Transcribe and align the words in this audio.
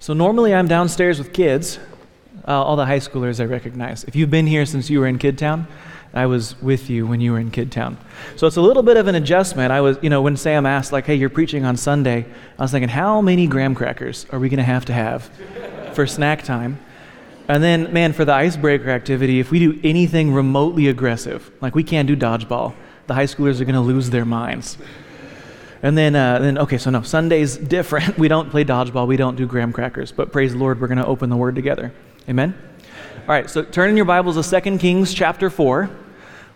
So 0.00 0.12
normally 0.12 0.54
I'm 0.54 0.68
downstairs 0.68 1.18
with 1.18 1.32
kids, 1.32 1.78
uh, 2.46 2.52
all 2.52 2.76
the 2.76 2.86
high 2.86 3.00
schoolers 3.00 3.40
I 3.40 3.44
recognize. 3.44 4.04
If 4.04 4.14
you've 4.14 4.30
been 4.30 4.46
here 4.46 4.64
since 4.64 4.88
you 4.88 5.00
were 5.00 5.08
in 5.08 5.18
Kidtown, 5.18 5.66
I 6.14 6.26
was 6.26 6.60
with 6.62 6.88
you 6.88 7.06
when 7.06 7.20
you 7.20 7.32
were 7.32 7.40
in 7.40 7.50
Kidtown. 7.50 7.98
So 8.36 8.46
it's 8.46 8.56
a 8.56 8.60
little 8.60 8.84
bit 8.84 8.96
of 8.96 9.08
an 9.08 9.16
adjustment. 9.16 9.72
I 9.72 9.80
was, 9.80 9.98
you 10.00 10.08
know, 10.08 10.22
when 10.22 10.36
Sam 10.36 10.66
asked, 10.66 10.92
like, 10.92 11.04
hey, 11.04 11.16
you're 11.16 11.28
preaching 11.28 11.64
on 11.64 11.76
Sunday, 11.76 12.26
I 12.58 12.62
was 12.62 12.70
thinking, 12.70 12.88
how 12.88 13.20
many 13.20 13.46
graham 13.48 13.74
crackers 13.74 14.24
are 14.30 14.38
we 14.38 14.48
going 14.48 14.58
to 14.58 14.64
have 14.64 14.84
to 14.86 14.92
have 14.92 15.30
for 15.94 16.06
snack 16.06 16.44
time? 16.44 16.78
And 17.48 17.62
then, 17.62 17.92
man, 17.92 18.12
for 18.12 18.24
the 18.24 18.34
icebreaker 18.34 18.90
activity, 18.90 19.40
if 19.40 19.50
we 19.50 19.58
do 19.58 19.80
anything 19.82 20.32
remotely 20.32 20.86
aggressive, 20.86 21.50
like 21.60 21.74
we 21.74 21.82
can't 21.82 22.06
do 22.06 22.16
dodgeball, 22.16 22.74
the 23.08 23.14
high 23.14 23.24
schoolers 23.24 23.60
are 23.60 23.64
going 23.64 23.74
to 23.74 23.80
lose 23.80 24.10
their 24.10 24.24
minds. 24.24 24.78
And 25.82 25.96
then, 25.96 26.16
uh, 26.16 26.38
then, 26.40 26.58
okay, 26.58 26.78
so 26.78 26.90
no, 26.90 27.02
Sunday's 27.02 27.56
different. 27.56 28.18
We 28.18 28.28
don't 28.28 28.50
play 28.50 28.64
dodgeball. 28.64 29.06
We 29.06 29.16
don't 29.16 29.36
do 29.36 29.46
graham 29.46 29.72
crackers. 29.72 30.10
But 30.12 30.32
praise 30.32 30.52
the 30.52 30.58
Lord, 30.58 30.80
we're 30.80 30.88
going 30.88 30.98
to 30.98 31.06
open 31.06 31.30
the 31.30 31.36
Word 31.36 31.54
together. 31.54 31.92
Amen? 32.28 32.56
All 33.20 33.28
right, 33.28 33.48
so 33.48 33.62
turn 33.62 33.90
in 33.90 33.96
your 33.96 34.06
Bibles 34.06 34.34
to 34.50 34.60
2 34.60 34.78
Kings 34.78 35.14
chapter 35.14 35.50
4. 35.50 35.90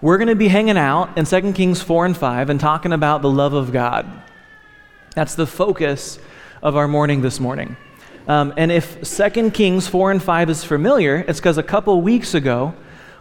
We're 0.00 0.18
going 0.18 0.28
to 0.28 0.34
be 0.34 0.48
hanging 0.48 0.76
out 0.76 1.16
in 1.16 1.24
2 1.24 1.52
Kings 1.52 1.80
4 1.80 2.06
and 2.06 2.16
5 2.16 2.50
and 2.50 2.58
talking 2.58 2.92
about 2.92 3.22
the 3.22 3.30
love 3.30 3.52
of 3.52 3.72
God. 3.72 4.06
That's 5.14 5.34
the 5.34 5.46
focus 5.46 6.18
of 6.62 6.76
our 6.76 6.88
morning 6.88 7.20
this 7.20 7.38
morning. 7.38 7.76
Um, 8.26 8.54
and 8.56 8.72
if 8.72 9.02
2 9.02 9.50
Kings 9.50 9.86
4 9.86 10.10
and 10.10 10.22
5 10.22 10.50
is 10.50 10.64
familiar, 10.64 11.24
it's 11.28 11.38
because 11.38 11.58
a 11.58 11.62
couple 11.62 12.00
weeks 12.02 12.34
ago, 12.34 12.74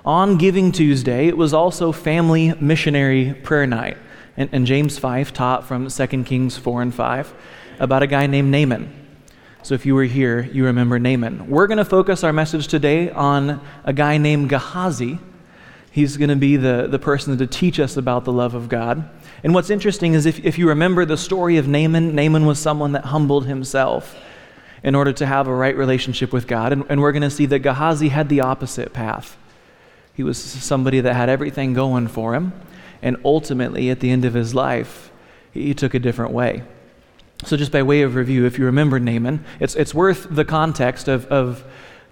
on 0.04 0.38
Giving 0.38 0.72
Tuesday, 0.72 1.28
it 1.28 1.38
was 1.38 1.54
also 1.54 1.92
Family 1.92 2.54
Missionary 2.60 3.36
Prayer 3.44 3.68
Night. 3.68 3.98
And, 4.52 4.66
James 4.66 4.98
5 4.98 5.34
taught 5.34 5.68
from 5.68 5.88
2 5.88 6.08
Kings 6.24 6.58
4 6.58 6.82
and 6.82 6.94
5 6.94 7.34
about 7.80 8.02
a 8.02 8.08
guy 8.08 8.26
named 8.28 8.50
Naaman. 8.52 8.92
So 9.64 9.76
if 9.76 9.86
you 9.86 9.94
were 9.94 10.06
here, 10.06 10.50
you 10.52 10.66
remember 10.66 10.98
Naaman. 10.98 11.48
We're 11.48 11.68
going 11.68 11.78
to 11.78 11.86
focus 11.86 12.24
our 12.24 12.34
message 12.34 12.68
today 12.68 13.12
on 13.12 13.62
a 13.84 13.94
guy 13.94 14.18
named 14.18 14.50
Gehazi. 14.50 15.20
He's 15.92 16.18
going 16.18 16.30
to 16.30 16.36
be 16.36 16.58
the, 16.58 16.88
the 16.90 16.98
person 16.98 17.38
to 17.38 17.46
teach 17.46 17.80
us 17.80 17.98
about 17.98 18.26
the 18.26 18.32
love 18.32 18.56
of 18.56 18.70
God. 18.70 19.08
And 19.44 19.54
what's 19.54 19.70
interesting 19.70 20.14
is 20.14 20.26
if, 20.26 20.44
if 20.44 20.58
you 20.58 20.70
remember 20.70 21.06
the 21.06 21.18
story 21.18 21.58
of 21.58 21.68
Naaman, 21.68 22.16
Naaman 22.16 22.46
was 22.48 22.58
someone 22.58 22.94
that 22.94 23.06
humbled 23.06 23.46
himself 23.46 24.18
in 24.84 24.96
order 24.96 25.14
to 25.14 25.26
have 25.28 25.48
a 25.48 25.54
right 25.54 25.76
relationship 25.76 26.34
with 26.34 26.48
God. 26.48 26.74
And, 26.74 26.84
and 26.90 27.02
we're 27.02 27.12
going 27.12 27.22
to 27.22 27.30
see 27.30 27.46
that 27.48 27.60
Gehazi 27.60 28.10
had 28.10 28.30
the 28.30 28.42
opposite 28.42 28.94
path. 28.94 29.38
He 30.14 30.24
was 30.24 30.38
somebody 30.38 31.02
that 31.02 31.14
had 31.14 31.30
everything 31.30 31.74
going 31.74 32.08
for 32.08 32.34
him. 32.34 32.54
And 33.02 33.18
ultimately, 33.26 33.90
at 33.90 34.00
the 34.00 34.12
end 34.12 34.26
of 34.26 34.34
his 34.34 34.54
life, 34.54 35.12
he 35.52 35.74
took 35.74 35.94
a 35.94 36.00
different 36.00 36.32
way. 36.32 36.64
So, 37.44 37.58
just 37.58 37.72
by 37.72 37.82
way 37.82 38.04
of 38.04 38.16
review, 38.16 38.46
if 38.46 38.60
you 38.60 38.66
remember 38.66 39.00
Naaman, 39.00 39.44
it's, 39.60 39.76
it's 39.76 39.94
worth 39.94 40.28
the 40.30 40.46
context 40.46 41.08
of, 41.08 41.26
of 41.28 41.64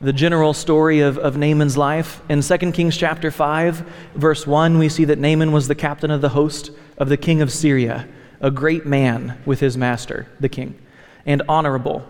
the 0.01 0.13
general 0.13 0.53
story 0.53 1.01
of, 1.01 1.17
of 1.17 1.37
Naaman's 1.37 1.77
life. 1.77 2.21
In 2.29 2.41
2 2.41 2.57
Kings 2.71 2.97
chapter 2.97 3.29
5, 3.29 3.85
verse 4.15 4.47
1, 4.47 4.77
we 4.77 4.89
see 4.89 5.05
that 5.05 5.19
Naaman 5.19 5.51
was 5.51 5.67
the 5.67 5.75
captain 5.75 6.09
of 6.09 6.21
the 6.21 6.29
host 6.29 6.71
of 6.97 7.09
the 7.09 7.17
king 7.17 7.41
of 7.41 7.51
Syria, 7.51 8.07
a 8.41 8.49
great 8.49 8.85
man 8.85 9.39
with 9.45 9.59
his 9.59 9.77
master, 9.77 10.27
the 10.39 10.49
king, 10.49 10.79
and 11.25 11.41
honorable. 11.49 12.07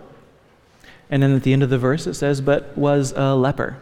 And 1.10 1.22
then 1.22 1.34
at 1.34 1.42
the 1.42 1.52
end 1.52 1.62
of 1.62 1.70
the 1.70 1.78
verse, 1.78 2.06
it 2.06 2.14
says, 2.14 2.40
but 2.40 2.76
was 2.78 3.12
a 3.16 3.34
leper. 3.34 3.76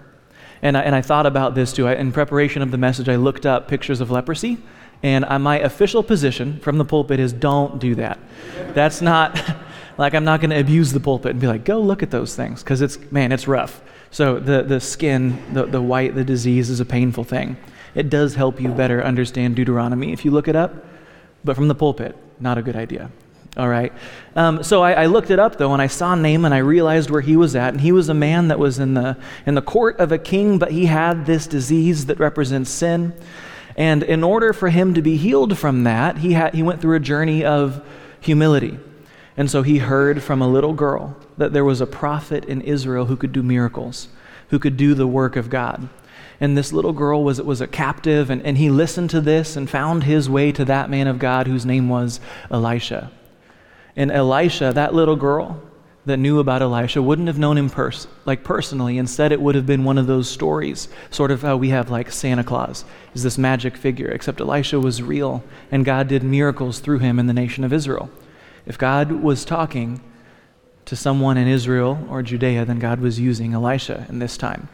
And 0.62 0.76
I, 0.76 0.80
and 0.80 0.94
I 0.94 1.02
thought 1.02 1.26
about 1.26 1.54
this 1.54 1.72
too. 1.72 1.86
I, 1.86 1.94
in 1.94 2.10
preparation 2.10 2.62
of 2.62 2.70
the 2.70 2.78
message, 2.78 3.08
I 3.08 3.16
looked 3.16 3.46
up 3.46 3.68
pictures 3.68 4.00
of 4.00 4.10
leprosy. 4.10 4.58
And 5.02 5.24
my 5.42 5.60
official 5.60 6.02
position 6.02 6.58
from 6.60 6.78
the 6.78 6.84
pulpit 6.84 7.20
is 7.20 7.32
don't 7.32 7.78
do 7.78 7.94
that. 7.96 8.18
That's 8.74 9.00
not, 9.00 9.40
like, 9.98 10.14
I'm 10.14 10.24
not 10.24 10.40
going 10.40 10.50
to 10.50 10.58
abuse 10.58 10.92
the 10.92 11.00
pulpit 11.00 11.32
and 11.32 11.40
be 11.40 11.46
like, 11.46 11.64
go 11.64 11.80
look 11.80 12.02
at 12.02 12.10
those 12.10 12.34
things, 12.34 12.62
because 12.62 12.82
it's, 12.82 12.98
man, 13.12 13.30
it's 13.30 13.46
rough. 13.46 13.80
So 14.10 14.38
the, 14.38 14.62
the 14.62 14.80
skin, 14.80 15.54
the, 15.54 15.66
the 15.66 15.82
white, 15.82 16.14
the 16.14 16.24
disease 16.24 16.70
is 16.70 16.80
a 16.80 16.84
painful 16.84 17.24
thing. 17.24 17.56
It 17.94 18.10
does 18.10 18.34
help 18.34 18.60
you 18.60 18.70
better 18.70 19.02
understand 19.02 19.56
Deuteronomy 19.56 20.12
if 20.12 20.24
you 20.24 20.30
look 20.30 20.48
it 20.48 20.56
up, 20.56 20.84
but 21.44 21.54
from 21.56 21.68
the 21.68 21.74
pulpit, 21.74 22.16
not 22.40 22.58
a 22.58 22.62
good 22.62 22.76
idea. 22.76 23.10
All 23.56 23.68
right. 23.68 23.92
Um, 24.36 24.62
so 24.62 24.82
I, 24.82 24.92
I, 24.92 25.06
looked 25.06 25.30
it 25.30 25.40
up 25.40 25.56
though, 25.56 25.72
and 25.72 25.82
I 25.82 25.88
saw 25.88 26.14
Naaman. 26.14 26.52
I 26.52 26.58
realized 26.58 27.10
where 27.10 27.20
he 27.20 27.36
was 27.36 27.56
at, 27.56 27.72
and 27.72 27.80
he 27.80 27.90
was 27.90 28.08
a 28.08 28.14
man 28.14 28.48
that 28.48 28.58
was 28.58 28.78
in 28.78 28.94
the 28.94 29.16
in 29.46 29.56
the 29.56 29.62
court 29.62 29.98
of 29.98 30.12
a 30.12 30.18
king, 30.18 30.58
but 30.58 30.70
he 30.70 30.86
had 30.86 31.26
this 31.26 31.48
disease 31.48 32.06
that 32.06 32.20
represents 32.20 32.70
sin. 32.70 33.12
And 33.78 34.02
in 34.02 34.24
order 34.24 34.52
for 34.52 34.70
him 34.70 34.92
to 34.94 35.00
be 35.00 35.16
healed 35.16 35.56
from 35.56 35.84
that, 35.84 36.18
he, 36.18 36.32
had, 36.32 36.52
he 36.52 36.64
went 36.64 36.80
through 36.80 36.96
a 36.96 37.00
journey 37.00 37.44
of 37.44 37.80
humility. 38.20 38.76
And 39.36 39.48
so 39.48 39.62
he 39.62 39.78
heard 39.78 40.20
from 40.20 40.42
a 40.42 40.48
little 40.48 40.72
girl 40.72 41.16
that 41.36 41.52
there 41.52 41.64
was 41.64 41.80
a 41.80 41.86
prophet 41.86 42.44
in 42.46 42.60
Israel 42.60 43.04
who 43.04 43.16
could 43.16 43.32
do 43.32 43.40
miracles, 43.40 44.08
who 44.48 44.58
could 44.58 44.76
do 44.76 44.94
the 44.94 45.06
work 45.06 45.36
of 45.36 45.48
God. 45.48 45.88
And 46.40 46.58
this 46.58 46.72
little 46.72 46.92
girl 46.92 47.22
was, 47.22 47.40
was 47.40 47.60
a 47.60 47.68
captive, 47.68 48.30
and, 48.30 48.42
and 48.42 48.58
he 48.58 48.68
listened 48.68 49.10
to 49.10 49.20
this 49.20 49.54
and 49.54 49.70
found 49.70 50.02
his 50.02 50.28
way 50.28 50.50
to 50.52 50.64
that 50.64 50.90
man 50.90 51.06
of 51.06 51.20
God 51.20 51.46
whose 51.46 51.64
name 51.64 51.88
was 51.88 52.18
Elisha. 52.50 53.12
And 53.94 54.10
Elisha, 54.10 54.72
that 54.74 54.92
little 54.92 55.16
girl, 55.16 55.62
that 56.06 56.16
knew 56.16 56.38
about 56.38 56.62
Elisha 56.62 57.02
wouldn't 57.02 57.28
have 57.28 57.38
known 57.38 57.58
him 57.58 57.68
pers- 57.68 58.06
like 58.24 58.42
personally. 58.42 58.98
Instead, 58.98 59.30
it 59.30 59.40
would 59.40 59.54
have 59.54 59.66
been 59.66 59.84
one 59.84 59.98
of 59.98 60.06
those 60.06 60.28
stories, 60.28 60.88
sort 61.10 61.30
of 61.30 61.42
how 61.42 61.56
we 61.56 61.68
have 61.68 61.90
like 61.90 62.10
Santa 62.10 62.44
Claus 62.44 62.84
is 63.14 63.22
this 63.22 63.36
magic 63.36 63.76
figure, 63.76 64.08
except 64.08 64.40
Elisha 64.40 64.80
was 64.80 65.02
real 65.02 65.42
and 65.70 65.84
God 65.84 66.08
did 66.08 66.22
miracles 66.22 66.78
through 66.78 66.98
him 67.00 67.18
in 67.18 67.26
the 67.26 67.32
nation 67.32 67.64
of 67.64 67.72
Israel. 67.72 68.10
If 68.64 68.78
God 68.78 69.12
was 69.12 69.44
talking 69.44 70.00
to 70.84 70.96
someone 70.96 71.36
in 71.36 71.46
Israel 71.46 72.06
or 72.10 72.22
Judea, 72.22 72.64
then 72.64 72.78
God 72.78 73.00
was 73.00 73.20
using 73.20 73.52
Elisha 73.52 74.06
in 74.08 74.18
this 74.18 74.36
time. 74.36 74.68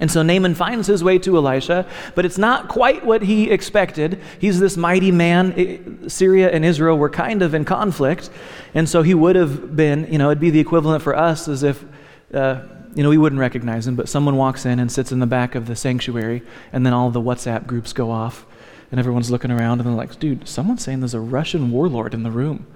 And 0.00 0.10
so 0.10 0.22
Naaman 0.22 0.54
finds 0.54 0.86
his 0.86 1.04
way 1.04 1.18
to 1.18 1.36
Elisha, 1.36 1.86
but 2.14 2.24
it's 2.24 2.38
not 2.38 2.68
quite 2.68 3.04
what 3.04 3.22
he 3.22 3.50
expected. 3.50 4.18
He's 4.38 4.58
this 4.58 4.76
mighty 4.76 5.12
man. 5.12 6.08
Syria 6.08 6.50
and 6.50 6.64
Israel 6.64 6.96
were 6.96 7.10
kind 7.10 7.42
of 7.42 7.52
in 7.54 7.66
conflict. 7.66 8.30
And 8.74 8.88
so 8.88 9.02
he 9.02 9.12
would 9.12 9.36
have 9.36 9.76
been, 9.76 10.10
you 10.10 10.16
know, 10.16 10.30
it'd 10.30 10.40
be 10.40 10.50
the 10.50 10.58
equivalent 10.58 11.02
for 11.02 11.14
us 11.14 11.48
as 11.48 11.62
if, 11.62 11.84
uh, 12.32 12.62
you 12.94 13.02
know, 13.02 13.10
we 13.10 13.18
wouldn't 13.18 13.38
recognize 13.38 13.86
him, 13.86 13.94
but 13.94 14.08
someone 14.08 14.36
walks 14.36 14.64
in 14.64 14.80
and 14.80 14.90
sits 14.90 15.12
in 15.12 15.20
the 15.20 15.26
back 15.26 15.54
of 15.54 15.66
the 15.66 15.76
sanctuary, 15.76 16.42
and 16.72 16.84
then 16.84 16.92
all 16.92 17.10
the 17.10 17.20
WhatsApp 17.20 17.66
groups 17.66 17.92
go 17.92 18.10
off, 18.10 18.46
and 18.90 18.98
everyone's 18.98 19.30
looking 19.30 19.50
around, 19.50 19.80
and 19.80 19.88
they're 19.88 19.94
like, 19.94 20.18
dude, 20.18 20.48
someone's 20.48 20.82
saying 20.82 21.00
there's 21.00 21.14
a 21.14 21.20
Russian 21.20 21.70
warlord 21.70 22.14
in 22.14 22.22
the 22.22 22.30
room. 22.30 22.66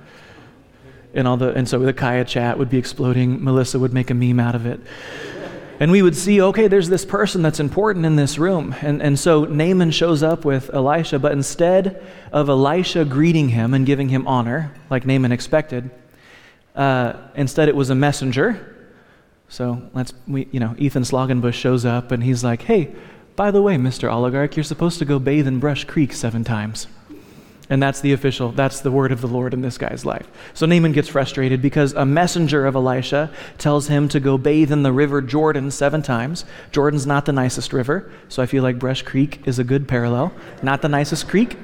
And, 1.15 1.27
all 1.27 1.37
the, 1.37 1.53
and 1.55 1.69
so 1.69 1.79
the 1.79 1.93
Kaya 1.93 2.25
chat 2.25 2.59
would 2.59 2.71
be 2.71 2.79
exploding. 2.79 3.43
Melissa 3.43 3.79
would 3.79 3.93
make 3.93 4.11
a 4.11 4.15
meme 4.15 4.41
out 4.41 4.55
of 4.55 4.67
it. 4.67 4.81
And 5.81 5.91
we 5.91 6.03
would 6.03 6.17
see, 6.17 6.41
okay, 6.41 6.69
there's 6.69 6.89
this 6.89 7.05
person 7.05 7.43
that's 7.43 7.59
important 7.59 8.07
in 8.07 8.17
this 8.17 8.39
room. 8.39 8.75
And, 8.81 9.03
and 9.03 9.19
so 9.19 9.45
Naaman 9.45 9.91
shows 9.91 10.23
up 10.23 10.45
with 10.45 10.73
Elisha, 10.73 11.19
but 11.19 11.33
instead 11.33 12.03
of 12.33 12.49
Elisha 12.49 13.05
greeting 13.05 13.49
him 13.49 13.75
and 13.75 13.85
giving 13.85 14.09
him 14.09 14.27
honor, 14.27 14.73
like 14.89 15.05
Naaman 15.05 15.33
expected, 15.33 15.91
uh, 16.77 17.15
instead 17.35 17.69
it 17.69 17.75
was 17.75 17.91
a 17.91 17.95
messenger. 17.95 18.71
So 19.49 19.83
let's, 19.93 20.13
we, 20.27 20.49
you 20.53 20.61
know, 20.61 20.75
Ethan 20.79 21.03
Slogenbush 21.03 21.55
shows 21.55 21.85
up 21.85 22.13
and 22.13 22.23
he's 22.23 22.45
like, 22.45 22.63
hey, 22.63 22.95
by 23.37 23.51
the 23.51 23.61
way, 23.61 23.77
Mr. 23.77 24.13
Oligarch, 24.13 24.57
you're 24.57 24.65
supposed 24.65 25.01
to 25.01 25.05
go 25.05 25.19
bathe 25.19 25.49
in 25.49 25.59
Brush 25.59 25.85
Creek 25.85 26.13
seven 26.13 26.45
times. 26.45 26.87
And 27.71 27.83
that's 27.83 28.01
the 28.01 28.13
official, 28.13 28.53
that's 28.53 28.81
the 28.81 28.91
word 28.91 29.11
of 29.11 29.21
the 29.21 29.27
Lord 29.27 29.55
in 29.55 29.63
this 29.63 29.79
guy's 29.79 30.05
life. 30.05 30.29
So 30.53 30.67
Naaman 30.67 30.93
gets 30.93 31.09
frustrated 31.09 31.63
because 31.63 31.95
a 31.95 32.05
messenger 32.05 32.67
of 32.67 32.75
Elisha 32.75 33.31
tells 33.57 33.89
him 33.89 34.09
to 34.11 34.21
go 34.21 34.37
bathe 34.37 34.71
in 34.71 34.83
the 34.83 34.93
river 34.93 35.23
Jordan 35.23 35.71
seven 35.71 36.03
times. 36.03 36.45
Jordan's 36.73 37.07
not 37.07 37.25
the 37.25 37.33
nicest 37.33 37.73
river, 37.73 38.11
so 38.29 38.43
I 38.43 38.47
feel 38.47 38.63
like 38.63 38.79
Brush 38.79 39.03
Creek 39.03 39.41
is 39.47 39.59
a 39.59 39.65
good 39.65 39.89
parallel. 39.89 40.33
Not 40.63 40.83
the 40.83 40.89
nicest 40.91 41.29
creek. 41.29 41.57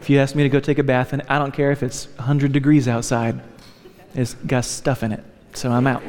If 0.00 0.08
you 0.08 0.18
ask 0.18 0.34
me 0.34 0.42
to 0.42 0.48
go 0.48 0.58
take 0.58 0.78
a 0.78 0.82
bath, 0.82 1.12
and 1.12 1.22
I 1.28 1.38
don't 1.38 1.52
care 1.52 1.70
if 1.70 1.82
it's 1.82 2.06
100 2.16 2.50
degrees 2.50 2.88
outside, 2.88 3.40
it's 4.14 4.34
got 4.34 4.64
stuff 4.64 5.02
in 5.02 5.12
it, 5.12 5.22
so 5.54 5.70
I'm 5.70 5.86
out. 5.86 6.02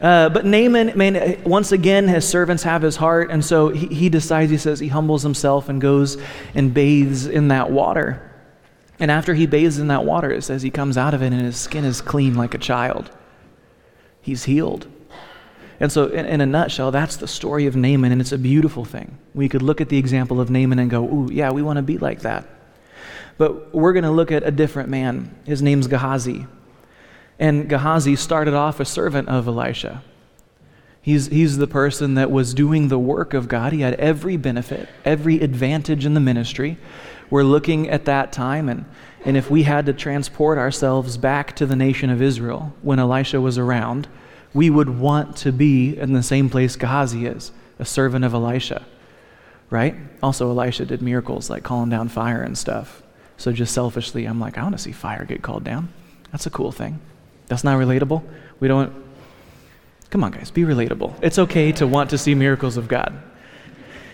Uh, 0.00 0.28
but 0.28 0.44
Naaman, 0.44 0.96
man, 0.96 1.42
once 1.44 1.72
again, 1.72 2.06
his 2.06 2.26
servants 2.26 2.62
have 2.62 2.82
his 2.82 2.96
heart, 2.96 3.30
and 3.30 3.44
so 3.44 3.70
he, 3.70 3.86
he 3.88 4.08
decides, 4.08 4.50
he 4.50 4.56
says, 4.56 4.78
he 4.78 4.88
humbles 4.88 5.22
himself 5.22 5.68
and 5.68 5.80
goes 5.80 6.16
and 6.54 6.72
bathes 6.72 7.26
in 7.26 7.48
that 7.48 7.70
water. 7.70 8.24
And 9.00 9.10
after 9.10 9.34
he 9.34 9.46
bathes 9.46 9.78
in 9.78 9.88
that 9.88 10.04
water, 10.04 10.30
it 10.30 10.42
says 10.42 10.62
he 10.62 10.70
comes 10.70 10.96
out 10.96 11.14
of 11.14 11.22
it 11.22 11.32
and 11.32 11.40
his 11.40 11.56
skin 11.56 11.84
is 11.84 12.00
clean 12.00 12.34
like 12.34 12.54
a 12.54 12.58
child. 12.58 13.10
He's 14.20 14.44
healed. 14.44 14.86
And 15.80 15.92
so, 15.92 16.06
in, 16.06 16.26
in, 16.26 16.40
a 16.40 16.46
nutshell, 16.46 16.90
that's 16.90 17.16
the 17.16 17.28
story 17.28 17.66
of 17.66 17.76
Naaman, 17.76 18.10
and 18.10 18.20
it's 18.20 18.32
a 18.32 18.38
beautiful 18.38 18.84
thing. 18.84 19.16
We 19.34 19.48
could 19.48 19.62
look 19.62 19.80
at 19.80 19.88
the 19.88 19.96
example 19.96 20.40
of 20.40 20.50
Naaman 20.50 20.80
and 20.80 20.90
go, 20.90 21.04
ooh, 21.04 21.28
yeah, 21.30 21.52
we 21.52 21.62
want 21.62 21.76
to 21.76 21.82
be 21.82 21.98
like 21.98 22.22
that. 22.22 22.48
But 23.36 23.72
we're 23.72 23.92
going 23.92 24.04
to 24.04 24.10
look 24.10 24.32
at 24.32 24.42
a 24.42 24.50
different 24.50 24.88
man. 24.88 25.32
His 25.44 25.62
name's 25.62 25.86
Gehazi. 25.86 26.46
And 27.38 27.68
Gehazi 27.68 28.16
started 28.16 28.54
off 28.54 28.80
a 28.80 28.84
servant 28.84 29.28
of 29.28 29.46
Elisha. 29.46 30.02
He's, 31.00 31.28
he's 31.28 31.56
the 31.56 31.66
person 31.66 32.14
that 32.14 32.30
was 32.30 32.52
doing 32.52 32.88
the 32.88 32.98
work 32.98 33.32
of 33.32 33.48
God. 33.48 33.72
He 33.72 33.80
had 33.80 33.94
every 33.94 34.36
benefit, 34.36 34.88
every 35.04 35.40
advantage 35.40 36.04
in 36.04 36.14
the 36.14 36.20
ministry. 36.20 36.76
We're 37.30 37.44
looking 37.44 37.88
at 37.88 38.06
that 38.06 38.32
time, 38.32 38.68
and, 38.68 38.84
and 39.24 39.36
if 39.36 39.50
we 39.50 39.62
had 39.62 39.86
to 39.86 39.92
transport 39.92 40.58
ourselves 40.58 41.16
back 41.16 41.54
to 41.56 41.66
the 41.66 41.76
nation 41.76 42.10
of 42.10 42.20
Israel 42.20 42.74
when 42.82 42.98
Elisha 42.98 43.40
was 43.40 43.58
around, 43.58 44.08
we 44.52 44.70
would 44.70 44.98
want 44.98 45.36
to 45.38 45.52
be 45.52 45.96
in 45.96 46.12
the 46.12 46.22
same 46.22 46.50
place 46.50 46.76
Gehazi 46.76 47.26
is, 47.26 47.52
a 47.78 47.84
servant 47.84 48.24
of 48.24 48.34
Elisha, 48.34 48.84
right? 49.70 49.94
Also, 50.22 50.50
Elisha 50.50 50.86
did 50.86 51.02
miracles 51.02 51.48
like 51.48 51.62
calling 51.62 51.90
down 51.90 52.08
fire 52.08 52.42
and 52.42 52.56
stuff. 52.56 53.02
So, 53.36 53.52
just 53.52 53.72
selfishly, 53.72 54.24
I'm 54.24 54.40
like, 54.40 54.58
I 54.58 54.62
want 54.62 54.76
to 54.76 54.82
see 54.82 54.92
fire 54.92 55.24
get 55.24 55.42
called 55.42 55.64
down. 55.64 55.92
That's 56.32 56.46
a 56.46 56.50
cool 56.50 56.72
thing. 56.72 56.98
That's 57.48 57.64
not 57.64 57.78
relatable. 57.78 58.22
We 58.60 58.68
don't. 58.68 58.92
Come 60.10 60.24
on, 60.24 60.32
guys, 60.32 60.50
be 60.50 60.62
relatable. 60.62 61.14
It's 61.22 61.38
okay 61.38 61.72
to 61.72 61.86
want 61.86 62.10
to 62.10 62.18
see 62.18 62.34
miracles 62.34 62.76
of 62.76 62.88
God. 62.88 63.22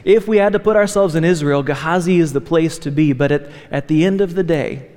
If 0.04 0.28
we 0.28 0.38
had 0.38 0.52
to 0.52 0.58
put 0.58 0.76
ourselves 0.76 1.14
in 1.14 1.24
Israel, 1.24 1.62
Gehazi 1.62 2.18
is 2.18 2.32
the 2.32 2.40
place 2.40 2.78
to 2.78 2.90
be. 2.90 3.12
But 3.12 3.32
at, 3.32 3.50
at 3.70 3.88
the 3.88 4.04
end 4.04 4.20
of 4.20 4.34
the 4.34 4.42
day, 4.42 4.90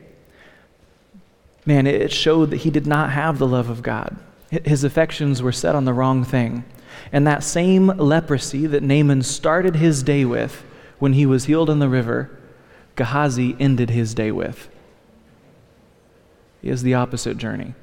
man, 1.66 1.88
it 1.88 2.12
showed 2.12 2.50
that 2.50 2.57
he 2.57 2.69
did 2.69 2.88
not 2.88 3.12
have 3.12 3.38
the 3.38 3.48
love 3.48 3.69
of 3.69 3.81
God. 3.81 4.18
His 4.50 4.84
affections 4.84 5.42
were 5.42 5.51
set 5.51 5.75
on 5.75 5.86
the 5.86 5.94
wrong 5.94 6.24
thing. 6.24 6.66
And 7.12 7.25
that 7.28 7.44
same 7.44 7.88
leprosy 7.88 8.66
that 8.68 8.84
Naaman 8.84 9.22
started 9.22 9.75
his 9.75 10.04
day 10.04 10.25
with 10.25 10.63
when 11.00 11.13
he 11.13 11.25
was 11.25 11.45
healed 11.45 11.69
in 11.69 11.80
the 11.80 11.89
river, 11.89 12.38
Gehazi 12.95 13.56
ended 13.60 13.92
his 13.92 14.13
day 14.13 14.31
with. 14.31 14.68
He 16.62 16.69
has 16.69 16.81
the 16.81 16.95
opposite 16.95 17.38
journey. 17.38 17.75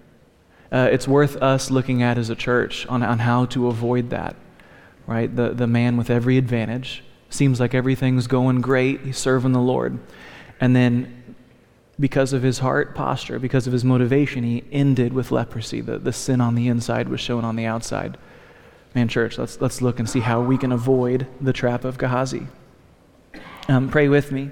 Uh, 0.75 0.89
it's 0.91 1.07
worth 1.07 1.37
us 1.37 1.71
looking 1.71 2.03
at 2.03 2.19
as 2.19 2.31
a 2.31 2.35
church 2.35 2.85
on, 2.89 3.01
on 3.05 3.21
how 3.21 3.45
to 3.45 3.69
avoid 3.69 4.11
that, 4.11 4.35
right? 5.07 5.35
The, 5.37 5.51
the 5.51 5.69
man 5.69 5.97
with 5.97 6.11
every 6.11 6.37
advantage 6.37 7.05
seems 7.31 7.61
like 7.61 7.75
everything's 7.75 8.27
going 8.27 8.61
great, 8.61 9.03
he's 9.03 9.17
serving 9.17 9.53
the 9.53 9.61
Lord. 9.61 10.01
And 10.61 10.75
then, 10.75 11.37
because 12.01 12.33
of 12.33 12.43
his 12.43 12.59
heart 12.59 12.93
posture, 12.97 13.39
because 13.39 13.69
of 13.69 13.73
his 13.73 13.85
motivation, 13.85 14.43
he 14.43 14.65
ended 14.73 15.13
with 15.13 15.31
leprosy. 15.31 15.81
The, 15.81 16.01
the 16.01 16.13
sin 16.13 16.41
on 16.41 16.57
the 16.57 16.67
inside 16.67 17.09
was 17.09 17.21
shown 17.21 17.45
on 17.45 17.55
the 17.55 17.67
outside. 17.67 18.19
Man, 18.97 19.07
church, 19.07 19.39
let's, 19.39 19.61
let's 19.61 19.81
look 19.81 20.01
and 20.01 20.11
see 20.11 20.21
how 20.21 20.41
we 20.41 20.59
can 20.59 20.73
avoid 20.73 21.29
the 21.41 21.53
trap 21.53 21.85
of 21.85 21.99
Gehazi. 21.99 22.49
Um, 23.69 23.91
pray 23.91 24.09
with 24.09 24.33
me. 24.33 24.51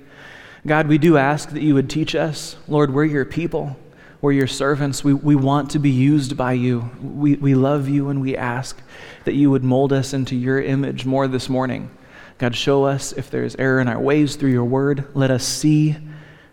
God, 0.68 0.86
we 0.86 0.98
do 0.98 1.16
ask 1.16 1.50
that 1.50 1.62
you 1.62 1.75
would 1.75 1.90
teach 1.90 2.14
us. 2.14 2.54
Lord, 2.68 2.94
we're 2.94 3.06
your 3.06 3.25
people. 3.25 3.76
We're 4.22 4.30
your 4.30 4.46
servants. 4.46 5.02
We, 5.02 5.14
we 5.14 5.34
want 5.34 5.70
to 5.72 5.80
be 5.80 5.90
used 5.90 6.36
by 6.36 6.52
you. 6.52 6.88
We, 7.02 7.34
we 7.34 7.56
love 7.56 7.88
you 7.88 8.08
and 8.08 8.20
we 8.20 8.36
ask 8.36 8.80
that 9.24 9.34
you 9.34 9.50
would 9.50 9.64
mold 9.64 9.92
us 9.92 10.14
into 10.14 10.36
your 10.36 10.62
image 10.62 11.04
more 11.04 11.26
this 11.26 11.48
morning. 11.48 11.90
God, 12.38 12.54
show 12.54 12.84
us 12.84 13.10
if 13.10 13.32
there's 13.32 13.56
error 13.56 13.80
in 13.80 13.88
our 13.88 13.98
ways 13.98 14.36
through 14.36 14.52
your 14.52 14.64
word. 14.64 15.08
Let 15.14 15.32
us 15.32 15.44
see 15.44 15.96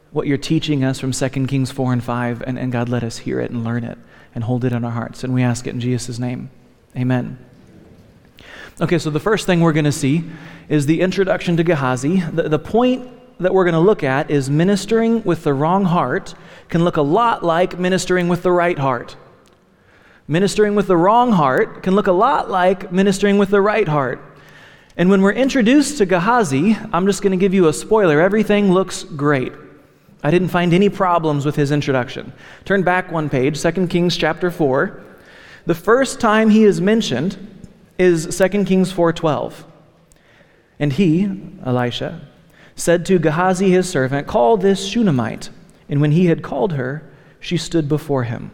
what 0.10 0.26
you're 0.26 0.40
teaching 0.40 0.84
us 0.84 1.00
from 1.00 1.12
2 1.12 1.30
Kings 1.46 1.70
4 1.70 1.94
and 1.94 2.04
5, 2.04 2.42
and, 2.42 2.58
and 2.58 2.72
God, 2.72 2.90
let 2.90 3.04
us 3.04 3.20
hear 3.20 3.40
it 3.40 3.52
and 3.52 3.64
learn 3.64 3.84
it 3.84 4.00
and 4.34 4.44
hold 4.44 4.66
it 4.66 4.74
in 4.74 4.84
our 4.84 4.90
hearts. 4.90 5.24
And 5.24 5.32
we 5.32 5.44
ask 5.44 5.68
it 5.68 5.76
in 5.76 5.80
Jesus' 5.80 6.18
name. 6.18 6.50
Amen. 6.98 7.38
Okay, 8.82 8.98
so 8.98 9.12
the 9.12 9.20
first 9.20 9.46
thing 9.46 9.62
we're 9.62 9.74
going 9.74 9.86
to 9.86 9.92
see 9.92 10.24
is 10.70 10.88
the 10.88 11.02
introduction 11.02 11.56
to 11.58 11.64
Gehazi. 11.64 12.22
The, 12.22 12.50
the 12.50 12.58
point 12.58 13.08
that 13.40 13.54
we're 13.54 13.64
going 13.64 13.74
to 13.74 13.80
look 13.80 14.04
at 14.04 14.30
is 14.30 14.50
ministering 14.50 15.24
with 15.24 15.44
the 15.44 15.54
wrong 15.54 15.86
heart 15.86 16.34
can 16.68 16.84
look 16.84 16.98
a 16.98 17.02
lot 17.02 17.44
like 17.44 17.80
ministering 17.80 18.28
with 18.28 18.44
the 18.44 18.52
right 18.52 18.78
heart. 18.78 19.16
Ministering 20.28 20.76
with 20.76 20.88
the 20.88 20.98
wrong 20.98 21.32
heart 21.32 21.82
can 21.82 21.96
look 21.96 22.08
a 22.08 22.12
lot 22.12 22.50
like 22.50 22.92
ministering 22.92 23.38
with 23.38 23.50
the 23.50 23.62
right 23.62 23.88
heart. 23.88 24.22
And 24.96 25.10
when 25.10 25.22
we're 25.22 25.32
introduced 25.32 25.98
to 25.98 26.06
Gehazi, 26.06 26.78
I'm 26.92 27.06
just 27.06 27.22
going 27.22 27.32
to 27.32 27.38
give 27.38 27.54
you 27.54 27.68
a 27.68 27.74
spoiler. 27.74 28.20
Everything 28.20 28.72
looks 28.72 29.04
great. 29.04 29.54
I 30.22 30.32
didn't 30.32 30.50
find 30.50 30.74
any 30.74 30.90
problems 30.90 31.46
with 31.46 31.56
his 31.56 31.72
introduction. 31.72 32.34
Turn 32.66 32.84
back 32.84 33.10
one 33.12 33.30
page, 33.30 33.62
2 33.62 33.88
Kings 33.88 34.18
chapter 34.18 34.52
4. 34.52 35.02
The 35.66 35.76
first 35.76 36.20
time 36.20 36.50
he 36.50 36.64
is 36.64 36.82
mentioned 36.82 37.38
is 37.98 38.38
2 38.38 38.66
Kings 38.66 38.92
4:12. 38.92 39.64
And 40.80 40.94
he, 40.94 41.30
Elisha, 41.66 42.22
said 42.80 43.06
to 43.06 43.20
Gehazi 43.20 43.70
his 43.70 43.90
servant, 43.90 44.28
"Call 44.28 44.58
this 44.58 44.86
Shunammite." 44.86 45.50
And 45.90 46.02
when 46.02 46.12
he 46.12 46.28
had 46.28 46.42
called 46.44 46.74
her, 46.74 47.04
she 47.40 47.58
stood 47.58 47.88
before 47.90 48.24
him. 48.24 48.52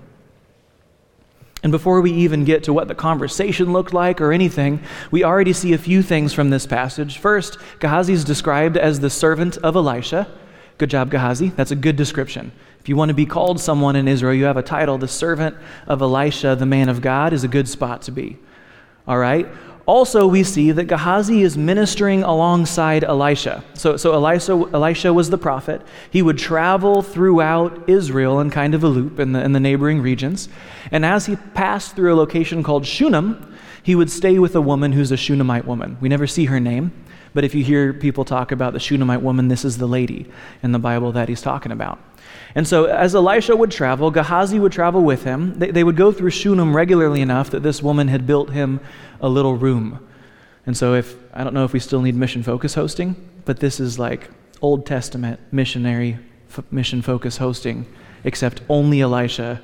And 1.63 1.71
before 1.71 1.99
we 1.99 2.11
even 2.11 2.43
get 2.43 2.63
to 2.65 2.73
what 2.73 2.87
the 2.87 2.95
conversation 2.95 3.73
looked 3.73 3.93
like 3.93 4.21
or 4.21 4.31
anything, 4.31 4.81
we 5.09 5.23
already 5.23 5.51
see 5.51 5.73
a 5.73 5.79
few 5.79 6.03
things 6.03 6.31
from 6.31 6.51
this 6.51 6.67
passage. 6.67 7.17
First, 7.17 7.57
Gehazi 7.79 8.13
is 8.13 8.23
described 8.23 8.77
as 8.77 8.99
the 8.99 9.09
servant 9.09 9.57
of 9.57 9.75
Elisha. 9.75 10.27
Good 10.77 10.91
job, 10.91 11.09
Gehazi. 11.09 11.49
That's 11.55 11.71
a 11.71 11.75
good 11.75 11.95
description. 11.95 12.51
If 12.79 12.87
you 12.87 12.95
want 12.95 13.09
to 13.09 13.15
be 13.15 13.25
called 13.25 13.59
someone 13.59 13.95
in 13.95 14.07
Israel, 14.07 14.35
you 14.35 14.45
have 14.45 14.57
a 14.57 14.61
title. 14.61 14.99
The 14.99 15.07
servant 15.07 15.55
of 15.87 16.01
Elisha, 16.01 16.55
the 16.55 16.67
man 16.67 16.87
of 16.87 17.01
God, 17.01 17.33
is 17.33 17.43
a 17.43 17.47
good 17.47 17.67
spot 17.67 18.03
to 18.03 18.11
be. 18.11 18.37
All 19.07 19.17
right? 19.17 19.47
Also, 19.85 20.25
we 20.25 20.43
see 20.43 20.71
that 20.71 20.85
Gehazi 20.85 21.43
is 21.43 21.55
ministering 21.55 22.23
alongside 22.23 23.03
Elisha. 23.03 23.63
So, 23.75 23.97
so 23.97 24.13
Elisha, 24.13 24.53
Elisha 24.73 25.13
was 25.13 25.29
the 25.29 25.37
prophet. 25.37 25.81
He 26.09 26.23
would 26.23 26.39
travel 26.39 27.03
throughout 27.03 27.87
Israel 27.87 28.39
in 28.39 28.49
kind 28.49 28.73
of 28.73 28.83
a 28.83 28.87
loop 28.87 29.19
in 29.19 29.33
the, 29.33 29.43
in 29.43 29.51
the 29.51 29.59
neighboring 29.59 30.01
regions. 30.01 30.49
And 30.91 31.05
as 31.05 31.27
he 31.27 31.35
passed 31.35 31.95
through 31.95 32.11
a 32.11 32.17
location 32.17 32.63
called 32.63 32.87
Shunem, 32.87 33.55
he 33.83 33.93
would 33.93 34.09
stay 34.09 34.39
with 34.39 34.55
a 34.55 34.61
woman 34.61 34.91
who's 34.93 35.11
a 35.11 35.17
Shunammite 35.17 35.65
woman. 35.65 35.97
We 36.01 36.09
never 36.09 36.25
see 36.25 36.45
her 36.45 36.59
name, 36.59 36.91
but 37.35 37.43
if 37.43 37.53
you 37.53 37.63
hear 37.63 37.93
people 37.93 38.25
talk 38.25 38.51
about 38.51 38.73
the 38.73 38.79
Shunammite 38.79 39.21
woman, 39.21 39.49
this 39.49 39.63
is 39.63 39.77
the 39.77 39.87
lady 39.87 40.25
in 40.63 40.71
the 40.71 40.79
Bible 40.79 41.11
that 41.11 41.29
he's 41.29 41.41
talking 41.41 41.71
about. 41.71 41.99
And 42.55 42.65
so, 42.65 42.85
as 42.85 43.13
Elisha 43.13 43.53
would 43.53 43.69
travel, 43.69 44.09
Gehazi 44.11 44.59
would 44.59 44.71
travel 44.71 45.01
with 45.01 45.25
him. 45.25 45.59
They, 45.59 45.71
they, 45.71 45.83
would 45.83 45.97
go 45.97 46.13
through 46.13 46.29
Shunem 46.29 46.73
regularly 46.73 47.21
enough 47.21 47.49
that 47.51 47.63
this 47.63 47.83
woman 47.83 48.07
had 48.07 48.25
built 48.25 48.51
him 48.51 48.79
a 49.19 49.27
little 49.27 49.55
room. 49.55 50.07
And 50.65 50.75
so, 50.75 50.93
if 50.93 51.17
I 51.33 51.43
don't 51.43 51.53
know 51.53 51.65
if 51.65 51.73
we 51.73 51.79
still 51.79 52.01
need 52.01 52.15
mission 52.15 52.43
focus 52.43 52.73
hosting, 52.73 53.15
but 53.43 53.59
this 53.59 53.81
is 53.81 53.99
like 53.99 54.29
Old 54.61 54.85
Testament 54.85 55.41
missionary 55.51 56.17
f- 56.49 56.63
mission 56.71 57.01
focus 57.01 57.37
hosting, 57.37 57.85
except 58.23 58.61
only 58.69 59.01
Elisha 59.01 59.61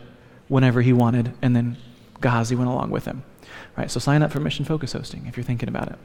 whenever 0.49 0.81
he 0.81 0.91
wanted, 0.91 1.33
and 1.41 1.55
then 1.55 1.77
Gehazi 2.19 2.55
went 2.55 2.69
along 2.69 2.91
with 2.91 3.05
him. 3.05 3.23
All 3.41 3.49
right, 3.77 3.89
so 3.89 4.01
sign 4.01 4.21
up 4.21 4.31
for 4.31 4.41
mission 4.41 4.65
focus 4.65 4.91
hosting 4.91 5.27
if 5.27 5.37
you're 5.37 5.45
thinking 5.45 5.69
about 5.69 5.87
it. 5.87 5.99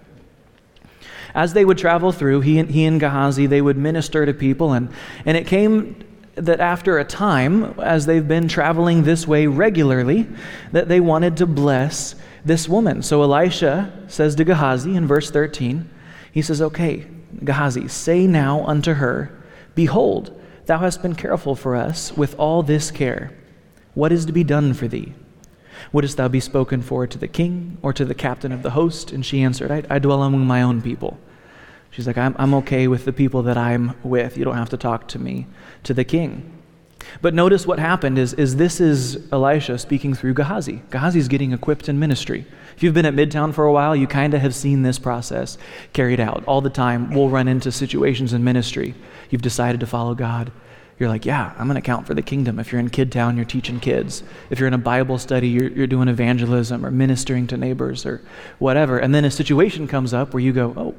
As 1.35 1.53
they 1.53 1.65
would 1.65 1.79
travel 1.79 2.13
through, 2.13 2.43
he 2.43 2.61
and, 2.61 2.71
he 2.71 2.85
and 2.85 3.01
Gehazi, 3.01 3.47
they 3.47 3.61
would 3.61 3.77
minister 3.77 4.25
to 4.25 4.33
people, 4.33 4.73
and, 4.73 4.89
and 5.25 5.37
it 5.37 5.49
came 5.49 6.06
that 6.37 6.61
after 6.61 6.99
a 6.99 7.05
time, 7.05 7.79
as 7.81 8.07
they've 8.07 8.27
been 8.27 8.47
traveling 8.47 9.03
this 9.03 9.27
way 9.27 9.47
regularly, 9.47 10.29
that 10.73 10.89
they 10.89 11.01
wanted 11.01 11.37
to 11.39 11.47
bless 11.47 12.15
this 12.45 12.69
woman. 12.69 13.03
So 13.03 13.23
Elisha 13.23 13.93
says 14.07 14.35
to 14.37 14.45
Gehazi 14.45 14.95
in 14.95 15.07
verse 15.07 15.31
13, 15.31 15.91
he 16.31 16.43
says, 16.43 16.61
Okay, 16.61 17.07
Gehazi, 17.43 17.89
say 17.89 18.27
now 18.27 18.65
unto 18.67 18.95
her, 18.95 19.33
Behold, 19.75 20.39
thou 20.67 20.79
hast 20.79 21.03
been 21.03 21.15
careful 21.15 21.57
for 21.57 21.75
us 21.75 22.17
with 22.17 22.39
all 22.39 22.63
this 22.63 22.91
care. 22.91 23.33
What 23.95 24.13
is 24.13 24.27
to 24.27 24.33
be 24.33 24.45
done 24.45 24.75
for 24.75 24.87
thee? 24.87 25.15
Wouldst 25.93 26.17
thou 26.17 26.29
be 26.29 26.41
spoken 26.41 26.83
for 26.83 27.07
to 27.07 27.19
the 27.19 27.29
king 27.29 27.79
or 27.83 27.93
to 27.93 28.05
the 28.05 28.15
captain 28.15 28.53
of 28.53 28.63
the 28.63 28.71
host? 28.71 29.13
And 29.13 29.25
she 29.25 29.43
answered, 29.43 29.71
I, 29.71 29.83
I 29.89 29.99
dwell 29.99 30.23
among 30.23 30.47
my 30.47 30.63
own 30.63 30.83
people. 30.83 31.19
She's 31.97 32.07
like, 32.07 32.19
I'm, 32.19 32.37
I'm 32.39 32.53
okay 32.57 32.89
with 32.89 33.07
the 33.07 33.13
people 33.13 33.43
that 33.45 33.57
I'm 33.57 33.95
with. 34.03 34.37
You 34.37 34.45
don't 34.45 34.59
have 34.59 34.69
to 34.69 34.77
talk 34.77 35.09
to 35.09 35.19
me, 35.19 35.47
to 35.85 35.95
the 35.95 36.05
king. 36.05 36.53
But 37.23 37.33
notice 37.33 37.67
what 37.67 37.79
happened 37.79 38.19
is, 38.19 38.35
is 38.35 38.57
this 38.57 38.83
is 38.83 39.27
Elisha 39.33 39.79
speaking 39.79 40.13
through 40.13 40.35
Gehazi. 40.35 40.83
Gehazi's 40.91 41.27
getting 41.27 41.53
equipped 41.55 41.89
in 41.89 41.99
ministry. 41.99 42.45
If 42.77 42.83
you've 42.83 42.93
been 42.93 43.07
at 43.07 43.15
Midtown 43.15 43.55
for 43.55 43.65
a 43.65 43.73
while, 43.73 43.97
you 43.97 44.07
kind 44.07 44.35
of 44.35 44.43
have 44.43 44.55
seen 44.55 44.83
this 44.83 44.99
process 44.99 45.57
carried 45.95 46.21
out. 46.21 46.45
All 46.45 46.61
the 46.61 46.69
time, 46.69 47.15
we'll 47.15 47.31
run 47.31 47.49
into 47.49 47.73
situations 47.73 48.35
in 48.35 48.45
ministry. 48.45 48.95
You've 49.31 49.41
decided 49.41 49.81
to 49.81 49.87
follow 49.87 50.15
God. 50.15 50.53
You're 50.99 51.09
like, 51.09 51.25
yeah, 51.25 51.55
I'm 51.57 51.67
going 51.67 51.77
to 51.77 51.81
count 51.81 52.07
for 52.07 52.13
the 52.13 52.21
kingdom. 52.21 52.59
If 52.59 52.73
you're 52.73 52.81
in 52.81 52.91
Kid 52.91 53.11
Town, 53.11 53.37
you're 53.37 53.47
teaching 53.47 53.81
kids. 53.81 54.23
If 54.51 54.59
you're 54.59 54.69
in 54.69 54.75
a 54.75 54.79
Bible 54.79 55.17
study, 55.17 55.49
you're, 55.49 55.71
you're 55.71 55.87
doing 55.87 56.09
evangelism 56.09 56.85
or 56.85 56.91
ministering 56.91 57.47
to 57.47 57.57
neighbors 57.57 58.05
or 58.05 58.21
whatever. 58.59 58.99
And 58.99 59.15
then 59.15 59.25
a 59.25 59.31
situation 59.31 59.89
comes 59.89 60.13
up 60.13 60.35
where 60.35 60.43
you 60.43 60.53
go, 60.53 60.75
oh, 60.77 60.95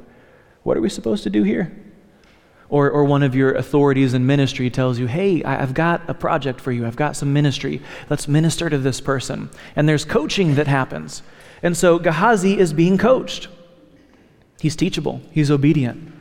what 0.68 0.76
are 0.76 0.82
we 0.82 0.90
supposed 0.90 1.24
to 1.24 1.30
do 1.30 1.44
here? 1.44 1.72
Or, 2.68 2.92
or 2.92 3.06
one 3.06 3.24
of 3.24 3.34
your 3.34 3.54
authorities 3.54 4.14
in 4.14 4.26
ministry 4.26 4.70
tells 4.70 5.00
you, 5.00 5.08
hey, 5.08 5.42
I've 5.42 5.74
got 5.74 6.10
a 6.10 6.14
project 6.14 6.60
for 6.60 6.74
you. 6.74 6.86
I've 6.86 6.98
got 6.98 7.16
some 7.16 7.32
ministry. 7.32 7.82
Let's 8.10 8.28
minister 8.28 8.70
to 8.70 8.78
this 8.78 9.00
person. 9.00 9.50
And 9.78 9.88
there's 9.88 10.04
coaching 10.04 10.56
that 10.56 10.68
happens. 10.68 11.24
And 11.64 11.78
so 11.78 11.98
Gehazi 12.00 12.60
is 12.60 12.74
being 12.74 12.98
coached. 12.98 13.48
He's 14.60 14.76
teachable, 14.76 15.22
he's 15.32 15.50
obedient. 15.50 16.12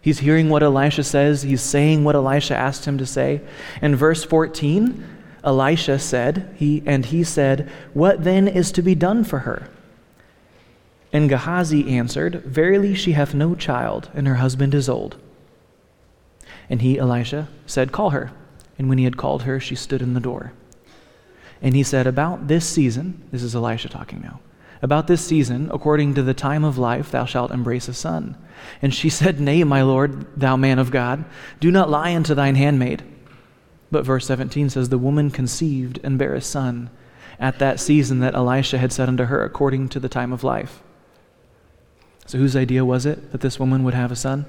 He's 0.00 0.20
hearing 0.20 0.48
what 0.48 0.62
Elisha 0.62 1.02
says, 1.02 1.42
he's 1.42 1.60
saying 1.60 2.04
what 2.04 2.14
Elisha 2.14 2.54
asked 2.54 2.84
him 2.84 2.98
to 2.98 3.06
say. 3.06 3.40
In 3.82 3.96
verse 3.96 4.22
14, 4.22 5.04
Elisha 5.42 5.98
said, 5.98 6.54
he, 6.54 6.84
and 6.86 7.04
he 7.06 7.24
said, 7.24 7.68
What 7.94 8.22
then 8.22 8.46
is 8.46 8.70
to 8.72 8.82
be 8.82 8.94
done 8.94 9.24
for 9.24 9.40
her? 9.40 9.68
And 11.12 11.28
Gehazi 11.28 11.96
answered, 11.96 12.42
Verily 12.44 12.94
she 12.94 13.12
hath 13.12 13.34
no 13.34 13.54
child, 13.54 14.10
and 14.14 14.26
her 14.26 14.36
husband 14.36 14.74
is 14.74 14.88
old. 14.88 15.16
And 16.68 16.82
he, 16.82 16.98
Elisha, 16.98 17.48
said, 17.66 17.92
Call 17.92 18.10
her. 18.10 18.30
And 18.78 18.88
when 18.88 18.98
he 18.98 19.04
had 19.04 19.16
called 19.16 19.42
her, 19.42 19.58
she 19.58 19.74
stood 19.74 20.02
in 20.02 20.14
the 20.14 20.20
door. 20.20 20.52
And 21.62 21.74
he 21.74 21.82
said, 21.82 22.06
About 22.06 22.48
this 22.48 22.66
season, 22.66 23.22
this 23.32 23.42
is 23.42 23.54
Elisha 23.54 23.88
talking 23.88 24.20
now, 24.20 24.40
About 24.82 25.06
this 25.06 25.24
season, 25.24 25.70
according 25.72 26.14
to 26.14 26.22
the 26.22 26.34
time 26.34 26.62
of 26.62 26.78
life, 26.78 27.10
thou 27.10 27.24
shalt 27.24 27.50
embrace 27.50 27.88
a 27.88 27.94
son. 27.94 28.36
And 28.82 28.94
she 28.94 29.08
said, 29.10 29.40
Nay, 29.40 29.64
my 29.64 29.82
Lord, 29.82 30.38
thou 30.38 30.56
man 30.56 30.78
of 30.78 30.90
God, 30.90 31.24
do 31.58 31.70
not 31.70 31.90
lie 31.90 32.14
unto 32.14 32.34
thine 32.34 32.54
handmaid. 32.54 33.02
But 33.90 34.04
verse 34.04 34.26
17 34.26 34.68
says, 34.68 34.90
The 34.90 34.98
woman 34.98 35.30
conceived 35.30 35.98
and 36.04 36.18
bare 36.18 36.34
a 36.34 36.42
son 36.42 36.90
at 37.40 37.58
that 37.60 37.80
season 37.80 38.20
that 38.20 38.34
Elisha 38.34 38.76
had 38.76 38.92
said 38.92 39.08
unto 39.08 39.24
her, 39.24 39.42
according 39.42 39.88
to 39.90 40.00
the 40.00 40.08
time 40.08 40.32
of 40.32 40.44
life. 40.44 40.82
So, 42.28 42.36
whose 42.36 42.54
idea 42.54 42.84
was 42.84 43.06
it 43.06 43.32
that 43.32 43.40
this 43.40 43.58
woman 43.58 43.84
would 43.84 43.94
have 43.94 44.12
a 44.12 44.16
son? 44.16 44.44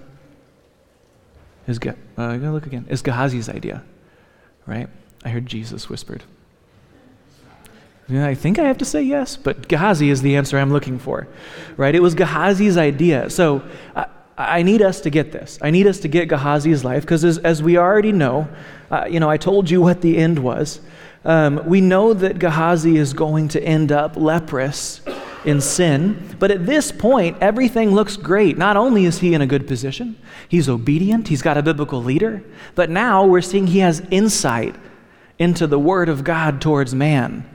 Is 1.66 1.78
uh, 1.78 1.94
gotta 2.18 2.52
look 2.52 2.66
again. 2.66 2.86
It's 2.90 3.02
Gehazi's 3.02 3.48
idea, 3.48 3.84
right? 4.66 4.90
I 5.24 5.30
heard 5.30 5.46
Jesus 5.46 5.88
whispered. 5.88 6.24
I 8.12 8.36
think 8.36 8.60
I 8.60 8.64
have 8.64 8.80
to 8.80 8.86
say 8.86 9.02
yes, 9.02 9.38
but 9.38 9.70
Gehazi 9.70 10.10
is 10.10 10.22
the 10.22 10.36
answer 10.36 10.58
I'm 10.58 10.74
looking 10.74 11.00
for, 11.00 11.28
right? 11.78 11.96
It 11.96 12.02
was 12.02 12.16
Gehazi's 12.16 12.76
idea. 12.76 13.30
So 13.30 13.64
I, 13.96 14.08
I 14.38 14.62
need 14.64 14.82
us 14.82 15.00
to 15.02 15.10
get 15.10 15.32
this. 15.32 15.58
I 15.62 15.72
need 15.72 15.88
us 15.88 16.02
to 16.02 16.10
get 16.10 16.28
Gehazi's 16.28 16.84
life 16.84 17.04
because, 17.04 17.24
as, 17.24 17.38
as, 17.38 17.64
we 17.64 17.78
already 17.78 18.12
know, 18.12 18.50
uh, 18.92 19.06
you 19.10 19.22
know, 19.22 19.30
I 19.30 19.38
told 19.38 19.70
you 19.70 19.80
what 19.80 20.02
the 20.02 20.18
end 20.18 20.40
was. 20.40 20.82
Um, 21.24 21.62
we 21.66 21.80
know 21.80 22.14
that 22.14 22.40
Gehazi 22.40 22.98
is 22.98 23.14
going 23.14 23.48
to 23.50 23.64
end 23.64 23.92
up 23.94 24.18
leprous 24.18 25.00
in 25.46 25.62
sin, 25.62 26.36
but 26.38 26.52
at 26.52 26.66
this 26.66 26.92
point, 26.92 27.38
everything 27.40 27.92
looks 27.92 28.18
great. 28.18 28.58
Not 28.58 28.76
only 28.76 29.06
is 29.06 29.20
he 29.20 29.34
in 29.34 29.42
a 29.42 29.48
good 29.48 29.68
position, 29.68 30.18
he's 30.48 30.68
obedient, 30.68 31.30
he's 31.30 31.42
got 31.42 31.58
a 31.58 31.64
biblical 31.64 32.04
leader, 32.04 32.44
but 32.76 32.90
now 32.90 33.26
we're 33.26 33.42
seeing 33.42 33.68
he 33.68 33.80
has 33.80 34.02
insight 34.12 34.76
into 35.38 35.66
the 35.66 35.80
word 35.80 36.10
of 36.10 36.24
God 36.24 36.62
towards 36.62 36.94
man 36.94 37.50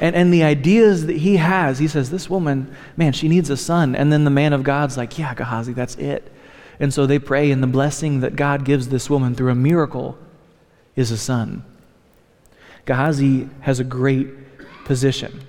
and, 0.00 0.16
and 0.16 0.32
the 0.32 0.42
ideas 0.42 1.06
that 1.06 1.18
he 1.18 1.36
has. 1.36 1.78
He 1.78 1.86
says, 1.86 2.10
This 2.10 2.28
woman, 2.28 2.74
man, 2.96 3.12
she 3.12 3.28
needs 3.28 3.50
a 3.50 3.56
son. 3.56 3.94
And 3.94 4.12
then 4.12 4.24
the 4.24 4.30
man 4.30 4.52
of 4.52 4.62
God's 4.62 4.96
like, 4.96 5.18
Yeah, 5.18 5.34
Gehazi, 5.34 5.72
that's 5.72 5.94
it. 5.96 6.32
And 6.80 6.92
so 6.92 7.06
they 7.06 7.18
pray, 7.18 7.50
and 7.50 7.62
the 7.62 7.68
blessing 7.68 8.20
that 8.20 8.34
God 8.34 8.64
gives 8.64 8.88
this 8.88 9.08
woman 9.08 9.34
through 9.34 9.52
a 9.52 9.54
miracle 9.54 10.18
is 10.96 11.10
a 11.10 11.18
son. 11.18 11.64
Gehazi 12.86 13.48
has 13.60 13.78
a 13.78 13.84
great 13.84 14.28
position. 14.84 15.46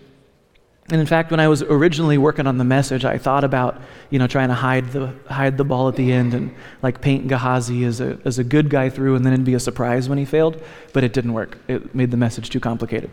And 0.90 1.00
in 1.00 1.08
fact, 1.08 1.32
when 1.32 1.40
I 1.40 1.48
was 1.48 1.62
originally 1.62 2.18
working 2.18 2.46
on 2.46 2.58
the 2.58 2.66
message, 2.66 3.06
I 3.06 3.18
thought 3.18 3.46
about, 3.46 3.82
you 4.10 4.20
know, 4.20 4.28
trying 4.28 4.50
to 4.50 4.54
hide 4.54 4.92
the, 4.92 5.14
hide 5.30 5.58
the 5.58 5.64
ball 5.64 5.88
at 5.88 5.96
the 5.96 6.12
end 6.12 6.34
and 6.34 6.54
like 6.82 7.00
paint 7.00 7.30
Gehazi 7.30 7.86
as 7.86 8.02
a, 8.02 8.20
as 8.26 8.38
a 8.38 8.44
good 8.44 8.70
guy 8.70 8.90
through 8.90 9.16
and 9.16 9.26
then 9.26 9.32
it'd 9.32 9.46
be 9.46 9.54
a 9.54 9.62
surprise 9.62 10.10
when 10.10 10.18
he 10.18 10.26
failed. 10.26 10.62
But 10.92 11.06
it 11.06 11.14
didn't 11.14 11.34
work. 11.34 11.58
It 11.70 11.96
made 11.96 12.12
the 12.12 12.18
message 12.18 12.50
too 12.50 12.60
complicated. 12.60 13.12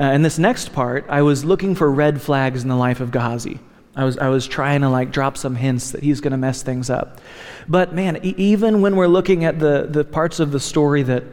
Uh, 0.00 0.04
in 0.04 0.22
this 0.22 0.38
next 0.38 0.72
part, 0.72 1.04
I 1.08 1.20
was 1.20 1.44
looking 1.44 1.74
for 1.74 1.90
red 1.90 2.20
flags 2.20 2.62
in 2.62 2.68
the 2.68 2.76
life 2.76 3.00
of 3.00 3.10
Gehazi. 3.10 3.60
I 3.94 4.04
was, 4.04 4.16
I 4.16 4.28
was 4.28 4.46
trying 4.46 4.80
to 4.80 4.88
like 4.88 5.10
drop 5.10 5.36
some 5.36 5.54
hints 5.54 5.90
that 5.90 6.02
he's 6.02 6.20
going 6.20 6.32
to 6.32 6.38
mess 6.38 6.62
things 6.62 6.88
up. 6.88 7.20
But 7.68 7.94
man, 7.94 8.20
e- 8.22 8.34
even 8.36 8.80
when 8.80 8.96
we're 8.96 9.06
looking 9.06 9.44
at 9.44 9.58
the, 9.58 9.86
the 9.88 10.04
parts 10.04 10.40
of 10.40 10.50
the 10.50 10.60
story 10.60 11.02
that, 11.04 11.24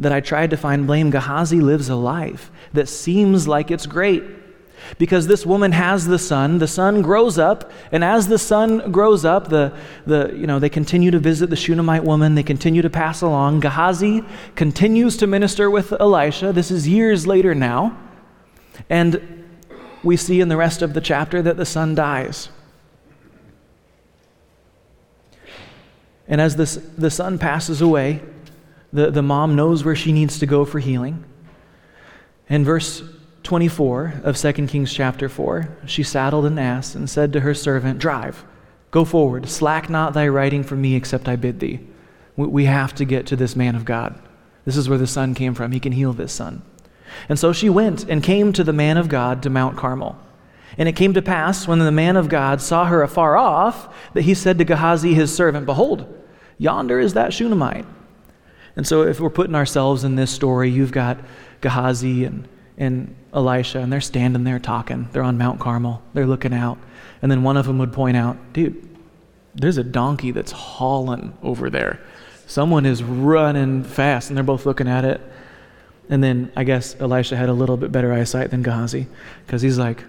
that 0.00 0.12
I 0.12 0.20
tried 0.20 0.50
to 0.50 0.56
find 0.56 0.86
blame, 0.86 1.10
Gehazi 1.10 1.60
lives 1.60 1.88
a 1.88 1.96
life 1.96 2.50
that 2.72 2.88
seems 2.88 3.46
like 3.46 3.70
it's 3.70 3.86
great 3.86 4.39
because 4.98 5.26
this 5.26 5.44
woman 5.46 5.72
has 5.72 6.06
the 6.06 6.18
son 6.18 6.58
the 6.58 6.68
son 6.68 7.02
grows 7.02 7.38
up 7.38 7.70
and 7.92 8.02
as 8.02 8.28
the 8.28 8.38
son 8.38 8.90
grows 8.90 9.24
up 9.24 9.48
the, 9.48 9.72
the 10.06 10.32
you 10.34 10.46
know 10.46 10.58
they 10.58 10.68
continue 10.68 11.10
to 11.10 11.18
visit 11.18 11.50
the 11.50 11.56
shunammite 11.56 12.04
woman 12.04 12.34
they 12.34 12.42
continue 12.42 12.82
to 12.82 12.90
pass 12.90 13.22
along. 13.22 13.60
Gehazi 13.60 14.24
continues 14.54 15.16
to 15.16 15.26
minister 15.26 15.70
with 15.70 15.92
elisha. 15.92 16.52
This 16.52 16.70
is 16.70 16.88
years 16.88 17.26
later 17.26 17.54
now. 17.54 17.96
And 18.88 19.46
we 20.02 20.16
see 20.16 20.40
in 20.40 20.48
the 20.48 20.56
rest 20.56 20.82
of 20.82 20.94
the 20.94 21.00
chapter 21.00 21.42
that 21.42 21.56
the 21.56 21.66
son 21.66 21.94
dies. 21.94 22.48
And 26.26 26.40
as 26.40 26.56
this, 26.56 26.76
the 26.96 27.10
son 27.10 27.38
passes 27.38 27.80
away 27.82 28.22
the, 28.92 29.10
the 29.10 29.22
mom 29.22 29.56
knows 29.56 29.84
where 29.84 29.94
she 29.94 30.12
needs 30.12 30.38
to 30.38 30.46
go 30.46 30.64
for 30.64 30.78
healing. 30.78 31.24
In 32.48 32.64
verse 32.64 33.02
24 33.42 34.20
of 34.22 34.36
2 34.36 34.52
Kings 34.66 34.92
chapter 34.92 35.28
4, 35.28 35.68
she 35.86 36.02
saddled 36.02 36.46
an 36.46 36.58
ass 36.58 36.94
and 36.94 37.08
said 37.08 37.32
to 37.32 37.40
her 37.40 37.54
servant, 37.54 37.98
Drive, 37.98 38.44
go 38.90 39.04
forward, 39.04 39.48
slack 39.48 39.88
not 39.88 40.12
thy 40.12 40.28
riding 40.28 40.62
from 40.62 40.80
me 40.80 40.94
except 40.94 41.28
I 41.28 41.36
bid 41.36 41.60
thee. 41.60 41.80
We 42.36 42.66
have 42.66 42.94
to 42.94 43.04
get 43.04 43.26
to 43.26 43.36
this 43.36 43.56
man 43.56 43.74
of 43.74 43.84
God. 43.84 44.20
This 44.64 44.76
is 44.76 44.88
where 44.88 44.98
the 44.98 45.06
son 45.06 45.34
came 45.34 45.54
from. 45.54 45.72
He 45.72 45.80
can 45.80 45.92
heal 45.92 46.12
this 46.12 46.32
son. 46.32 46.62
And 47.28 47.38
so 47.38 47.52
she 47.52 47.68
went 47.68 48.08
and 48.08 48.22
came 48.22 48.52
to 48.52 48.64
the 48.64 48.72
man 48.72 48.96
of 48.96 49.08
God 49.08 49.42
to 49.42 49.50
Mount 49.50 49.76
Carmel. 49.76 50.18
And 50.78 50.88
it 50.88 50.96
came 50.96 51.12
to 51.14 51.22
pass, 51.22 51.66
when 51.66 51.80
the 51.80 51.90
man 51.90 52.16
of 52.16 52.28
God 52.28 52.60
saw 52.60 52.84
her 52.84 53.02
afar 53.02 53.36
off, 53.36 53.92
that 54.14 54.22
he 54.22 54.34
said 54.34 54.58
to 54.58 54.64
Gehazi 54.64 55.14
his 55.14 55.34
servant, 55.34 55.66
Behold, 55.66 56.06
yonder 56.58 57.00
is 57.00 57.14
that 57.14 57.32
Shunammite. 57.32 57.86
And 58.76 58.86
so, 58.86 59.02
if 59.02 59.18
we're 59.18 59.30
putting 59.30 59.56
ourselves 59.56 60.04
in 60.04 60.14
this 60.14 60.30
story, 60.30 60.70
you've 60.70 60.92
got 60.92 61.18
Gehazi 61.60 62.24
and 62.24 62.48
and 62.80 63.14
Elisha, 63.32 63.78
and 63.78 63.92
they're 63.92 64.00
standing 64.00 64.42
there 64.42 64.58
talking. 64.58 65.08
They're 65.12 65.22
on 65.22 65.38
Mount 65.38 65.60
Carmel. 65.60 66.02
They're 66.14 66.26
looking 66.26 66.54
out. 66.54 66.78
And 67.22 67.30
then 67.30 67.42
one 67.42 67.56
of 67.56 67.66
them 67.66 67.78
would 67.78 67.92
point 67.92 68.16
out, 68.16 68.36
dude, 68.54 68.88
there's 69.54 69.76
a 69.76 69.84
donkey 69.84 70.30
that's 70.30 70.50
hauling 70.50 71.36
over 71.42 71.68
there. 71.68 72.00
Someone 72.46 72.86
is 72.86 73.02
running 73.02 73.84
fast, 73.84 74.30
and 74.30 74.36
they're 74.36 74.42
both 74.42 74.64
looking 74.66 74.88
at 74.88 75.04
it. 75.04 75.20
And 76.08 76.24
then 76.24 76.50
I 76.56 76.64
guess 76.64 76.96
Elisha 76.98 77.36
had 77.36 77.50
a 77.50 77.52
little 77.52 77.76
bit 77.76 77.92
better 77.92 78.12
eyesight 78.12 78.50
than 78.50 78.62
Gehazi, 78.62 79.06
because 79.46 79.62
he's 79.62 79.78
like, 79.78 80.02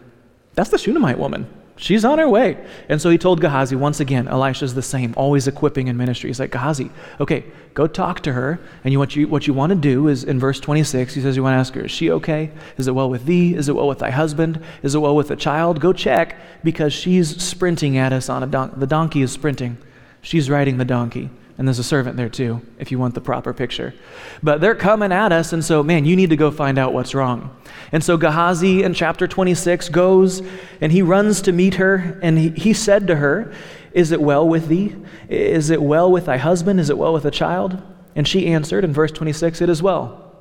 that's 0.55 0.69
the 0.69 0.77
Shunammite 0.77 1.19
woman. 1.19 1.47
She's 1.81 2.05
on 2.05 2.19
her 2.19 2.29
way. 2.29 2.63
And 2.89 3.01
so 3.01 3.09
he 3.09 3.17
told 3.17 3.41
Gehazi, 3.41 3.75
once 3.75 3.99
again, 3.99 4.27
Elisha's 4.27 4.75
the 4.75 4.83
same, 4.83 5.15
always 5.17 5.47
equipping 5.47 5.87
in 5.87 5.97
ministry. 5.97 6.29
He's 6.29 6.39
like, 6.39 6.51
Gehazi, 6.51 6.91
okay, 7.19 7.43
go 7.73 7.87
talk 7.87 8.19
to 8.21 8.33
her. 8.33 8.59
And 8.83 8.93
you, 8.93 8.99
what, 8.99 9.15
you, 9.15 9.27
what 9.27 9.47
you 9.47 9.55
want 9.55 9.71
to 9.71 9.75
do 9.75 10.07
is 10.07 10.23
in 10.23 10.39
verse 10.39 10.59
26, 10.59 11.15
he 11.15 11.21
says, 11.21 11.35
You 11.35 11.41
want 11.41 11.55
to 11.55 11.57
ask 11.57 11.73
her, 11.73 11.85
Is 11.85 11.91
she 11.91 12.11
okay? 12.11 12.51
Is 12.77 12.87
it 12.87 12.93
well 12.93 13.09
with 13.09 13.25
thee? 13.25 13.55
Is 13.55 13.67
it 13.67 13.75
well 13.75 13.87
with 13.87 13.97
thy 13.97 14.11
husband? 14.11 14.63
Is 14.83 14.93
it 14.93 14.99
well 14.99 15.15
with 15.15 15.29
the 15.29 15.35
child? 15.35 15.79
Go 15.79 15.91
check 15.91 16.37
because 16.63 16.93
she's 16.93 17.41
sprinting 17.41 17.97
at 17.97 18.13
us 18.13 18.29
on 18.29 18.43
a 18.43 18.47
donkey. 18.47 18.75
The 18.77 18.85
donkey 18.85 19.23
is 19.23 19.31
sprinting. 19.31 19.79
She's 20.21 20.51
riding 20.51 20.77
the 20.77 20.85
donkey. 20.85 21.31
And 21.61 21.67
there's 21.67 21.77
a 21.77 21.83
servant 21.83 22.17
there 22.17 22.27
too, 22.27 22.59
if 22.79 22.91
you 22.91 22.97
want 22.97 23.13
the 23.13 23.21
proper 23.21 23.53
picture. 23.53 23.93
But 24.41 24.61
they're 24.61 24.73
coming 24.73 25.11
at 25.11 25.31
us, 25.31 25.53
and 25.53 25.63
so, 25.63 25.83
man, 25.83 26.05
you 26.05 26.15
need 26.15 26.31
to 26.31 26.35
go 26.35 26.49
find 26.49 26.79
out 26.79 26.91
what's 26.91 27.13
wrong. 27.13 27.55
And 27.91 28.03
so 28.03 28.17
Gehazi 28.17 28.81
in 28.81 28.95
chapter 28.95 29.27
26 29.27 29.89
goes 29.89 30.41
and 30.81 30.91
he 30.91 31.03
runs 31.03 31.39
to 31.43 31.51
meet 31.51 31.75
her, 31.75 32.19
and 32.23 32.39
he, 32.39 32.49
he 32.49 32.73
said 32.73 33.05
to 33.05 33.17
her, 33.17 33.53
Is 33.93 34.11
it 34.11 34.19
well 34.19 34.49
with 34.49 34.69
thee? 34.69 34.95
Is 35.29 35.69
it 35.69 35.83
well 35.83 36.11
with 36.11 36.25
thy 36.25 36.37
husband? 36.37 36.79
Is 36.79 36.89
it 36.89 36.97
well 36.97 37.13
with 37.13 37.21
the 37.21 37.29
child? 37.29 37.79
And 38.15 38.27
she 38.27 38.47
answered 38.47 38.83
in 38.83 38.91
verse 38.91 39.11
26, 39.11 39.61
It 39.61 39.69
is 39.69 39.83
well. 39.83 40.33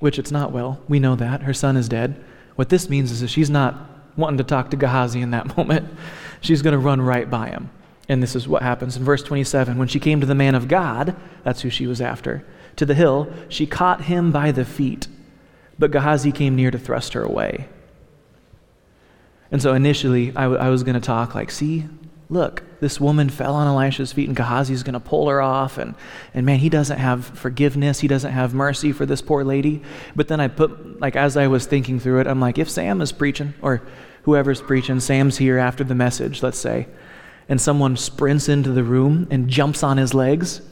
Which 0.00 0.18
it's 0.18 0.32
not 0.32 0.50
well. 0.50 0.80
We 0.88 0.98
know 0.98 1.14
that. 1.14 1.42
Her 1.42 1.54
son 1.54 1.76
is 1.76 1.88
dead. 1.88 2.20
What 2.56 2.70
this 2.70 2.90
means 2.90 3.12
is 3.12 3.20
that 3.20 3.28
she's 3.28 3.50
not 3.50 3.76
wanting 4.16 4.38
to 4.38 4.44
talk 4.44 4.70
to 4.70 4.76
Gehazi 4.76 5.20
in 5.20 5.30
that 5.30 5.56
moment. 5.56 5.88
She's 6.40 6.60
going 6.60 6.72
to 6.72 6.78
run 6.78 7.00
right 7.00 7.30
by 7.30 7.50
him. 7.50 7.70
And 8.10 8.20
this 8.20 8.34
is 8.34 8.48
what 8.48 8.62
happens 8.62 8.96
in 8.96 9.04
verse 9.04 9.22
27. 9.22 9.78
When 9.78 9.86
she 9.86 10.00
came 10.00 10.20
to 10.20 10.26
the 10.26 10.34
man 10.34 10.56
of 10.56 10.66
God, 10.66 11.14
that's 11.44 11.60
who 11.60 11.70
she 11.70 11.86
was 11.86 12.00
after, 12.00 12.44
to 12.74 12.84
the 12.84 12.96
hill, 12.96 13.32
she 13.48 13.68
caught 13.68 14.02
him 14.02 14.32
by 14.32 14.50
the 14.50 14.64
feet. 14.64 15.06
But 15.78 15.92
Gehazi 15.92 16.32
came 16.32 16.56
near 16.56 16.72
to 16.72 16.78
thrust 16.78 17.12
her 17.12 17.22
away. 17.22 17.68
And 19.52 19.62
so 19.62 19.74
initially, 19.74 20.30
I, 20.30 20.42
w- 20.42 20.60
I 20.60 20.70
was 20.70 20.82
going 20.82 20.96
to 20.96 21.00
talk 21.00 21.36
like, 21.36 21.52
see, 21.52 21.86
look, 22.28 22.64
this 22.80 23.00
woman 23.00 23.28
fell 23.28 23.54
on 23.54 23.68
Elisha's 23.68 24.12
feet, 24.12 24.26
and 24.26 24.36
Gehazi's 24.36 24.82
going 24.82 24.94
to 24.94 25.00
pull 25.00 25.28
her 25.28 25.40
off. 25.40 25.78
And, 25.78 25.94
and 26.34 26.44
man, 26.44 26.58
he 26.58 26.68
doesn't 26.68 26.98
have 26.98 27.26
forgiveness. 27.26 28.00
He 28.00 28.08
doesn't 28.08 28.32
have 28.32 28.54
mercy 28.54 28.90
for 28.90 29.06
this 29.06 29.22
poor 29.22 29.44
lady. 29.44 29.82
But 30.16 30.26
then 30.26 30.40
I 30.40 30.48
put, 30.48 30.98
like, 31.00 31.14
as 31.14 31.36
I 31.36 31.46
was 31.46 31.64
thinking 31.64 32.00
through 32.00 32.18
it, 32.22 32.26
I'm 32.26 32.40
like, 32.40 32.58
if 32.58 32.68
Sam 32.68 33.00
is 33.02 33.12
preaching, 33.12 33.54
or 33.62 33.82
whoever's 34.24 34.60
preaching, 34.60 34.98
Sam's 34.98 35.38
here 35.38 35.58
after 35.58 35.84
the 35.84 35.94
message, 35.94 36.42
let's 36.42 36.58
say, 36.58 36.88
and 37.50 37.60
someone 37.60 37.96
sprints 37.96 38.48
into 38.48 38.70
the 38.70 38.84
room 38.84 39.26
and 39.30 39.48
jumps 39.48 39.82
on 39.82 39.96
his 39.98 40.14
legs, 40.14 40.62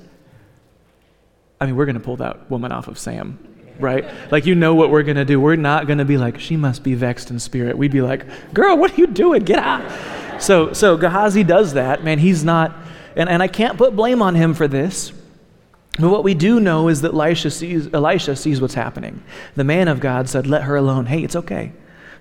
I 1.60 1.66
mean, 1.66 1.74
we're 1.74 1.86
going 1.86 1.98
to 1.98 2.00
pull 2.00 2.18
that 2.18 2.48
woman 2.48 2.70
off 2.70 2.86
of 2.86 3.00
Sam, 3.00 3.36
right? 3.80 4.08
Like, 4.30 4.46
you 4.46 4.54
know 4.54 4.76
what 4.76 4.88
we're 4.88 5.02
going 5.02 5.16
to 5.16 5.24
do. 5.24 5.40
We're 5.40 5.56
not 5.56 5.88
going 5.88 5.98
to 5.98 6.04
be 6.04 6.16
like, 6.16 6.38
she 6.38 6.56
must 6.56 6.84
be 6.84 6.94
vexed 6.94 7.32
in 7.32 7.40
spirit. 7.40 7.76
We'd 7.76 7.90
be 7.90 8.00
like, 8.00 8.54
girl, 8.54 8.78
what 8.78 8.92
are 8.92 8.94
you 8.94 9.08
doing? 9.08 9.42
Get 9.42 9.58
out. 9.58 10.40
So, 10.40 10.72
so 10.72 10.96
Gehazi 10.96 11.42
does 11.42 11.74
that. 11.74 12.04
Man, 12.04 12.20
he's 12.20 12.44
not, 12.44 12.76
and, 13.16 13.28
and 13.28 13.42
I 13.42 13.48
can't 13.48 13.76
put 13.76 13.96
blame 13.96 14.22
on 14.22 14.36
him 14.36 14.54
for 14.54 14.68
this. 14.68 15.12
But 15.98 16.10
what 16.10 16.22
we 16.22 16.34
do 16.34 16.60
know 16.60 16.86
is 16.86 17.00
that 17.00 17.12
Elisha 17.12 17.50
sees, 17.50 17.92
Elisha 17.92 18.36
sees 18.36 18.60
what's 18.60 18.74
happening. 18.74 19.24
The 19.56 19.64
man 19.64 19.88
of 19.88 19.98
God 19.98 20.28
said, 20.28 20.46
Let 20.46 20.62
her 20.62 20.76
alone. 20.76 21.06
Hey, 21.06 21.24
it's 21.24 21.34
okay, 21.34 21.72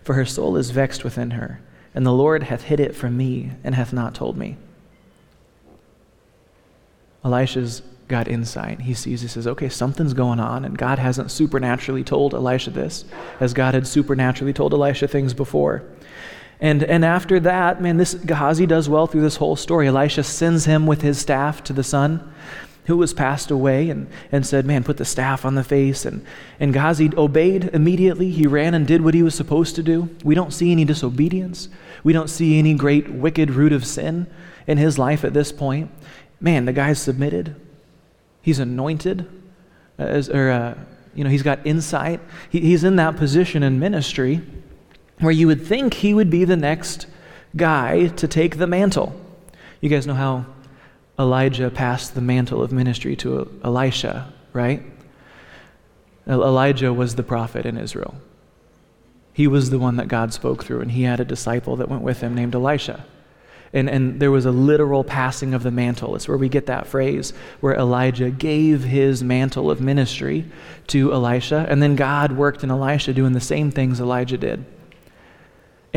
for 0.01 0.15
her 0.15 0.25
soul 0.25 0.57
is 0.57 0.71
vexed 0.71 1.03
within 1.03 1.31
her 1.31 1.61
and 1.97 2.05
the 2.05 2.13
Lord 2.13 2.43
hath 2.43 2.61
hid 2.61 2.79
it 2.79 2.95
from 2.95 3.17
me 3.17 3.53
and 3.63 3.73
hath 3.73 3.91
not 3.91 4.13
told 4.13 4.37
me. 4.37 4.55
Elisha's 7.25 7.81
got 8.07 8.27
insight. 8.27 8.81
He 8.81 8.93
sees, 8.93 9.21
he 9.23 9.27
says, 9.27 9.47
okay, 9.47 9.67
something's 9.67 10.13
going 10.13 10.39
on, 10.39 10.63
and 10.63 10.77
God 10.77 10.99
hasn't 10.99 11.31
supernaturally 11.31 12.03
told 12.03 12.35
Elisha 12.35 12.69
this, 12.69 13.03
as 13.39 13.55
God 13.55 13.73
had 13.73 13.87
supernaturally 13.87 14.53
told 14.53 14.73
Elisha 14.75 15.07
things 15.07 15.33
before. 15.33 15.85
And, 16.59 16.83
and 16.83 17.03
after 17.03 17.39
that, 17.39 17.81
man, 17.81 17.97
this 17.97 18.13
Gehazi 18.13 18.67
does 18.67 18.87
well 18.87 19.07
through 19.07 19.21
this 19.21 19.37
whole 19.37 19.55
story. 19.55 19.87
Elisha 19.87 20.21
sends 20.21 20.65
him 20.65 20.85
with 20.85 21.01
his 21.01 21.17
staff 21.17 21.63
to 21.63 21.73
the 21.73 21.83
son 21.83 22.31
who 22.87 22.97
was 22.97 23.13
passed 23.13 23.51
away 23.51 23.89
and, 23.89 24.07
and 24.31 24.45
said, 24.45 24.65
Man, 24.65 24.83
put 24.83 24.95
the 24.95 25.05
staff 25.05 25.45
on 25.45 25.55
the 25.55 25.63
face. 25.63 26.05
And, 26.05 26.25
and 26.59 26.73
Gehazi 26.73 27.11
obeyed 27.17 27.65
immediately. 27.73 28.31
He 28.31 28.47
ran 28.47 28.73
and 28.73 28.87
did 28.87 29.01
what 29.01 29.13
he 29.13 29.21
was 29.21 29.35
supposed 29.35 29.75
to 29.75 29.83
do. 29.83 30.09
We 30.23 30.35
don't 30.35 30.53
see 30.53 30.71
any 30.71 30.85
disobedience. 30.85 31.67
We 32.03 32.13
don't 32.13 32.29
see 32.29 32.57
any 32.57 32.73
great 32.73 33.09
wicked 33.09 33.51
root 33.51 33.73
of 33.73 33.85
sin 33.85 34.25
in 34.67 34.77
his 34.77 34.97
life 34.97 35.25
at 35.25 35.33
this 35.33 35.51
point. 35.51 35.91
Man, 36.39 36.63
the 36.63 36.73
guy's 36.73 36.99
submitted. 36.99 37.55
He's 38.41 38.59
anointed, 38.59 39.27
as, 39.97 40.29
or, 40.29 40.49
uh, 40.49 40.77
you 41.13 41.25
know, 41.25 41.29
he's 41.29 41.43
got 41.43 41.59
insight. 41.65 42.21
He, 42.49 42.61
he's 42.61 42.85
in 42.85 42.95
that 42.95 43.17
position 43.17 43.63
in 43.63 43.79
ministry 43.79 44.41
where 45.19 45.33
you 45.33 45.47
would 45.47 45.65
think 45.65 45.95
he 45.95 46.13
would 46.13 46.29
be 46.29 46.45
the 46.45 46.55
next 46.55 47.07
guy 47.57 48.07
to 48.07 48.29
take 48.29 48.57
the 48.57 48.67
mantle. 48.67 49.19
You 49.81 49.89
guys 49.89 50.07
know 50.07 50.13
how 50.13 50.45
Elijah 51.19 51.69
passed 51.69 52.13
the 52.13 52.21
mantle 52.21 52.61
of 52.61 52.71
ministry 52.71 53.15
to 53.15 53.59
Elisha, 53.63 54.31
right? 54.53 54.83
Elijah 56.27 56.93
was 56.93 57.15
the 57.15 57.23
prophet 57.23 57.65
in 57.65 57.77
Israel. 57.77 58.15
He 59.33 59.47
was 59.47 59.69
the 59.69 59.79
one 59.79 59.95
that 59.97 60.07
God 60.07 60.33
spoke 60.33 60.63
through, 60.63 60.81
and 60.81 60.91
he 60.91 61.03
had 61.03 61.19
a 61.19 61.25
disciple 61.25 61.75
that 61.77 61.89
went 61.89 62.03
with 62.03 62.21
him 62.21 62.35
named 62.35 62.53
Elisha. 62.53 63.05
And, 63.73 63.89
and 63.89 64.19
there 64.19 64.31
was 64.31 64.45
a 64.45 64.51
literal 64.51 65.03
passing 65.03 65.53
of 65.53 65.63
the 65.63 65.71
mantle. 65.71 66.15
It's 66.15 66.27
where 66.27 66.37
we 66.37 66.49
get 66.49 66.67
that 66.67 66.87
phrase 66.87 67.33
where 67.59 67.75
Elijah 67.75 68.29
gave 68.29 68.83
his 68.83 69.23
mantle 69.23 69.69
of 69.69 69.81
ministry 69.81 70.45
to 70.87 71.13
Elisha, 71.13 71.65
and 71.69 71.81
then 71.81 71.95
God 71.95 72.31
worked 72.31 72.63
in 72.63 72.71
Elisha 72.71 73.13
doing 73.13 73.33
the 73.33 73.41
same 73.41 73.71
things 73.71 73.99
Elijah 73.99 74.37
did. 74.37 74.65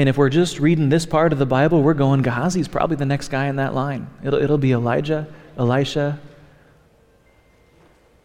And 0.00 0.08
if 0.08 0.16
we're 0.16 0.30
just 0.30 0.60
reading 0.60 0.88
this 0.88 1.04
part 1.04 1.30
of 1.30 1.38
the 1.38 1.44
Bible, 1.44 1.82
we're 1.82 1.92
going, 1.92 2.22
Gehazi's 2.22 2.68
probably 2.68 2.96
the 2.96 3.04
next 3.04 3.28
guy 3.28 3.48
in 3.48 3.56
that 3.56 3.74
line. 3.74 4.08
It'll, 4.24 4.42
it'll 4.42 4.56
be 4.56 4.72
Elijah, 4.72 5.28
Elisha, 5.58 6.18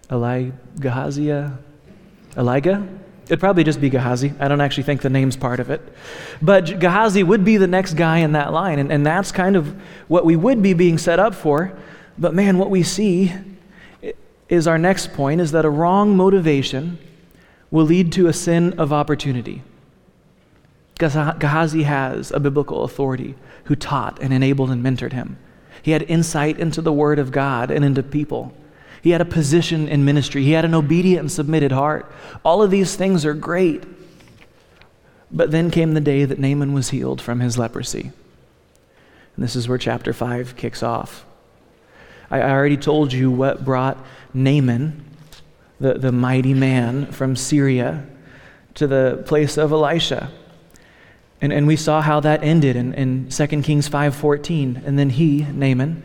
Eli, 0.10 0.52
Gehazia, 0.78 1.58
Eliga. 2.36 2.88
It'd 3.26 3.42
probably 3.42 3.66
just 3.66 3.82
be 3.82 3.90
Gehazi. 3.90 4.32
I 4.40 4.48
don't 4.48 4.62
actually 4.62 4.84
think 4.84 5.02
the 5.02 5.10
name's 5.10 5.36
part 5.36 5.60
of 5.60 5.70
it. 5.70 5.82
But 6.42 6.80
Gehazi 6.80 7.24
would 7.24 7.44
be 7.44 7.58
the 7.58 7.68
next 7.68 7.96
guy 7.96 8.20
in 8.20 8.32
that 8.32 8.54
line. 8.54 8.80
And, 8.80 8.90
and 8.90 9.06
that's 9.06 9.34
kind 9.34 9.58
of 9.58 9.76
what 10.08 10.24
we 10.24 10.38
would 10.38 10.62
be 10.62 10.74
being 10.74 10.98
set 10.98 11.20
up 11.20 11.36
for. 11.36 11.78
But 12.18 12.34
man, 12.34 12.58
what 12.58 12.70
we 12.70 12.84
see 12.84 13.34
is 14.48 14.66
our 14.66 14.78
next 14.78 15.12
point 15.12 15.42
is 15.42 15.52
that 15.52 15.66
a 15.66 15.70
wrong 15.70 16.16
motivation 16.16 17.00
will 17.70 17.84
lead 17.84 18.14
to 18.14 18.28
a 18.28 18.34
sin 18.34 18.80
of 18.80 18.94
opportunity. 18.94 19.62
Gehazi 20.98 21.84
has 21.84 22.32
a 22.32 22.40
biblical 22.40 22.84
authority 22.84 23.36
who 23.66 23.76
taught 23.76 24.22
and 24.22 24.34
enabled 24.34 24.72
and 24.72 24.84
mentored 24.84 25.14
him. 25.14 25.38
He 25.82 25.92
had 25.92 26.04
insight 26.04 26.58
into 26.60 26.82
the 26.82 26.94
Word 26.94 27.20
of 27.20 27.32
God 27.32 27.70
and 27.70 27.84
into 27.84 28.02
people. 28.02 28.54
He 29.02 29.12
had 29.12 29.22
a 29.22 29.26
position 29.26 29.88
in 29.88 30.06
ministry. 30.06 30.44
He 30.44 30.54
had 30.54 30.66
an 30.66 30.74
obedient 30.74 31.20
and 31.20 31.32
submitted 31.32 31.72
heart. 31.72 32.12
All 32.44 32.64
of 32.64 32.72
these 32.72 32.96
things 32.96 33.26
are 33.26 33.34
great. 33.34 33.84
But 35.32 35.52
then 35.52 35.70
came 35.70 35.94
the 35.94 36.02
day 36.02 36.26
that 36.26 36.40
Naaman 36.40 36.74
was 36.74 36.90
healed 36.90 37.22
from 37.22 37.40
his 37.40 37.58
leprosy. 37.58 38.12
And 39.36 39.44
this 39.44 39.56
is 39.56 39.68
where 39.68 39.78
chapter 39.78 40.14
5 40.14 40.56
kicks 40.56 40.82
off. 40.82 41.26
I 42.32 42.42
already 42.42 42.78
told 42.78 43.14
you 43.14 43.30
what 43.30 43.66
brought 43.66 44.04
Naaman, 44.34 45.04
the, 45.80 45.96
the 45.96 46.12
mighty 46.12 46.54
man 46.54 47.12
from 47.12 47.36
Syria, 47.36 48.08
to 48.76 48.88
the 48.88 49.24
place 49.28 49.58
of 49.58 49.72
Elisha. 49.72 50.32
And, 51.42 51.52
and 51.52 51.68
we 51.68 51.76
saw 51.76 52.02
how 52.02 52.20
that 52.22 52.44
ended 52.44 52.76
in, 52.76 52.94
in 52.94 53.30
2 53.30 53.48
Kings 53.62 53.90
5.14. 53.90 54.86
And 54.86 54.98
then 54.98 55.10
he, 55.10 55.42
Naaman, 55.44 56.04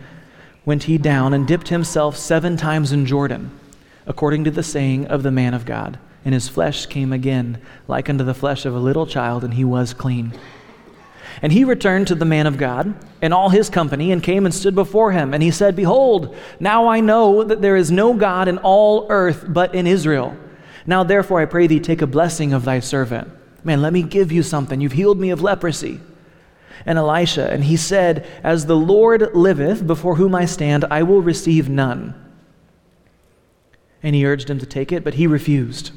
went 0.65 0.85
he 0.85 0.99
down 0.99 1.33
and 1.33 1.47
dipped 1.47 1.69
himself 1.69 2.17
seven 2.17 2.57
times 2.57 2.93
in 2.93 3.07
Jordan, 3.07 3.51
according 4.07 4.45
to 4.45 4.51
the 4.51 4.63
saying 4.63 5.07
of 5.07 5.23
the 5.23 5.31
man 5.31 5.55
of 5.55 5.65
God. 5.65 5.99
And 6.25 6.35
his 6.35 6.49
flesh 6.49 6.87
came 6.87 7.13
again, 7.13 7.61
like 7.89 8.11
unto 8.11 8.25
the 8.25 8.35
flesh 8.35 8.67
of 8.67 8.75
a 8.75 8.81
little 8.81 9.07
child, 9.07 9.43
and 9.45 9.55
he 9.55 9.65
was 9.65 9.95
clean. 9.95 10.33
And 11.43 11.53
he 11.53 11.65
returned 11.65 12.09
to 12.09 12.15
the 12.15 12.25
man 12.25 12.47
of 12.47 12.59
God 12.59 12.95
and 13.23 13.33
all 13.33 13.49
his 13.49 13.71
company, 13.71 14.13
and 14.13 14.23
came 14.23 14.45
and 14.45 14.55
stood 14.55 14.75
before 14.75 15.13
him. 15.13 15.33
And 15.33 15.43
he 15.43 15.51
said, 15.51 15.77
Behold, 15.77 16.37
now 16.59 16.89
I 16.89 17.01
know 17.01 17.45
that 17.45 17.63
there 17.63 17.77
is 17.77 17.91
no 17.91 18.13
God 18.15 18.49
in 18.49 18.59
all 18.59 19.07
earth 19.09 19.45
but 19.49 19.75
in 19.75 19.87
Israel. 19.87 20.37
Now 20.87 21.05
therefore 21.05 21.41
I 21.41 21.47
pray 21.47 21.67
thee, 21.67 21.81
take 21.81 22.03
a 22.03 22.07
blessing 22.07 22.53
of 22.53 22.65
thy 22.65 22.81
servant. 22.81 23.31
Man, 23.65 23.83
let 23.83 23.93
me 23.93 24.03
give 24.03 24.33
you 24.33 24.43
something. 24.43 24.81
You've 24.81 24.93
healed 24.93 25.19
me 25.19 25.31
of 25.31 25.43
leprosy. 25.43 26.01
And 26.87 26.97
Elisha, 26.99 27.51
and 27.51 27.65
he 27.65 27.77
said, 27.77 28.27
As 28.43 28.67
the 28.67 28.77
Lord 28.77 29.35
liveth, 29.35 29.87
before 29.87 30.17
whom 30.17 30.35
I 30.35 30.47
stand, 30.47 30.85
I 30.91 31.03
will 31.03 31.21
receive 31.21 31.69
none. 31.69 32.15
And 34.03 34.15
he 34.15 34.25
urged 34.25 34.49
him 34.49 34.59
to 34.59 34.67
take 34.67 34.91
it, 34.91 35.05
but 35.05 35.15
he 35.15 35.27
refused. 35.27 35.91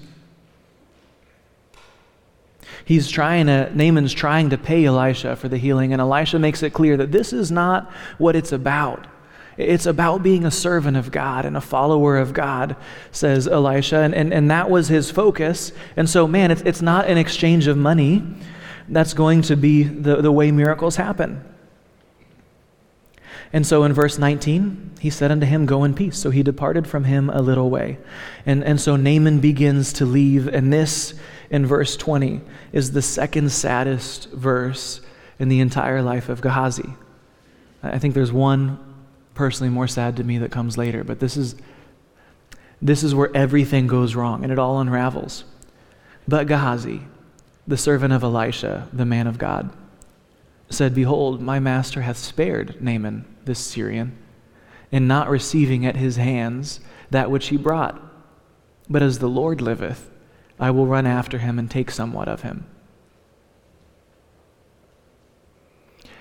He's 2.86 3.10
trying 3.10 3.45
to, 3.45 3.71
Naaman's 3.73 4.13
trying 4.13 4.49
to 4.49 4.58
pay 4.58 4.86
Elisha 4.86 5.38
for 5.38 5.47
the 5.47 5.58
healing, 5.58 5.93
and 5.93 6.02
Elisha 6.02 6.38
makes 6.38 6.63
it 6.63 6.71
clear 6.71 6.97
that 6.97 7.13
this 7.13 7.32
is 7.32 7.49
not 7.49 7.89
what 8.17 8.36
it's 8.36 8.52
about. 8.52 9.08
It's 9.57 9.85
about 9.85 10.23
being 10.23 10.45
a 10.45 10.51
servant 10.51 10.97
of 10.97 11.11
God 11.11 11.45
and 11.45 11.55
a 11.55 11.61
follower 11.61 12.17
of 12.17 12.33
God, 12.33 12.75
says 13.11 13.47
Elisha. 13.47 13.97
And, 13.97 14.15
and, 14.15 14.33
and 14.33 14.49
that 14.49 14.69
was 14.69 14.87
his 14.87 15.11
focus. 15.11 15.71
And 15.95 16.09
so, 16.09 16.27
man, 16.27 16.51
it's, 16.51 16.61
it's 16.61 16.81
not 16.81 17.07
an 17.07 17.17
exchange 17.17 17.67
of 17.67 17.77
money 17.77 18.23
that's 18.89 19.13
going 19.13 19.43
to 19.43 19.55
be 19.55 19.83
the, 19.83 20.21
the 20.21 20.31
way 20.31 20.51
miracles 20.51 20.95
happen. 20.95 21.43
And 23.53 23.67
so 23.67 23.83
in 23.83 23.93
verse 23.93 24.17
19, 24.17 24.93
he 24.99 25.11
said 25.11 25.31
unto 25.31 25.45
him, 25.45 25.67
Go 25.67 25.83
in 25.83 25.93
peace. 25.93 26.17
So 26.17 26.31
he 26.31 26.41
departed 26.41 26.87
from 26.87 27.03
him 27.03 27.29
a 27.29 27.41
little 27.41 27.69
way. 27.69 27.99
And, 28.47 28.63
and 28.63 28.81
so 28.81 28.95
Naaman 28.95 29.39
begins 29.39 29.93
to 29.93 30.05
leave. 30.05 30.47
And 30.47 30.73
this, 30.73 31.13
in 31.51 31.67
verse 31.67 31.95
20, 31.95 32.41
is 32.71 32.91
the 32.91 33.03
second 33.03 33.51
saddest 33.51 34.31
verse 34.31 35.01
in 35.37 35.49
the 35.49 35.59
entire 35.59 36.01
life 36.01 36.29
of 36.29 36.41
Gehazi. 36.41 36.89
I 37.83 37.99
think 37.99 38.15
there's 38.15 38.31
one 38.31 38.79
personally 39.34 39.72
more 39.72 39.88
sad 39.88 40.15
to 40.17 40.24
me 40.24 40.38
that 40.39 40.52
comes 40.52 40.78
later, 40.78 41.04
but 41.04 41.19
this 41.19 41.38
is 41.38 41.56
this 42.82 43.02
is 43.02 43.15
where 43.15 43.36
everything 43.36 43.88
goes 43.88 44.13
wrong 44.13 44.43
and 44.43 44.52
it 44.52 44.60
all 44.60 44.82
unravels. 44.82 45.46
But 46.28 46.48
Gehazi, 46.48 47.04
the 47.65 47.78
servant 47.78 48.12
of 48.12 48.24
Elisha, 48.24 48.89
the 48.91 49.06
man 49.06 49.26
of 49.26 49.38
God, 49.38 49.69
said, 50.69 50.93
Behold, 50.93 51.41
my 51.41 51.60
master 51.60 52.02
hath 52.02 52.17
spared 52.17 52.82
Naaman, 52.82 53.26
this 53.46 53.60
Syrian, 53.60 54.17
in 54.91 55.08
not 55.08 55.30
receiving 55.30 55.86
at 55.86 55.96
his 55.96 56.17
hands 56.17 56.82
that 57.10 57.32
which 57.32 57.48
he 57.48 57.58
brought. 57.58 58.02
But 58.89 59.02
as 59.02 59.19
the 59.19 59.30
Lord 59.30 59.62
liveth, 59.62 60.10
I 60.60 60.72
will 60.72 60.86
run 60.86 61.06
after 61.06 61.38
him 61.38 61.58
and 61.58 61.72
take 61.72 61.89
somewhat 61.89 62.28
of 62.28 62.41
him. 62.41 62.65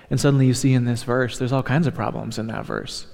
And 0.09 0.19
suddenly 0.19 0.47
you 0.47 0.53
see 0.53 0.73
in 0.73 0.85
this 0.85 1.03
verse, 1.03 1.37
there's 1.37 1.51
all 1.51 1.63
kinds 1.63 1.87
of 1.87 1.95
problems 1.95 2.37
in 2.37 2.47
that 2.47 2.65
verse. 2.65 3.07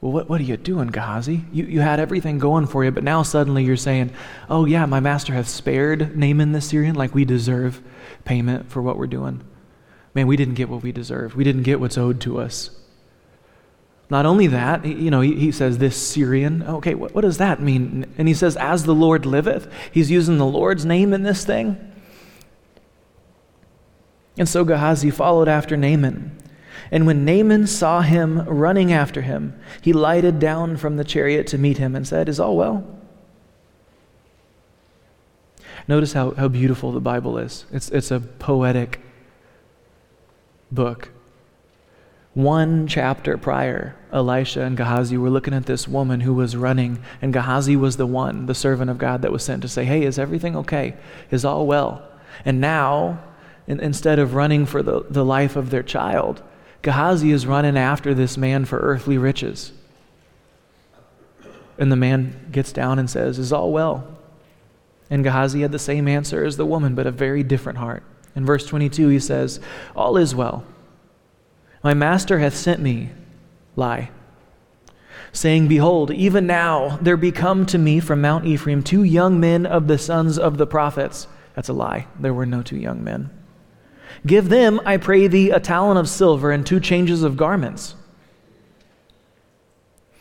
Well, 0.00 0.12
what, 0.12 0.28
what 0.28 0.40
are 0.40 0.44
you 0.44 0.56
doing, 0.56 0.88
Gehazi? 0.88 1.44
You, 1.52 1.64
you 1.64 1.80
had 1.80 1.98
everything 1.98 2.38
going 2.38 2.66
for 2.66 2.84
you, 2.84 2.92
but 2.92 3.02
now 3.02 3.22
suddenly 3.22 3.64
you're 3.64 3.76
saying, 3.76 4.12
oh, 4.48 4.64
yeah, 4.64 4.86
my 4.86 5.00
master 5.00 5.32
hath 5.32 5.48
spared 5.48 6.16
Naaman 6.16 6.52
the 6.52 6.60
Syrian, 6.60 6.94
like 6.94 7.14
we 7.14 7.24
deserve 7.24 7.82
payment 8.24 8.70
for 8.70 8.80
what 8.80 8.96
we're 8.96 9.08
doing. 9.08 9.42
Man, 10.14 10.28
we 10.28 10.36
didn't 10.36 10.54
get 10.54 10.68
what 10.68 10.82
we 10.82 10.92
deserve. 10.92 11.34
We 11.34 11.44
didn't 11.44 11.64
get 11.64 11.80
what's 11.80 11.98
owed 11.98 12.20
to 12.22 12.38
us. 12.38 12.70
Not 14.10 14.24
only 14.24 14.46
that, 14.46 14.86
you 14.86 15.10
know, 15.10 15.20
he, 15.20 15.34
he 15.34 15.52
says, 15.52 15.78
this 15.78 15.96
Syrian. 15.96 16.62
Okay, 16.62 16.94
what, 16.94 17.14
what 17.14 17.22
does 17.22 17.38
that 17.38 17.60
mean? 17.60 18.06
And 18.16 18.28
he 18.28 18.34
says, 18.34 18.56
as 18.56 18.84
the 18.84 18.94
Lord 18.94 19.26
liveth. 19.26 19.70
He's 19.92 20.10
using 20.10 20.38
the 20.38 20.46
Lord's 20.46 20.84
name 20.84 21.12
in 21.12 21.24
this 21.24 21.44
thing. 21.44 21.87
And 24.38 24.48
so 24.48 24.64
Gehazi 24.64 25.10
followed 25.10 25.48
after 25.48 25.76
Naaman. 25.76 26.36
And 26.90 27.06
when 27.06 27.24
Naaman 27.24 27.66
saw 27.66 28.00
him 28.00 28.40
running 28.46 28.92
after 28.92 29.20
him, 29.20 29.58
he 29.82 29.92
lighted 29.92 30.38
down 30.38 30.76
from 30.76 30.96
the 30.96 31.04
chariot 31.04 31.46
to 31.48 31.58
meet 31.58 31.78
him 31.78 31.94
and 31.94 32.06
said, 32.06 32.28
Is 32.28 32.40
all 32.40 32.56
well? 32.56 32.86
Notice 35.86 36.12
how, 36.12 36.32
how 36.32 36.48
beautiful 36.48 36.92
the 36.92 37.00
Bible 37.00 37.38
is. 37.38 37.66
It's, 37.72 37.88
it's 37.90 38.10
a 38.10 38.20
poetic 38.20 39.00
book. 40.70 41.10
One 42.34 42.86
chapter 42.86 43.36
prior, 43.36 43.96
Elisha 44.12 44.62
and 44.62 44.76
Gehazi 44.76 45.16
were 45.16 45.30
looking 45.30 45.54
at 45.54 45.66
this 45.66 45.88
woman 45.88 46.20
who 46.20 46.34
was 46.34 46.56
running, 46.56 47.02
and 47.20 47.32
Gehazi 47.32 47.74
was 47.74 47.96
the 47.96 48.06
one, 48.06 48.46
the 48.46 48.54
servant 48.54 48.90
of 48.90 48.98
God, 48.98 49.22
that 49.22 49.32
was 49.32 49.42
sent 49.42 49.62
to 49.62 49.68
say, 49.68 49.84
Hey, 49.84 50.04
is 50.04 50.18
everything 50.18 50.56
okay? 50.56 50.94
Is 51.30 51.44
all 51.44 51.66
well? 51.66 52.06
And 52.44 52.60
now 52.60 53.18
in, 53.68 53.78
instead 53.78 54.18
of 54.18 54.34
running 54.34 54.66
for 54.66 54.82
the, 54.82 55.04
the 55.08 55.24
life 55.24 55.54
of 55.54 55.70
their 55.70 55.84
child, 55.84 56.42
Gehazi 56.82 57.30
is 57.30 57.46
running 57.46 57.76
after 57.76 58.14
this 58.14 58.36
man 58.36 58.64
for 58.64 58.78
earthly 58.78 59.18
riches. 59.18 59.72
And 61.78 61.92
the 61.92 61.96
man 61.96 62.48
gets 62.50 62.72
down 62.72 62.98
and 62.98 63.08
says, 63.08 63.38
Is 63.38 63.52
all 63.52 63.70
well? 63.70 64.18
And 65.10 65.22
Gehazi 65.22 65.60
had 65.60 65.70
the 65.70 65.78
same 65.78 66.08
answer 66.08 66.44
as 66.44 66.56
the 66.56 66.66
woman, 66.66 66.94
but 66.94 67.06
a 67.06 67.12
very 67.12 67.42
different 67.42 67.78
heart. 67.78 68.02
In 68.34 68.44
verse 68.44 68.66
22, 68.66 69.08
he 69.08 69.20
says, 69.20 69.60
All 69.94 70.16
is 70.16 70.34
well. 70.34 70.64
My 71.84 71.94
master 71.94 72.38
hath 72.40 72.56
sent 72.56 72.80
me, 72.80 73.10
lie, 73.76 74.10
saying, 75.32 75.68
Behold, 75.68 76.10
even 76.10 76.46
now 76.46 76.98
there 77.00 77.16
be 77.16 77.32
come 77.32 77.66
to 77.66 77.78
me 77.78 78.00
from 78.00 78.20
Mount 78.20 78.44
Ephraim 78.46 78.82
two 78.82 79.02
young 79.02 79.38
men 79.38 79.66
of 79.66 79.86
the 79.86 79.98
sons 79.98 80.38
of 80.38 80.58
the 80.58 80.66
prophets. 80.66 81.28
That's 81.54 81.68
a 81.68 81.72
lie. 81.72 82.06
There 82.18 82.34
were 82.34 82.46
no 82.46 82.62
two 82.62 82.78
young 82.78 83.04
men. 83.04 83.30
Give 84.26 84.48
them, 84.48 84.80
I 84.84 84.96
pray 84.96 85.26
thee, 85.26 85.50
a 85.50 85.60
talent 85.60 85.98
of 85.98 86.08
silver 86.08 86.50
and 86.50 86.66
two 86.66 86.80
changes 86.80 87.22
of 87.22 87.36
garments. 87.36 87.94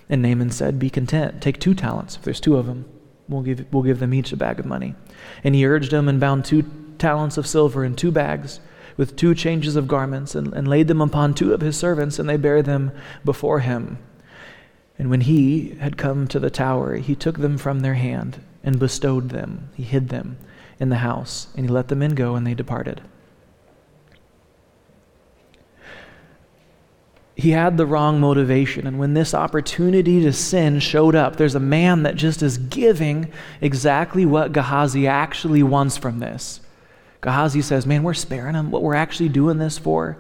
And 0.10 0.22
Naaman 0.22 0.52
said, 0.52 0.80
Be 0.80 0.90
content. 0.90 1.42
Take 1.42 1.60
two 1.60 1.74
talents, 1.74 2.16
if 2.16 2.22
there's 2.22 2.40
two 2.40 2.56
of 2.56 2.66
them. 2.66 2.86
We'll 3.28 3.42
give, 3.42 3.66
we'll 3.72 3.84
give 3.84 4.00
them 4.00 4.14
each 4.14 4.32
a 4.32 4.38
bag 4.38 4.60
of 4.60 4.66
money. 4.66 4.96
And 5.44 5.54
he 5.54 5.66
urged 5.66 5.92
them 5.92 6.08
and 6.08 6.20
bound 6.20 6.46
two 6.46 6.64
talents 6.98 7.38
of 7.38 7.46
silver 7.46 7.84
in 7.84 7.96
two 7.96 8.12
bags 8.12 8.60
with 8.96 9.16
two 9.16 9.36
changes 9.36 9.76
of 9.76 9.88
garments 9.88 10.34
and, 10.34 10.54
and 10.54 10.68
laid 10.68 10.88
them 10.88 11.02
upon 11.02 11.34
two 11.34 11.54
of 11.54 11.62
his 11.62 11.78
servants, 11.78 12.18
and 12.18 12.28
they 12.28 12.38
bare 12.38 12.64
them 12.64 12.92
before 13.24 13.60
him. 13.60 14.00
And 14.98 15.10
when 15.10 15.22
he 15.22 15.76
had 15.80 15.98
come 15.98 16.28
to 16.30 16.40
the 16.40 16.50
tower, 16.50 16.96
he 16.96 17.16
took 17.16 17.38
them 17.38 17.58
from 17.58 17.82
their 17.82 17.94
hand 17.94 18.42
and 18.64 18.80
bestowed 18.80 19.30
them. 19.30 19.70
He 19.76 19.84
hid 19.84 20.10
them 20.10 20.38
in 20.80 20.90
the 20.90 20.98
house, 20.98 21.48
and 21.56 21.66
he 21.66 21.72
let 21.72 21.90
the 21.90 21.96
men 21.96 22.16
go, 22.16 22.36
and 22.36 22.48
they 22.48 22.56
departed. 22.56 23.02
He 27.38 27.52
had 27.52 27.78
the 27.78 27.86
wrong 27.86 28.20
motivation. 28.20 28.88
And 28.88 28.98
when 28.98 29.14
this 29.14 29.36
opportunity 29.36 30.22
to 30.24 30.34
sin 30.34 30.80
showed 30.80 31.14
up, 31.14 31.36
there's 31.36 31.54
a 31.54 31.60
man 31.60 32.02
that 32.02 32.16
just 32.16 32.42
is 32.42 32.58
giving 32.58 33.32
exactly 33.62 34.26
what 34.26 34.54
Gehazi 34.54 35.06
actually 35.06 35.62
wants 35.62 35.98
from 35.98 36.18
this. 36.18 36.62
Gehazi 37.22 37.62
says, 37.62 37.86
Man, 37.86 38.02
we're 38.02 38.16
sparing 38.16 38.56
him 38.56 38.72
what 38.72 38.82
we're 38.82 38.96
actually 38.96 39.30
doing 39.30 39.60
this 39.60 39.78
for. 39.78 40.18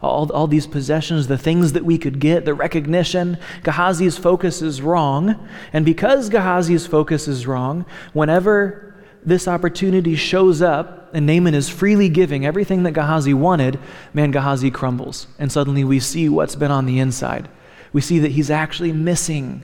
All, 0.00 0.30
all 0.32 0.46
these 0.46 0.68
possessions, 0.68 1.26
the 1.26 1.36
things 1.36 1.72
that 1.72 1.84
we 1.84 1.98
could 1.98 2.20
get, 2.20 2.44
the 2.44 2.54
recognition. 2.54 3.36
Gehazi's 3.64 4.16
focus 4.16 4.62
is 4.62 4.80
wrong. 4.80 5.48
And 5.72 5.84
because 5.84 6.30
Gehazi's 6.30 6.86
focus 6.86 7.26
is 7.26 7.48
wrong, 7.48 7.84
whenever 8.12 8.89
this 9.24 9.46
opportunity 9.46 10.16
shows 10.16 10.62
up 10.62 11.10
and 11.12 11.26
Naaman 11.26 11.54
is 11.54 11.68
freely 11.68 12.08
giving 12.08 12.46
everything 12.46 12.84
that 12.84 12.92
Gehazi 12.92 13.34
wanted, 13.34 13.78
man, 14.14 14.30
Gehazi 14.30 14.70
crumbles. 14.70 15.26
And 15.38 15.50
suddenly 15.50 15.84
we 15.84 16.00
see 16.00 16.28
what's 16.28 16.56
been 16.56 16.70
on 16.70 16.86
the 16.86 16.98
inside. 16.98 17.48
We 17.92 18.00
see 18.00 18.18
that 18.20 18.32
he's 18.32 18.50
actually 18.50 18.92
missing 18.92 19.62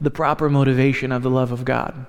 the 0.00 0.10
proper 0.10 0.50
motivation 0.50 1.12
of 1.12 1.22
the 1.22 1.30
love 1.30 1.52
of 1.52 1.64
God. 1.64 2.06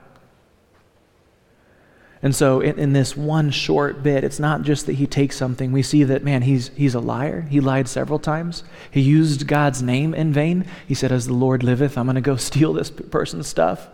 And 2.23 2.33
so, 2.33 2.61
in, 2.61 2.79
in, 2.79 2.93
this 2.93 3.17
one 3.17 3.51
short 3.51 4.01
bit, 4.01 4.23
it's 4.23 4.39
not 4.39 4.61
just 4.61 4.85
that 4.85 4.93
he 4.93 5.05
takes 5.05 5.35
something. 5.35 5.73
We 5.73 5.83
see 5.83 6.05
that, 6.05 6.23
man, 6.23 6.43
he's, 6.43 6.69
he's 6.69 6.95
a 6.95 7.01
liar. 7.01 7.41
He 7.41 7.59
lied 7.59 7.89
several 7.89 8.17
times. 8.17 8.63
He 8.89 9.01
used 9.01 9.45
God's 9.45 9.83
name 9.83 10.13
in 10.13 10.31
vain. 10.31 10.65
He 10.87 10.93
said, 10.93 11.11
As 11.11 11.27
the 11.27 11.33
Lord 11.33 11.63
liveth, 11.63 11.97
I'm 11.97 12.05
going 12.05 12.15
to 12.15 12.21
go 12.21 12.35
steal 12.37 12.71
this 12.71 12.89
person's 12.89 13.47
stuff. 13.47 13.89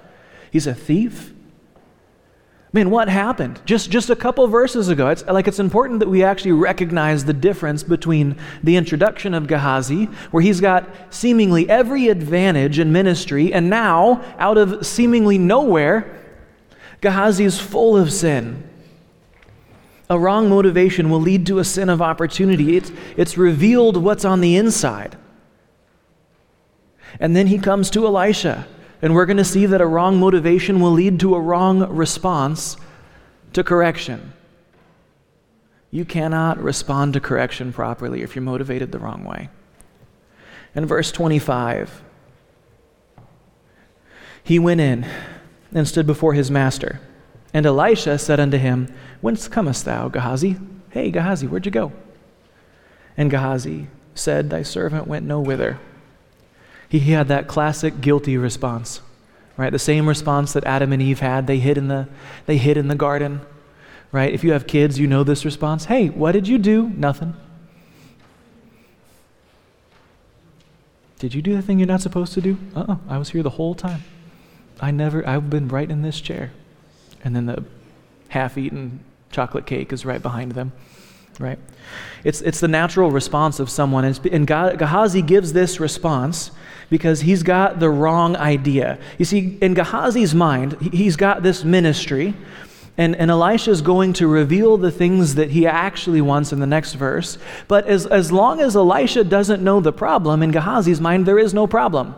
He's 0.51 0.67
a 0.67 0.75
thief. 0.75 1.33
Man, 2.71 2.91
what 2.91 3.09
happened? 3.09 3.59
Just, 3.65 3.89
just 3.89 4.11
a 4.11 4.15
couple 4.15 4.45
verses 4.47 4.89
ago. 4.89 5.09
It's 5.09 5.25
like 5.25 5.47
it's 5.47 5.59
important 5.59 5.99
that 6.01 6.09
we 6.09 6.23
actually 6.23 6.51
recognize 6.51 7.25
the 7.25 7.33
difference 7.33 7.81
between 7.81 8.35
the 8.63 8.75
introduction 8.75 9.33
of 9.33 9.47
Gehazi, 9.47 10.05
where 10.29 10.43
he's 10.43 10.61
got 10.61 10.87
seemingly 11.09 11.67
every 11.67 12.09
advantage 12.09 12.77
in 12.77 12.91
ministry, 12.91 13.51
and 13.51 13.71
now, 13.71 14.23
out 14.37 14.59
of 14.59 14.85
seemingly 14.85 15.39
nowhere, 15.39 16.15
Gehazi 17.01 17.43
is 17.43 17.59
full 17.59 17.97
of 17.97 18.11
sin. 18.11 18.63
A 20.07 20.19
wrong 20.19 20.47
motivation 20.47 21.09
will 21.09 21.21
lead 21.21 21.47
to 21.47 21.59
a 21.59 21.63
sin 21.63 21.89
of 21.89 22.01
opportunity. 22.01 22.77
It's, 22.77 22.91
it's 23.17 23.37
revealed 23.37 23.97
what's 23.97 24.25
on 24.25 24.41
the 24.41 24.57
inside. 24.57 25.17
And 27.19 27.35
then 27.35 27.47
he 27.47 27.57
comes 27.57 27.89
to 27.91 28.05
Elisha. 28.05 28.67
And 29.01 29.15
we're 29.15 29.25
going 29.25 29.37
to 29.37 29.45
see 29.45 29.65
that 29.65 29.81
a 29.81 29.85
wrong 29.85 30.17
motivation 30.17 30.81
will 30.81 30.91
lead 30.91 31.19
to 31.21 31.35
a 31.35 31.39
wrong 31.39 31.87
response 31.89 32.75
to 33.53 33.63
correction. 33.63 34.33
You 35.91 36.05
cannot 36.05 36.61
respond 36.61 37.13
to 37.13 37.19
correction 37.19 37.71
properly 37.71 38.21
if 38.21 38.35
you're 38.35 38.43
motivated 38.43 38.91
the 38.91 38.99
wrong 38.99 39.23
way. 39.23 39.49
In 40.75 40.85
verse 40.85 41.11
25, 41.11 42.03
he 44.43 44.59
went 44.59 44.81
in 44.81 45.05
and 45.73 45.87
stood 45.87 46.05
before 46.05 46.33
his 46.33 46.51
master. 46.51 46.99
And 47.53 47.65
Elisha 47.65 48.17
said 48.19 48.39
unto 48.39 48.57
him, 48.57 48.93
Whence 49.21 49.47
comest 49.47 49.85
thou, 49.85 50.09
Gehazi? 50.09 50.57
Hey, 50.91 51.09
Gehazi, 51.09 51.47
where'd 51.47 51.65
you 51.65 51.71
go? 51.71 51.91
And 53.17 53.31
Gehazi 53.31 53.87
said, 54.13 54.49
Thy 54.49 54.61
servant 54.61 55.07
went 55.07 55.25
no 55.25 55.39
whither 55.39 55.79
he 56.89 56.97
he 56.97 57.11
had 57.11 57.27
that 57.27 57.47
classic 57.47 58.01
guilty 58.01 58.35
response, 58.35 59.01
right? 59.55 59.71
The 59.71 59.79
same 59.79 60.09
response 60.09 60.53
that 60.53 60.63
Adam 60.65 60.91
and 60.91 61.01
Eve 61.01 61.19
had. 61.19 61.45
They 61.45 61.59
hid 61.59 61.77
in 61.77 61.87
the, 61.87 62.09
they 62.47 62.57
hid 62.57 62.77
in 62.77 62.87
the 62.87 62.95
garden, 62.95 63.41
right? 64.11 64.33
If 64.33 64.43
you 64.43 64.51
have 64.53 64.65
kids, 64.65 64.97
you 64.97 65.05
know 65.05 65.23
this 65.23 65.45
response. 65.45 65.85
Hey, 65.85 66.09
what 66.09 66.31
did 66.31 66.47
you 66.47 66.57
do? 66.57 66.89
Nothing. 66.89 67.35
Did 71.19 71.35
you 71.35 71.41
do 71.43 71.55
the 71.55 71.61
thing 71.61 71.77
you're 71.77 71.87
not 71.87 72.01
supposed 72.01 72.33
to 72.33 72.41
do? 72.41 72.57
Uh 72.75 72.79
uh-uh, 72.79 72.97
I 73.07 73.17
was 73.19 73.29
here 73.29 73.43
the 73.43 73.51
whole 73.51 73.75
time. 73.75 74.03
I 74.81 74.89
never, 74.89 75.27
I've 75.27 75.49
been 75.49 75.67
right 75.67 75.89
in 75.89 76.01
this 76.01 76.19
chair. 76.19 76.51
And 77.23 77.35
then 77.35 77.45
the 77.45 77.65
half 78.29 78.57
eaten 78.57 79.03
chocolate 79.29 79.65
cake 79.65 79.93
is 79.93 80.05
right 80.05 80.21
behind 80.21 80.53
them 80.53 80.71
right? 81.39 81.57
It's, 82.23 82.41
it's 82.41 82.59
the 82.59 82.67
natural 82.67 83.11
response 83.11 83.59
of 83.59 83.69
someone. 83.69 84.03
And, 84.03 84.25
and 84.27 84.45
Gehazi 84.45 85.21
gives 85.21 85.53
this 85.53 85.79
response 85.79 86.51
because 86.89 87.21
he's 87.21 87.43
got 87.43 87.79
the 87.79 87.89
wrong 87.89 88.35
idea. 88.35 88.99
You 89.17 89.25
see, 89.25 89.57
in 89.61 89.75
Gehazi's 89.75 90.33
mind, 90.33 90.77
he's 90.93 91.15
got 91.15 91.43
this 91.43 91.63
ministry, 91.63 92.33
and, 92.97 93.15
and 93.15 93.31
Elisha 93.31 93.71
is 93.71 93.81
going 93.81 94.13
to 94.13 94.27
reveal 94.27 94.77
the 94.77 94.91
things 94.91 95.35
that 95.35 95.51
he 95.51 95.65
actually 95.65 96.21
wants 96.21 96.51
in 96.51 96.59
the 96.59 96.67
next 96.67 96.93
verse. 96.93 97.37
But 97.67 97.87
as, 97.87 98.05
as 98.05 98.31
long 98.31 98.59
as 98.59 98.75
Elisha 98.75 99.23
doesn't 99.23 99.63
know 99.63 99.79
the 99.79 99.93
problem, 99.93 100.43
in 100.43 100.51
Gehazi's 100.51 100.99
mind, 100.99 101.25
there 101.25 101.39
is 101.39 101.53
no 101.53 101.67
problem. 101.67 102.15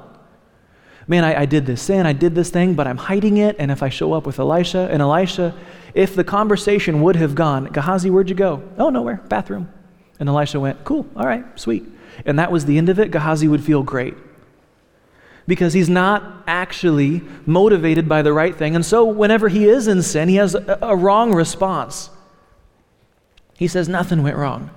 Man, 1.07 1.23
I, 1.23 1.41
I 1.41 1.45
did 1.45 1.65
this 1.65 1.81
sin, 1.81 2.05
I 2.05 2.13
did 2.13 2.35
this 2.35 2.49
thing, 2.49 2.73
but 2.73 2.87
I'm 2.87 2.97
hiding 2.97 3.37
it, 3.37 3.55
and 3.59 3.69
if 3.71 3.83
I 3.83 3.89
show 3.89 4.13
up 4.13 4.25
with 4.25 4.39
Elisha, 4.39 4.87
and 4.91 5.01
Elisha 5.01 5.53
if 5.93 6.15
the 6.15 6.23
conversation 6.23 7.01
would 7.01 7.15
have 7.15 7.35
gone, 7.35 7.65
Gehazi, 7.65 8.09
where'd 8.09 8.29
you 8.29 8.35
go? 8.35 8.63
Oh, 8.77 8.89
nowhere, 8.89 9.21
bathroom. 9.27 9.71
And 10.19 10.29
Elisha 10.29 10.59
went, 10.59 10.83
Cool, 10.83 11.05
all 11.15 11.25
right, 11.25 11.43
sweet. 11.59 11.85
And 12.25 12.39
that 12.39 12.51
was 12.51 12.65
the 12.65 12.77
end 12.77 12.89
of 12.89 12.99
it, 12.99 13.11
Gehazi 13.11 13.47
would 13.47 13.63
feel 13.63 13.83
great. 13.83 14.15
Because 15.51 15.73
he's 15.73 15.89
not 15.89 16.45
actually 16.47 17.21
motivated 17.45 18.07
by 18.07 18.21
the 18.21 18.31
right 18.31 18.55
thing. 18.55 18.73
And 18.73 18.85
so, 18.85 19.03
whenever 19.03 19.49
he 19.49 19.67
is 19.67 19.85
in 19.85 20.01
sin, 20.01 20.29
he 20.29 20.35
has 20.37 20.55
a, 20.55 20.79
a 20.81 20.95
wrong 20.95 21.33
response. 21.33 22.09
He 23.57 23.67
says, 23.67 23.89
Nothing 23.89 24.23
went 24.23 24.37
wrong. 24.37 24.69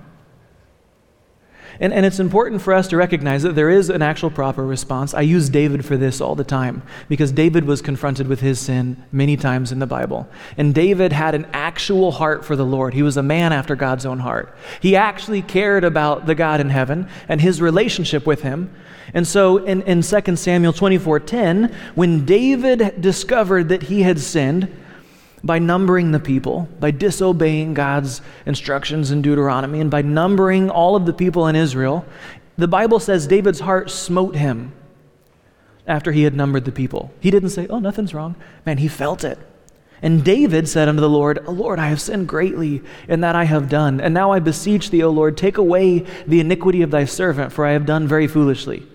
And, 1.79 1.93
and 1.93 2.05
it's 2.05 2.19
important 2.19 2.61
for 2.61 2.73
us 2.73 2.87
to 2.89 2.97
recognize 2.97 3.43
that 3.43 3.55
there 3.55 3.69
is 3.69 3.89
an 3.89 4.01
actual 4.01 4.29
proper 4.29 4.65
response. 4.65 5.13
I 5.13 5.21
use 5.21 5.49
David 5.49 5.85
for 5.85 5.97
this 5.97 6.21
all 6.21 6.35
the 6.35 6.43
time 6.43 6.83
because 7.09 7.31
David 7.31 7.65
was 7.65 7.81
confronted 7.81 8.27
with 8.27 8.39
his 8.39 8.59
sin 8.59 9.03
many 9.11 9.37
times 9.37 9.71
in 9.71 9.79
the 9.79 9.87
Bible. 9.87 10.27
And 10.57 10.73
David 10.73 11.11
had 11.11 11.35
an 11.35 11.47
actual 11.53 12.11
heart 12.11 12.45
for 12.45 12.55
the 12.55 12.65
Lord. 12.65 12.93
He 12.93 13.03
was 13.03 13.17
a 13.17 13.23
man 13.23 13.53
after 13.53 13.75
God's 13.75 14.05
own 14.05 14.19
heart. 14.19 14.55
He 14.81 14.95
actually 14.95 15.41
cared 15.41 15.83
about 15.83 16.25
the 16.25 16.35
God 16.35 16.61
in 16.61 16.69
heaven 16.69 17.07
and 17.27 17.41
his 17.41 17.61
relationship 17.61 18.25
with 18.25 18.41
him. 18.41 18.73
And 19.13 19.27
so 19.27 19.57
in, 19.57 19.81
in 19.83 20.01
2 20.01 20.35
Samuel 20.35 20.73
24:10, 20.73 21.73
when 21.95 22.25
David 22.25 23.01
discovered 23.01 23.69
that 23.69 23.83
he 23.83 24.01
had 24.01 24.19
sinned, 24.19 24.69
by 25.45 25.59
numbering 25.59 26.11
the 26.11 26.19
people, 26.19 26.67
by 26.79 26.89
disobeying 26.89 27.75
God's 27.75 28.21
instructions 28.47 29.11
in 29.11 29.21
Deuteronomy, 29.21 29.79
and 29.79 29.91
by 29.91 30.01
numbering 30.01 30.71
all 30.71 30.95
of 30.95 31.05
the 31.05 31.13
people 31.13 31.47
in 31.47 31.55
Israel, 31.55 32.03
the 32.57 32.67
Bible 32.67 32.99
says 32.99 33.27
David's 33.27 33.59
heart 33.59 33.91
smote 33.91 34.35
him 34.35 34.73
after 35.85 36.11
he 36.11 36.23
had 36.23 36.35
numbered 36.35 36.65
the 36.65 36.71
people. 36.71 37.13
He 37.19 37.29
didn't 37.29 37.49
say, 37.49 37.67
Oh, 37.67 37.77
nothing's 37.77 38.13
wrong. 38.13 38.35
Man, 38.65 38.79
he 38.79 38.87
felt 38.87 39.23
it. 39.23 39.37
And 40.01 40.23
David 40.23 40.67
said 40.67 40.89
unto 40.89 40.99
the 40.99 41.09
Lord, 41.09 41.39
O 41.45 41.51
Lord, 41.51 41.77
I 41.77 41.87
have 41.87 42.01
sinned 42.01 42.27
greatly 42.27 42.81
in 43.07 43.21
that 43.21 43.35
I 43.35 43.43
have 43.43 43.69
done. 43.69 44.01
And 44.01 44.13
now 44.13 44.31
I 44.31 44.39
beseech 44.39 44.89
thee, 44.89 45.03
O 45.03 45.09
Lord, 45.09 45.37
take 45.37 45.57
away 45.57 45.99
the 46.25 46.39
iniquity 46.39 46.81
of 46.81 46.91
thy 46.91 47.05
servant, 47.05 47.53
for 47.53 47.65
I 47.65 47.71
have 47.71 47.85
done 47.85 48.07
very 48.07 48.27
foolishly. 48.27 48.85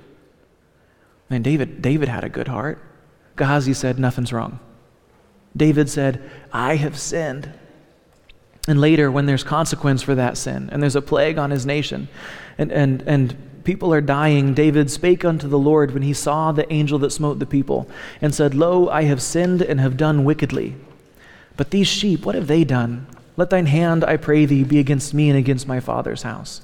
And 1.31 1.45
David, 1.45 1.81
David 1.81 2.09
had 2.09 2.25
a 2.25 2.29
good 2.29 2.49
heart. 2.49 2.83
Gehazi 3.37 3.73
said, 3.73 3.99
Nothing's 3.99 4.33
wrong. 4.33 4.59
David 5.57 5.89
said, 5.89 6.23
I 6.53 6.77
have 6.77 6.99
sinned. 6.99 7.53
And 8.69 8.81
later, 8.81 9.11
when 9.11 9.27
there's 9.27 9.43
consequence 9.43 10.03
for 10.03 10.15
that 10.15 10.37
sin, 10.37 10.69
and 10.71 10.83
there's 10.83 10.97
a 10.97 11.03
plague 11.03 11.39
on 11.39 11.51
his 11.51 11.67
nation, 11.67 12.09
and, 12.59 12.71
and, 12.71 13.03
and 13.03 13.65
people 13.65 13.93
are 13.93 14.01
dying, 14.01 14.55
David 14.55 14.91
spake 14.91 15.25
unto 15.25 15.49
the 15.49 15.59
Lord 15.59 15.93
when 15.93 16.03
he 16.03 16.13
saw 16.13 16.53
the 16.53 16.71
angel 16.73 16.99
that 17.01 17.11
smote 17.11 17.39
the 17.39 17.47
people, 17.47 17.89
and 18.21 18.35
said, 18.35 18.55
Lo, 18.55 18.89
I 18.89 19.05
have 19.05 19.23
sinned 19.23 19.63
and 19.63 19.81
have 19.81 19.97
done 19.97 20.25
wickedly. 20.25 20.77
But 21.57 21.71
these 21.71 21.89
sheep, 21.89 22.25
what 22.25 22.35
have 22.35 22.47
they 22.47 22.65
done? 22.65 23.07
Let 23.37 23.51
thine 23.51 23.67
hand, 23.67 24.05
I 24.05 24.17
pray 24.17 24.45
thee, 24.45 24.65
be 24.65 24.79
against 24.79 25.15
me 25.15 25.31
and 25.31 25.39
against 25.39 25.67
my 25.67 25.81
father's 25.81 26.23
house. 26.23 26.63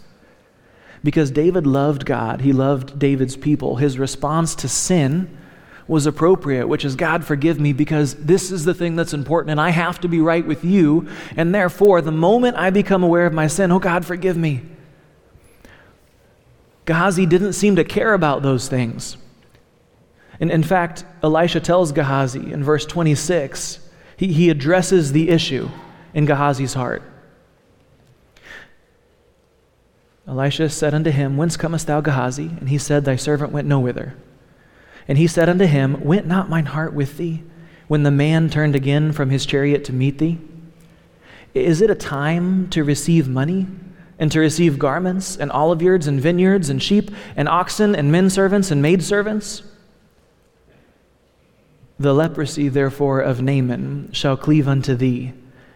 Because 1.03 1.31
David 1.31 1.67
loved 1.67 2.05
God, 2.05 2.41
he 2.43 2.53
loved 2.53 2.99
David's 2.99 3.37
people. 3.37 3.77
His 3.77 3.99
response 3.99 4.55
to 4.57 4.69
sin 4.69 5.37
was 5.89 6.07
appropriate, 6.07 6.67
which 6.67 6.85
is 6.85 6.97
God, 6.97 7.25
forgive 7.25 7.61
me 7.61 7.73
because 7.73 8.15
this 8.15 8.51
is 8.51 8.65
the 8.65 8.75
thing 8.75 8.97
that's 8.97 9.15
important 9.15 9.51
and 9.51 9.61
I 9.61 9.71
have 9.71 10.01
to 10.01 10.09
be 10.09 10.21
right 10.21 10.45
with 10.45 10.65
you. 10.65 11.09
And 11.37 11.55
therefore, 11.55 12.01
the 12.01 12.13
moment 12.13 12.57
I 12.57 12.71
become 12.71 13.03
aware 13.03 13.27
of 13.27 13.33
my 13.33 13.47
sin, 13.47 13.71
oh 13.71 13.79
God, 13.79 14.05
forgive 14.05 14.37
me. 14.37 14.63
Gehazi 16.87 17.27
didn't 17.27 17.53
seem 17.53 17.77
to 17.77 17.85
care 17.85 18.15
about 18.15 18.43
those 18.43 18.69
things. 18.69 19.17
And 20.39 20.51
in 20.51 20.63
fact, 20.63 21.05
Elisha 21.23 21.61
tells 21.61 21.93
Gehazi 21.93 22.53
in 22.53 22.63
verse 22.63 22.85
26, 22.85 23.81
he, 24.17 24.33
he 24.33 24.51
addresses 24.51 25.13
the 25.13 25.29
issue 25.29 25.69
in 26.15 26.27
Gehazi's 26.27 26.75
heart. 26.75 27.03
Elisha 30.29 30.69
said 30.69 30.93
unto 30.93 31.11
him, 31.11 31.37
Whence 31.37 31.57
comest 31.57 31.87
thou, 31.87 32.01
Gehazi? 32.01 32.51
And 32.59 32.69
he 32.69 32.79
said, 32.79 33.05
Thy 33.05 33.17
servant 33.17 33.53
went 33.53 33.69
no 33.69 33.79
whither. 33.79 34.17
And 35.09 35.19
he 35.19 35.27
said 35.27 35.49
unto 35.49 35.67
him, 35.67 36.03
Went 36.05 36.27
not 36.27 36.49
mine 36.49 36.67
heart 36.67 36.93
with 36.93 37.17
thee 37.17 37.43
when 37.89 38.03
the 38.03 38.11
man 38.11 38.51
turned 38.51 38.75
again 38.75 39.13
from 39.13 39.31
his 39.31 39.47
chariot 39.47 39.85
to 39.85 39.93
meet 39.93 40.19
thee? 40.19 40.39
Is 41.55 41.81
it 41.81 41.91
a 41.91 41.95
time 41.95 42.69
to 42.71 42.85
receive 42.85 43.29
money 43.29 43.67
and 44.19 44.31
to 44.33 44.41
receive 44.41 44.79
garments 44.79 45.37
and 45.37 45.51
oliveyards 45.53 46.07
and 46.07 46.21
vineyards 46.21 46.69
and 46.69 46.83
sheep 46.83 47.11
and 47.37 47.49
oxen 47.49 47.95
and 47.95 48.11
men 48.11 48.29
servants 48.31 48.71
and 48.71 48.83
maid 48.83 49.03
servants? 49.03 49.63
The 51.99 52.13
leprosy, 52.13 52.69
therefore, 52.69 53.21
of 53.21 53.41
Naaman 53.41 54.11
shall 54.13 54.37
cleave 54.37 54.69
unto 54.69 54.95
thee 54.95 55.33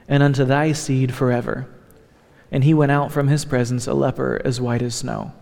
and 0.07 0.23
unto 0.23 0.45
thy 0.45 0.73
seed 0.73 1.15
forever. 1.15 1.67
And 2.51 2.65
he 2.65 2.75
went 2.75 2.93
out 2.93 3.13
from 3.13 3.29
his 3.29 3.45
presence 3.45 3.87
a 3.87 3.95
leper 3.95 4.41
as 4.45 4.61
white 4.61 4.83
as 4.83 4.95
snow. 4.95 5.33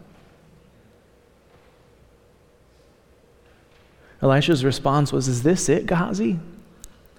Elisha's 4.21 4.65
response 4.65 5.13
was, 5.13 5.29
Is 5.29 5.43
this 5.43 5.69
it, 5.69 5.87
Gehazi? 5.87 6.39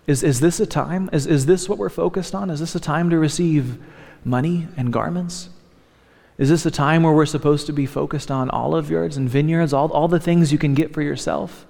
Is, 0.08 0.24
is 0.24 0.40
this 0.40 0.60
a 0.60 0.66
time? 0.66 1.10
Is, 1.14 1.28
is 1.28 1.46
this 1.46 1.70
what 1.70 1.78
we're 1.78 1.90
focused 1.90 2.34
on? 2.34 2.50
Is 2.50 2.60
this 2.60 2.76
a 2.76 2.80
time 2.80 3.10
to 3.12 3.20
receive 3.20 3.78
money 4.24 4.68
and 4.76 4.92
garments? 4.92 5.50
Is 6.38 6.50
this 6.50 6.66
a 6.66 6.72
time 6.72 7.04
where 7.04 7.14
we're 7.14 7.26
supposed 7.26 7.68
to 7.68 7.74
be 7.74 7.86
focused 7.86 8.32
on 8.32 8.50
olive 8.50 8.90
yards 8.90 9.18
and 9.18 9.30
vineyards, 9.30 9.74
all, 9.74 9.92
all 9.92 10.08
the 10.08 10.20
things 10.20 10.52
you 10.52 10.58
can 10.58 10.74
get 10.74 10.94
for 10.94 11.02
yourself? 11.02 11.68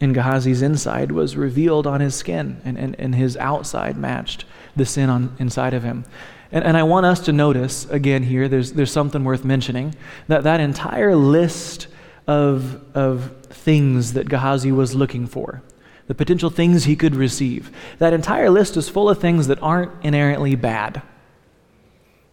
And 0.00 0.14
Gehazi's 0.14 0.62
inside 0.62 1.12
was 1.12 1.36
revealed 1.36 1.86
on 1.86 2.00
his 2.00 2.14
skin, 2.14 2.60
and, 2.64 2.78
and, 2.78 2.96
and 2.98 3.14
his 3.14 3.36
outside 3.36 3.96
matched 3.96 4.44
the 4.76 4.86
sin 4.86 5.10
on, 5.10 5.34
inside 5.38 5.74
of 5.74 5.82
him. 5.82 6.04
And, 6.52 6.64
and 6.64 6.76
I 6.76 6.82
want 6.84 7.06
us 7.06 7.20
to 7.20 7.32
notice, 7.32 7.84
again, 7.90 8.22
here, 8.22 8.48
there's, 8.48 8.72
there's 8.72 8.92
something 8.92 9.24
worth 9.24 9.44
mentioning, 9.44 9.94
that 10.28 10.44
that 10.44 10.60
entire 10.60 11.16
list 11.16 11.88
of, 12.26 12.80
of 12.96 13.46
things 13.48 14.14
that 14.14 14.28
Gehazi 14.28 14.72
was 14.72 14.94
looking 14.94 15.26
for, 15.26 15.62
the 16.06 16.14
potential 16.14 16.50
things 16.50 16.84
he 16.84 16.96
could 16.96 17.14
receive. 17.14 17.70
That 17.98 18.12
entire 18.12 18.50
list 18.50 18.76
is 18.76 18.88
full 18.88 19.08
of 19.08 19.18
things 19.18 19.46
that 19.46 19.62
aren't 19.62 19.92
inherently 20.04 20.54
bad. 20.54 21.02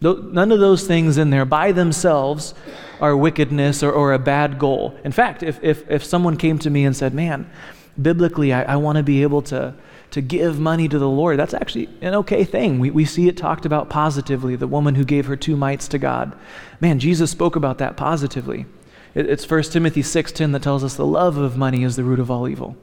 None 0.00 0.50
of 0.50 0.58
those 0.58 0.86
things 0.86 1.16
in 1.16 1.30
there 1.30 1.44
by 1.44 1.70
themselves 1.70 2.54
are 3.00 3.16
wickedness 3.16 3.84
or, 3.84 3.92
or 3.92 4.12
a 4.12 4.18
bad 4.18 4.58
goal. 4.58 4.98
In 5.04 5.12
fact, 5.12 5.44
if, 5.44 5.62
if, 5.62 5.88
if 5.88 6.04
someone 6.04 6.36
came 6.36 6.58
to 6.58 6.70
me 6.70 6.84
and 6.84 6.96
said, 6.96 7.14
Man, 7.14 7.48
biblically, 8.00 8.52
I, 8.52 8.62
I 8.64 8.76
want 8.76 8.96
to 8.96 9.04
be 9.04 9.22
able 9.22 9.42
to, 9.42 9.74
to 10.10 10.20
give 10.20 10.58
money 10.58 10.88
to 10.88 10.98
the 10.98 11.08
Lord, 11.08 11.38
that's 11.38 11.54
actually 11.54 11.88
an 12.00 12.14
okay 12.14 12.42
thing. 12.42 12.80
We, 12.80 12.90
we 12.90 13.04
see 13.04 13.28
it 13.28 13.36
talked 13.36 13.64
about 13.64 13.90
positively, 13.90 14.56
the 14.56 14.66
woman 14.66 14.96
who 14.96 15.04
gave 15.04 15.26
her 15.26 15.36
two 15.36 15.56
mites 15.56 15.86
to 15.88 15.98
God. 15.98 16.36
Man, 16.80 16.98
Jesus 16.98 17.30
spoke 17.30 17.54
about 17.54 17.78
that 17.78 17.96
positively. 17.96 18.66
It's 19.14 19.48
1 19.48 19.62
Timothy 19.64 20.02
6:10 20.02 20.52
that 20.52 20.62
tells 20.62 20.82
us 20.82 20.94
the 20.94 21.06
love 21.06 21.36
of 21.36 21.56
money 21.56 21.84
is 21.84 21.96
the 21.96 22.04
root 22.04 22.18
of 22.18 22.30
all 22.30 22.48
evil. 22.48 22.76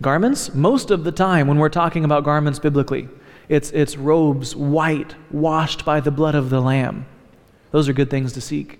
Garments, 0.00 0.54
most 0.54 0.90
of 0.90 1.04
the 1.04 1.12
time 1.12 1.46
when 1.46 1.58
we're 1.58 1.68
talking 1.68 2.04
about 2.04 2.24
garments 2.24 2.58
biblically, 2.58 3.08
it's, 3.48 3.70
it's 3.72 3.96
robes 3.96 4.54
white, 4.54 5.14
washed 5.30 5.84
by 5.84 6.00
the 6.00 6.10
blood 6.10 6.34
of 6.34 6.48
the 6.48 6.60
Lamb. 6.60 7.04
Those 7.72 7.88
are 7.88 7.92
good 7.92 8.08
things 8.08 8.32
to 8.34 8.40
seek. 8.40 8.78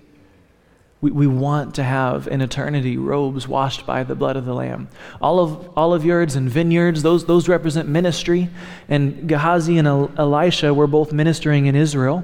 We, 1.01 1.11
we 1.11 1.27
want 1.27 1.75
to 1.75 1.83
have 1.83 2.27
in 2.27 2.41
eternity 2.41 2.97
robes 2.97 3.47
washed 3.47 3.85
by 3.85 4.03
the 4.03 4.15
blood 4.15 4.37
of 4.37 4.45
the 4.45 4.53
Lamb. 4.53 4.87
Olive, 5.21 5.69
olive 5.75 6.05
yards 6.05 6.35
and 6.35 6.49
vineyards, 6.49 7.03
those, 7.03 7.25
those 7.25 7.49
represent 7.49 7.89
ministry. 7.89 8.49
And 8.87 9.27
Gehazi 9.27 9.77
and 9.77 9.87
Elisha 9.87 10.73
were 10.73 10.87
both 10.87 11.11
ministering 11.11 11.65
in 11.65 11.75
Israel. 11.75 12.23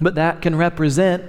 But 0.00 0.14
that 0.14 0.42
can 0.42 0.56
represent 0.56 1.24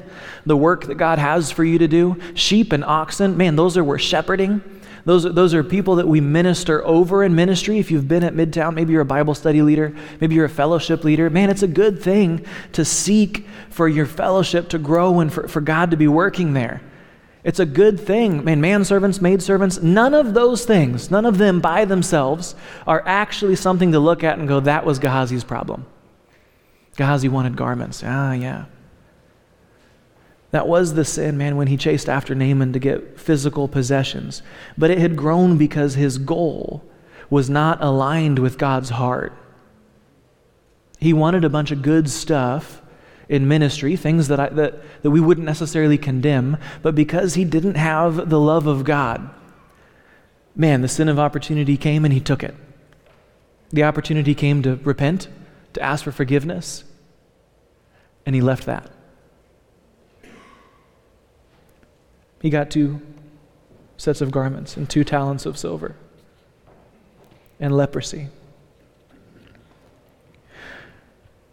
the 0.46 0.58
work 0.58 0.86
that 0.86 0.96
God 0.96 1.20
has 1.20 1.52
for 1.52 1.64
you 1.64 1.78
to 1.80 1.88
do. 1.88 2.18
Sheep 2.34 2.72
and 2.72 2.84
oxen, 2.84 3.38
man, 3.38 3.56
those 3.56 3.78
are 3.78 3.84
worth 3.84 4.02
shepherding. 4.02 4.62
Those, 5.04 5.24
those 5.24 5.54
are 5.54 5.64
people 5.64 5.96
that 5.96 6.08
we 6.08 6.22
minister 6.22 6.86
over 6.86 7.24
in 7.24 7.34
ministry. 7.34 7.80
If 7.80 7.90
you've 7.90 8.08
been 8.08 8.24
at 8.24 8.34
Midtown, 8.34 8.76
maybe 8.76 8.94
you're 8.94 9.02
a 9.02 9.06
Bible 9.06 9.34
study 9.34 9.62
leader, 9.62 9.96
maybe 10.20 10.36
you're 10.36 10.46
a 10.46 10.50
fellowship 10.50 11.04
leader. 11.04 11.30
Man, 11.30 11.50
it's 11.50 11.64
a 11.64 11.68
good 11.68 12.02
thing 12.02 12.46
to 12.74 12.86
seek 12.86 13.48
for 13.70 13.88
your 13.88 14.06
fellowship 14.06 14.70
to 14.70 14.78
grow 14.78 15.20
and 15.20 15.34
for, 15.34 15.48
for 15.48 15.62
God 15.62 15.92
to 15.92 15.98
be 15.98 16.08
working 16.08 16.54
there. 16.54 16.82
It's 17.44 17.60
a 17.60 17.66
good 17.66 18.00
thing. 18.00 18.44
Man, 18.44 18.62
manservants, 18.62 19.20
maidservants, 19.20 19.82
none 19.82 20.14
of 20.14 20.36
those 20.36 20.66
things, 20.66 21.10
none 21.10 21.26
of 21.26 21.40
them 21.40 21.60
by 21.60 21.86
themselves 21.86 22.54
are 22.86 23.02
actually 23.08 23.56
something 23.56 23.92
to 23.94 24.00
look 24.00 24.24
at 24.24 24.38
and 24.38 24.48
go, 24.48 24.60
that 24.60 24.86
was 24.86 25.00
Gehazi's 25.00 25.44
problem. 25.44 25.88
Gehazi 26.98 27.30
wanted 27.30 27.56
garments. 27.56 28.04
Ah, 28.06 28.34
yeah. 28.34 28.66
That 30.52 30.68
was 30.68 30.94
the 30.94 31.06
sin, 31.06 31.38
man, 31.38 31.56
when 31.56 31.68
he 31.68 31.78
chased 31.78 32.10
after 32.10 32.36
Naaman 32.36 32.74
to 32.74 32.80
get 32.80 33.20
physical 33.20 33.68
possessions. 33.68 34.44
But 34.78 34.92
it 34.92 34.98
had 34.98 35.16
grown 35.16 35.58
because 35.58 35.96
his 35.96 36.18
goal 36.18 36.84
was 37.30 37.50
not 37.50 37.82
aligned 37.82 38.38
with 38.38 38.58
God's 38.58 38.90
heart. 38.90 39.34
He 41.00 41.14
wanted 41.14 41.46
a 41.46 41.50
bunch 41.50 41.72
of 41.72 41.82
good 41.82 42.10
stuff 42.10 42.82
in 43.30 43.48
ministry, 43.48 43.96
things 43.96 44.28
that, 44.28 44.42
I, 44.42 44.50
that, 44.50 44.82
that 45.04 45.10
we 45.10 45.22
wouldn't 45.22 45.48
necessarily 45.48 45.98
condemn, 45.98 46.58
but 46.82 46.96
because 46.96 47.36
he 47.36 47.46
didn't 47.46 47.76
have 47.76 48.30
the 48.30 48.40
love 48.40 48.68
of 48.68 48.84
God, 48.84 49.30
man, 50.54 50.82
the 50.82 50.90
sin 50.90 51.08
of 51.08 51.18
opportunity 51.18 51.78
came 51.78 52.04
and 52.04 52.14
he 52.14 52.20
took 52.20 52.44
it. 52.44 52.54
The 53.70 53.84
opportunity 53.84 54.36
came 54.36 54.62
to 54.64 54.76
repent, 54.84 55.30
to 55.74 55.82
ask 55.82 56.04
for 56.04 56.12
forgiveness, 56.12 56.84
and 58.26 58.36
he 58.36 58.42
left 58.42 58.66
that. 58.66 58.90
He 62.42 62.50
got 62.50 62.72
two 62.72 63.02
sets 63.98 64.20
of 64.20 64.32
garments 64.32 64.76
and 64.76 64.90
two 64.90 65.04
talents 65.04 65.46
of 65.46 65.58
silver 65.58 65.96
and 67.60 67.76
leprosy. 67.76 68.30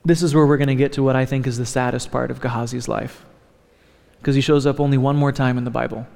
This 0.04 0.22
is 0.22 0.35
where 0.35 0.46
we're 0.46 0.57
going 0.57 0.68
to 0.68 0.74
get 0.74 0.94
to 0.94 1.02
what 1.02 1.14
I 1.14 1.26
think 1.26 1.46
is 1.46 1.59
the 1.59 1.66
saddest 1.66 2.11
part 2.11 2.31
of 2.31 2.40
Gehazi's 2.40 2.88
life. 2.88 3.26
Because 4.18 4.35
he 4.35 4.40
shows 4.40 4.64
up 4.64 4.81
only 4.81 4.96
one 4.96 5.16
more 5.16 5.33
time 5.33 5.59
in 5.59 5.64
the 5.64 5.70
Bible, 5.70 6.07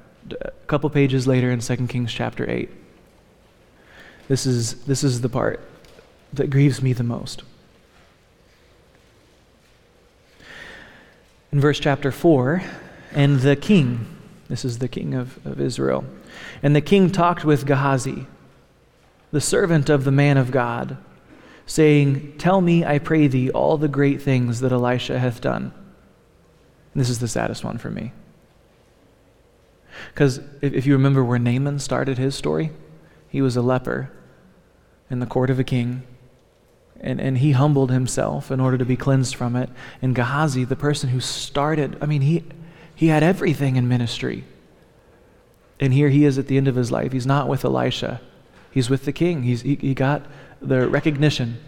a 0.41 0.49
couple 0.65 0.89
pages 0.89 1.27
later 1.27 1.51
in 1.51 1.59
2 1.59 1.87
Kings 1.87 2.11
chapter 2.11 2.49
8. 2.49 2.69
This 4.27 4.47
is, 4.47 4.83
this 4.85 5.03
is 5.03 5.21
the 5.21 5.29
part 5.29 5.59
that 6.33 6.49
grieves 6.49 6.81
me 6.81 6.93
the 6.93 7.03
most. 7.03 7.43
In 11.53 11.59
verse 11.59 11.79
chapter 11.79 12.11
4 12.11 12.63
and 13.11 13.41
the 13.41 13.55
king, 13.55 14.07
this 14.49 14.65
is 14.65 14.79
the 14.79 14.87
king 14.87 15.13
of, 15.13 15.37
of 15.45 15.61
Israel, 15.61 16.03
and 16.63 16.75
the 16.75 16.81
king 16.81 17.11
talked 17.11 17.45
with 17.45 17.67
Gehazi, 17.67 18.25
the 19.31 19.39
servant 19.39 19.87
of 19.87 20.03
the 20.03 20.11
man 20.11 20.37
of 20.37 20.49
God, 20.49 20.97
saying, 21.67 22.39
Tell 22.39 22.59
me, 22.59 22.83
I 22.83 22.97
pray 22.97 23.27
thee, 23.27 23.51
all 23.51 23.77
the 23.77 23.87
great 23.87 24.19
things 24.19 24.61
that 24.61 24.71
Elisha 24.71 25.19
hath 25.19 25.41
done. 25.41 25.71
And 26.93 27.01
this 27.01 27.09
is 27.09 27.19
the 27.19 27.27
saddest 27.27 27.63
one 27.63 27.77
for 27.77 27.91
me. 27.91 28.13
Because 30.07 30.39
if, 30.61 30.73
if 30.73 30.85
you 30.87 30.93
remember 30.93 31.23
where 31.23 31.37
Naaman 31.37 31.77
started 31.77 32.17
his 32.17 32.33
story, 32.33 32.71
he 33.29 33.43
was 33.43 33.55
a 33.55 33.61
leper 33.61 34.11
in 35.11 35.19
the 35.19 35.27
court 35.27 35.51
of 35.51 35.59
a 35.59 35.63
king 35.63 36.01
and, 37.03 37.19
and 37.19 37.37
he 37.39 37.51
humbled 37.51 37.91
himself 37.91 38.49
in 38.49 38.59
order 38.59 38.77
to 38.77 38.85
be 38.85 38.95
cleansed 38.95 39.35
from 39.35 39.55
it. 39.55 39.69
And 40.01 40.15
Gehazi, 40.15 40.63
the 40.63 40.77
person 40.77 41.09
who 41.09 41.19
started, 41.19 41.97
I 42.01 42.05
mean, 42.05 42.21
he, 42.21 42.43
he 42.95 43.07
had 43.07 43.21
everything 43.21 43.75
in 43.75 43.87
ministry. 43.87 44.45
And 45.79 45.93
here 45.93 46.09
he 46.09 46.23
is 46.23 46.37
at 46.37 46.47
the 46.47 46.55
end 46.55 46.69
of 46.69 46.75
his 46.75 46.91
life. 46.91 47.11
He's 47.11 47.27
not 47.27 47.49
with 47.49 47.65
Elisha, 47.65 48.21
he's 48.71 48.89
with 48.89 49.03
the 49.03 49.11
king. 49.11 49.43
He's, 49.43 49.61
he, 49.61 49.75
he 49.75 49.93
got 49.93 50.25
the 50.61 50.87
recognition 50.87 51.59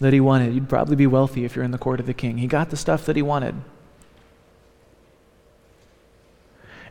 that 0.00 0.14
he 0.14 0.20
wanted. 0.20 0.54
You'd 0.54 0.70
probably 0.70 0.96
be 0.96 1.06
wealthy 1.06 1.44
if 1.44 1.54
you're 1.54 1.64
in 1.64 1.70
the 1.70 1.78
court 1.78 2.00
of 2.00 2.06
the 2.06 2.14
king. 2.14 2.38
He 2.38 2.46
got 2.46 2.70
the 2.70 2.76
stuff 2.78 3.04
that 3.04 3.16
he 3.16 3.22
wanted. 3.22 3.54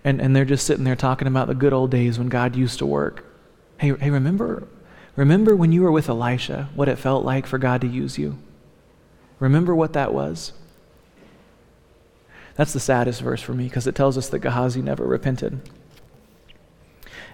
And, 0.04 0.22
and 0.22 0.36
they're 0.36 0.46
just 0.46 0.67
sitting 0.67 0.84
there 0.84 0.96
talking 0.96 1.28
about 1.28 1.48
the 1.48 1.56
good 1.56 1.74
old 1.74 1.89
days 1.89 2.19
when 2.19 2.30
God 2.30 2.56
used 2.56 2.78
to 2.80 2.86
work. 2.86 3.26
Hey, 3.80 3.96
hey, 3.96 4.12
remember, 4.12 4.67
remember 5.15 5.56
when 5.56 5.71
you 5.71 5.82
were 5.82 5.91
with 5.91 6.10
Elisha, 6.10 6.69
what 6.76 6.89
it 6.89 6.97
felt 6.97 7.26
like 7.26 7.45
for 7.45 7.58
God 7.58 7.82
to 7.82 7.88
use 7.88 8.17
you? 8.17 8.38
Remember 9.39 9.76
what 9.76 9.93
that 9.93 10.13
was? 10.13 10.54
That's 12.56 12.73
the 12.73 12.80
saddest 12.80 13.21
verse 13.21 13.41
for 13.41 13.54
me 13.54 13.65
because 13.65 13.88
it 13.88 13.95
tells 13.95 14.17
us 14.17 14.30
that 14.30 14.39
Gehazi 14.39 14.82
never 14.82 15.06
repented. 15.06 15.69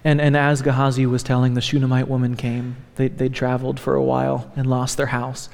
And, 0.02 0.20
and 0.20 0.36
as 0.36 0.62
Gehazi 0.62 1.04
was 1.04 1.22
telling, 1.22 1.54
the 1.54 1.60
Shunammite 1.60 2.08
woman 2.08 2.36
came. 2.36 2.76
They, 2.96 3.08
they'd 3.08 3.34
traveled 3.34 3.78
for 3.78 3.94
a 3.94 4.02
while 4.02 4.50
and 4.56 4.66
lost 4.66 4.96
their 4.96 5.06
house. 5.06 5.50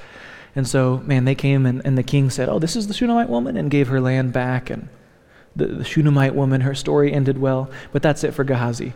And 0.55 0.67
so, 0.67 0.97
man, 1.05 1.25
they 1.25 1.35
came 1.35 1.65
and, 1.65 1.81
and 1.85 1.97
the 1.97 2.03
king 2.03 2.29
said, 2.29 2.47
Oh, 2.47 2.59
this 2.59 2.75
is 2.75 2.87
the 2.87 2.93
Shunammite 2.93 3.29
woman, 3.29 3.57
and 3.57 3.69
gave 3.69 3.89
her 3.89 3.99
land 3.99 4.31
back. 4.31 4.69
And 4.69 4.87
the, 5.55 5.67
the 5.67 5.83
Shunammite 5.83 6.33
woman, 6.33 6.61
her 6.61 6.73
story 6.73 7.11
ended 7.11 7.37
well. 7.37 7.69
But 7.91 8.01
that's 8.01 8.23
it 8.23 8.33
for 8.33 8.43
Gehazi. 8.43 8.93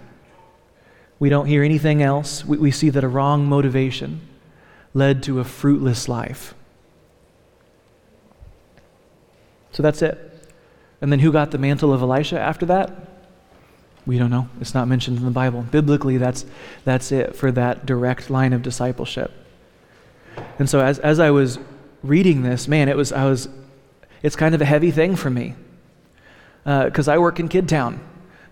We 1.21 1.29
don't 1.29 1.45
hear 1.45 1.63
anything 1.63 2.01
else. 2.01 2.43
We, 2.43 2.57
we 2.57 2.71
see 2.71 2.89
that 2.89 3.03
a 3.03 3.07
wrong 3.07 3.45
motivation 3.45 4.21
led 4.95 5.21
to 5.21 5.39
a 5.39 5.43
fruitless 5.43 6.09
life. 6.09 6.55
So 9.71 9.83
that's 9.83 10.01
it. 10.01 10.17
And 10.99 11.11
then 11.11 11.19
who 11.19 11.31
got 11.31 11.51
the 11.51 11.59
mantle 11.59 11.93
of 11.93 12.01
Elisha 12.01 12.39
after 12.39 12.65
that? 12.65 12.91
We 14.07 14.17
don't 14.17 14.31
know. 14.31 14.49
It's 14.59 14.73
not 14.73 14.87
mentioned 14.87 15.19
in 15.19 15.25
the 15.25 15.29
Bible. 15.29 15.61
Biblically, 15.61 16.17
that's, 16.17 16.43
that's 16.85 17.11
it 17.11 17.35
for 17.35 17.51
that 17.51 17.85
direct 17.85 18.31
line 18.31 18.51
of 18.51 18.63
discipleship. 18.63 19.31
And 20.57 20.67
so 20.67 20.79
as, 20.79 20.97
as 20.97 21.19
I 21.19 21.29
was 21.29 21.59
reading 22.01 22.41
this, 22.41 22.67
man, 22.67 22.89
it 22.89 22.97
was, 22.97 23.13
I 23.13 23.25
was, 23.25 23.47
it's 24.23 24.35
kind 24.35 24.55
of 24.55 24.61
a 24.61 24.65
heavy 24.65 24.89
thing 24.89 25.15
for 25.15 25.29
me 25.29 25.53
because 26.63 27.07
uh, 27.07 27.11
I 27.13 27.19
work 27.19 27.39
in 27.39 27.47
Kid 27.47 27.69
Town. 27.69 27.99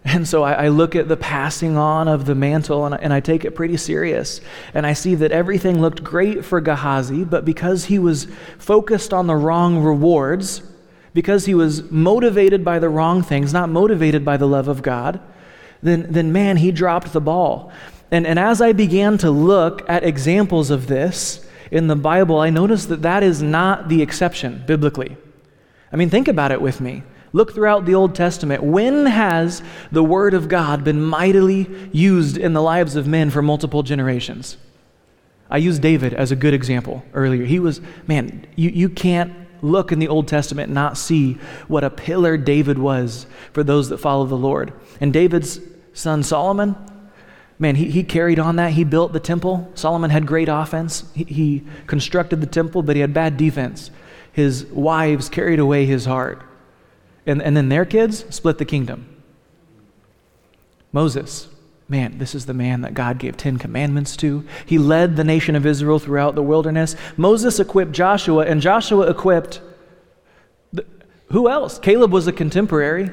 And 0.06 0.28
so 0.28 0.44
I, 0.44 0.54
I, 0.54 0.68
look 0.70 0.96
at 0.96 1.10
the 1.10 1.18
passing 1.18 1.78
on 1.78 2.08
of 2.08 2.26
the 2.26 2.34
mantle 2.34 2.86
and 2.86 2.96
I, 2.96 2.98
and 3.00 3.14
I 3.14 3.20
take 3.20 3.44
it 3.44 3.54
pretty 3.54 3.76
serious. 3.76 4.40
And 4.74 4.88
I 4.88 4.94
see 4.94 5.14
that 5.16 5.32
everything 5.32 5.82
looked 5.82 6.04
great 6.04 6.46
for 6.46 6.62
Gehazi, 6.62 7.26
but 7.26 7.44
because 7.44 7.86
he 7.86 8.00
was 8.00 8.28
focused 8.58 9.14
on 9.14 9.28
the 9.28 9.36
wrong 9.36 9.84
rewards, 9.84 10.62
because 11.14 11.46
he 11.46 11.54
was 11.54 11.92
motivated 11.92 12.64
by 12.64 12.80
the 12.80 12.90
wrong 12.90 13.22
things, 13.22 13.52
not 13.52 13.70
motivated 13.70 14.24
by 14.24 14.38
the 14.38 14.48
love 14.48 14.68
of 14.68 14.82
God, 14.82 15.20
then, 15.84 16.08
then 16.10 16.32
man, 16.32 16.58
he 16.58 16.72
dropped 16.72 17.14
the 17.14 17.22
ball. 17.22 17.72
And, 18.12 18.26
and 18.26 18.40
as 18.40 18.62
I 18.62 18.74
began 18.74 19.18
to 19.20 19.32
look 19.32 19.88
at 19.90 20.04
examples 20.04 20.70
of 20.70 20.88
this 20.88 21.46
in 21.72 21.88
the 21.88 21.96
Bible, 21.96 22.40
I 22.40 22.50
noticed 22.50 22.90
that 22.90 23.02
that 23.04 23.22
is 23.22 23.42
not 23.42 23.90
the 23.90 24.02
exception 24.02 24.64
biblically. 24.66 25.18
I 25.92 25.96
mean, 25.96 26.10
think 26.10 26.28
about 26.28 26.52
it 26.52 26.62
with 26.62 26.82
me. 26.82 27.04
Look 27.32 27.54
throughout 27.54 27.86
the 27.86 27.96
Old 27.96 28.16
Testament. 28.16 28.64
When 28.64 29.06
has 29.06 29.62
the 29.92 30.04
Word 30.04 30.34
of 30.34 30.48
God 30.48 30.84
been 30.84 31.02
mightily 31.02 31.70
used 31.92 32.38
in 32.38 32.54
the 32.54 32.62
lives 32.62 32.96
of 32.96 33.08
men 33.08 33.30
for 33.30 33.42
multiple 33.42 33.84
generations? 33.84 34.58
I 35.50 35.58
used 35.58 35.82
David 35.82 36.14
as 36.14 36.32
a 36.32 36.36
good 36.36 36.54
example 36.54 37.04
earlier. 37.14 37.46
He 37.46 37.60
was, 37.60 37.82
man, 38.08 38.46
you, 38.56 38.70
you 38.70 38.90
can't 38.90 39.34
look 39.62 39.92
in 39.92 40.00
the 40.00 40.08
Old 40.08 40.28
Testament 40.28 40.68
and 40.68 40.76
not 40.76 40.98
see 40.98 41.34
what 41.68 41.84
a 41.84 41.90
pillar 41.90 42.38
David 42.38 42.78
was 42.78 43.26
for 43.52 43.64
those 43.64 43.90
that 43.90 43.98
follow 43.98 44.26
the 44.26 44.38
Lord. 44.38 44.74
And 45.02 45.12
David's 45.12 45.60
son 45.94 46.24
Solomon, 46.24 46.76
man, 47.58 47.76
he, 47.76 47.90
he 47.90 48.04
carried 48.04 48.40
on 48.40 48.56
that. 48.56 48.74
He 48.74 48.84
built 48.84 49.12
the 49.12 49.20
temple. 49.20 49.70
Solomon 49.76 50.12
had 50.12 50.26
great 50.26 50.50
offense. 50.50 51.04
He, 51.14 51.24
he 51.24 51.64
constructed 51.88 52.42
the 52.42 52.48
temple, 52.48 52.84
but 52.84 52.96
he 52.96 53.02
had 53.02 53.14
bad 53.14 53.38
defense. 53.38 53.92
His 54.32 54.66
wives 54.68 55.30
carried 55.30 55.60
away 55.60 55.86
his 55.86 56.06
heart. 56.06 56.44
And, 57.26 57.42
and 57.42 57.56
then 57.56 57.70
their 57.70 57.86
kids 57.86 58.26
split 58.30 58.58
the 58.58 58.66
kingdom. 58.66 59.08
Moses, 60.92 61.48
man, 61.88 62.18
this 62.18 62.34
is 62.34 62.46
the 62.46 62.54
man 62.54 62.82
that 62.82 62.94
God 62.94 63.20
gave 63.20 63.38
10 63.38 63.58
commandments 63.58 64.18
to. 64.18 64.46
He 64.66 64.78
led 64.78 65.16
the 65.16 65.24
nation 65.24 65.56
of 65.56 65.66
Israel 65.66 66.00
throughout 66.00 66.36
the 66.36 66.44
wilderness. 66.44 66.96
Moses 67.18 67.60
equipped 67.60 67.92
Joshua, 67.92 68.46
and 68.46 68.62
Joshua 68.62 69.10
equipped 69.10 69.62
the, 70.74 70.86
who 71.32 71.50
else? 71.50 71.78
Caleb 71.80 72.12
was 72.12 72.28
a 72.28 72.32
contemporary 72.32 73.12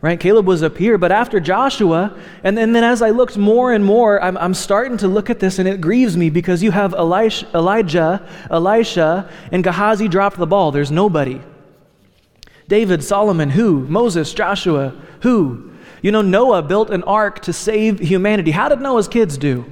right? 0.00 0.18
Caleb 0.18 0.46
was 0.46 0.62
up 0.62 0.76
here, 0.78 0.96
but 0.96 1.12
after 1.12 1.40
Joshua, 1.40 2.16
and 2.42 2.58
and 2.58 2.74
then 2.74 2.84
as 2.84 3.02
I 3.02 3.10
looked 3.10 3.36
more 3.36 3.72
and 3.72 3.84
more, 3.84 4.22
I'm, 4.22 4.36
I'm 4.38 4.54
starting 4.54 4.96
to 4.98 5.08
look 5.08 5.28
at 5.28 5.40
this 5.40 5.58
and 5.58 5.68
it 5.68 5.80
grieves 5.80 6.16
me 6.16 6.30
because 6.30 6.62
you 6.62 6.70
have 6.70 6.94
Elisha, 6.94 7.46
Elijah, 7.54 8.26
Elisha, 8.50 9.30
and 9.52 9.62
Gehazi 9.62 10.08
dropped 10.08 10.38
the 10.38 10.46
ball. 10.46 10.72
There's 10.72 10.90
nobody. 10.90 11.40
David, 12.70 13.02
Solomon, 13.02 13.50
who? 13.50 13.80
Moses, 13.88 14.32
Joshua, 14.32 14.94
who? 15.22 15.72
You 16.02 16.12
know, 16.12 16.22
Noah 16.22 16.62
built 16.62 16.90
an 16.90 17.02
ark 17.02 17.40
to 17.42 17.52
save 17.52 17.98
humanity. 17.98 18.52
How 18.52 18.68
did 18.68 18.80
Noah's 18.80 19.08
kids 19.08 19.36
do? 19.36 19.66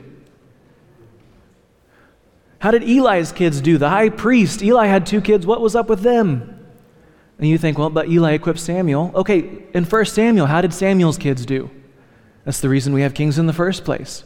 How 2.58 2.72
did 2.72 2.82
Eli's 2.82 3.30
kids 3.30 3.61
do? 3.61 3.78
The 3.78 3.88
high 3.88 4.08
priest, 4.08 4.62
Eli 4.62 4.87
had 4.87 5.06
two 5.06 5.20
kids. 5.20 5.46
What 5.46 5.61
was 5.61 5.76
up 5.76 5.88
with 5.88 6.00
them? 6.00 6.58
And 7.38 7.48
you 7.48 7.56
think, 7.56 7.78
well, 7.78 7.88
but 7.88 8.08
Eli 8.08 8.32
equipped 8.32 8.58
Samuel. 8.58 9.12
Okay, 9.14 9.62
in 9.72 9.84
1 9.84 10.04
Samuel, 10.06 10.46
how 10.46 10.61
did 10.61 10.74
Samuel's 10.74 11.18
kids 11.18 11.46
do? 11.46 11.70
That's 12.44 12.61
the 12.61 12.68
reason 12.68 12.92
we 12.92 13.02
have 13.02 13.14
kings 13.14 13.38
in 13.38 13.46
the 13.46 13.52
first 13.52 13.84
place. 13.84 14.24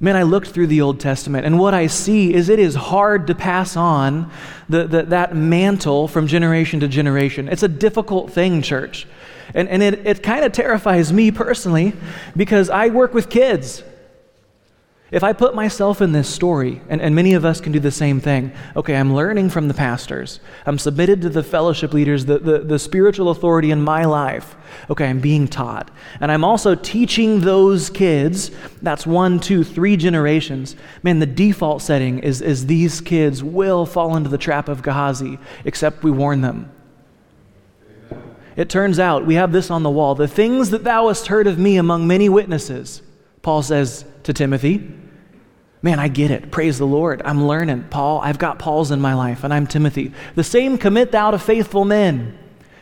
Man, 0.00 0.14
I 0.14 0.22
looked 0.22 0.48
through 0.48 0.68
the 0.68 0.80
Old 0.80 1.00
Testament, 1.00 1.44
and 1.44 1.58
what 1.58 1.74
I 1.74 1.88
see 1.88 2.32
is 2.32 2.48
it 2.48 2.60
is 2.60 2.76
hard 2.76 3.26
to 3.26 3.34
pass 3.34 3.76
on 3.76 4.30
the, 4.68 4.86
the, 4.86 5.02
that 5.04 5.34
mantle 5.34 6.06
from 6.06 6.28
generation 6.28 6.78
to 6.80 6.88
generation. 6.88 7.48
It's 7.48 7.64
a 7.64 7.68
difficult 7.68 8.32
thing, 8.32 8.62
church. 8.62 9.08
And, 9.54 9.68
and 9.68 9.82
it, 9.82 10.06
it 10.06 10.22
kind 10.22 10.44
of 10.44 10.52
terrifies 10.52 11.12
me 11.12 11.32
personally 11.32 11.94
because 12.36 12.70
I 12.70 12.88
work 12.88 13.12
with 13.12 13.28
kids. 13.28 13.82
If 15.10 15.24
I 15.24 15.32
put 15.32 15.54
myself 15.54 16.02
in 16.02 16.12
this 16.12 16.28
story, 16.28 16.82
and, 16.90 17.00
and 17.00 17.14
many 17.14 17.32
of 17.32 17.46
us 17.46 17.62
can 17.62 17.72
do 17.72 17.80
the 17.80 17.90
same 17.90 18.20
thing, 18.20 18.52
okay, 18.76 18.94
I'm 18.94 19.14
learning 19.14 19.48
from 19.48 19.66
the 19.66 19.72
pastors. 19.72 20.38
I'm 20.66 20.78
submitted 20.78 21.22
to 21.22 21.30
the 21.30 21.42
fellowship 21.42 21.94
leaders, 21.94 22.26
the, 22.26 22.38
the, 22.38 22.58
the 22.58 22.78
spiritual 22.78 23.30
authority 23.30 23.70
in 23.70 23.80
my 23.80 24.04
life. 24.04 24.54
Okay, 24.90 25.06
I'm 25.06 25.20
being 25.20 25.48
taught. 25.48 25.90
And 26.20 26.30
I'm 26.30 26.44
also 26.44 26.74
teaching 26.74 27.40
those 27.40 27.88
kids, 27.88 28.50
that's 28.82 29.06
one, 29.06 29.40
two, 29.40 29.64
three 29.64 29.96
generations. 29.96 30.76
Man, 31.02 31.20
the 31.20 31.26
default 31.26 31.80
setting 31.80 32.18
is, 32.18 32.42
is 32.42 32.66
these 32.66 33.00
kids 33.00 33.42
will 33.42 33.86
fall 33.86 34.14
into 34.14 34.28
the 34.28 34.36
trap 34.36 34.68
of 34.68 34.82
Gehazi, 34.82 35.38
except 35.64 36.02
we 36.02 36.10
warn 36.10 36.42
them. 36.42 36.70
It 38.56 38.68
turns 38.68 38.98
out, 38.98 39.24
we 39.24 39.36
have 39.36 39.52
this 39.52 39.70
on 39.70 39.84
the 39.84 39.90
wall 39.90 40.14
the 40.16 40.28
things 40.28 40.68
that 40.70 40.84
thou 40.84 41.08
hast 41.08 41.28
heard 41.28 41.46
of 41.46 41.58
me 41.58 41.78
among 41.78 42.06
many 42.06 42.28
witnesses, 42.28 43.00
Paul 43.40 43.62
says 43.62 44.04
to 44.24 44.32
Timothy, 44.32 44.97
Man, 45.80 46.00
I 46.00 46.08
get 46.08 46.30
it. 46.30 46.50
Praise 46.50 46.78
the 46.78 46.86
Lord. 46.86 47.22
I'm 47.24 47.46
learning. 47.46 47.84
Paul, 47.90 48.20
I've 48.20 48.38
got 48.38 48.58
Paul's 48.58 48.90
in 48.90 49.00
my 49.00 49.14
life, 49.14 49.44
and 49.44 49.54
I'm 49.54 49.66
Timothy. 49.66 50.12
The 50.34 50.42
same 50.42 50.76
commit 50.76 51.12
thou 51.12 51.30
to 51.30 51.38
faithful 51.38 51.84
men. 51.84 52.36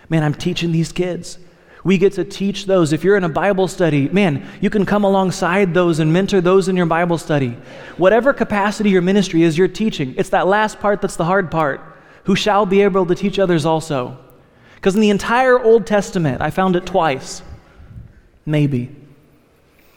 Man, 0.09 0.23
I'm 0.23 0.35
teaching 0.35 0.73
these 0.73 0.93
kids. 0.93 1.39
We 1.85 1.99
get 1.99 2.15
to 2.15 2.25
teach 2.25 2.67
those. 2.67 2.93
If 2.93 3.05
you're 3.05 3.17
in 3.17 3.25
a 3.25 3.29
Bible 3.29 3.69
study, 3.69 4.09
man, 4.09 4.49
you 4.61 4.71
can 4.71 4.87
come 4.87 5.05
alongside 5.05 5.75
those 5.75 6.01
and 6.01 6.13
mentor 6.13 6.41
those 6.41 6.69
in 6.69 6.77
your 6.77 6.87
Bible 6.87 7.19
study. 7.19 7.57
Whatever 7.97 8.33
capacity 8.33 8.91
your 8.91 9.03
ministry 9.03 9.43
is, 9.43 9.59
you're 9.59 9.69
teaching. 9.69 10.15
It's 10.17 10.31
that 10.31 10.47
last 10.47 10.81
part 10.81 11.01
that's 11.01 11.17
the 11.17 11.25
hard 11.25 11.51
part. 11.51 11.81
Who 12.25 12.35
shall 12.35 12.67
be 12.67 12.83
able 12.83 13.07
to 13.07 13.15
teach 13.15 13.39
others 13.39 13.67
also? 13.67 14.19
Because 14.75 14.95
in 14.95 15.01
the 15.01 15.11
entire 15.11 15.63
Old 15.63 15.87
Testament, 15.87 16.41
I 16.41 16.51
found 16.51 16.77
it 16.77 16.87
twice. 16.87 17.43
Maybe. 18.45 18.95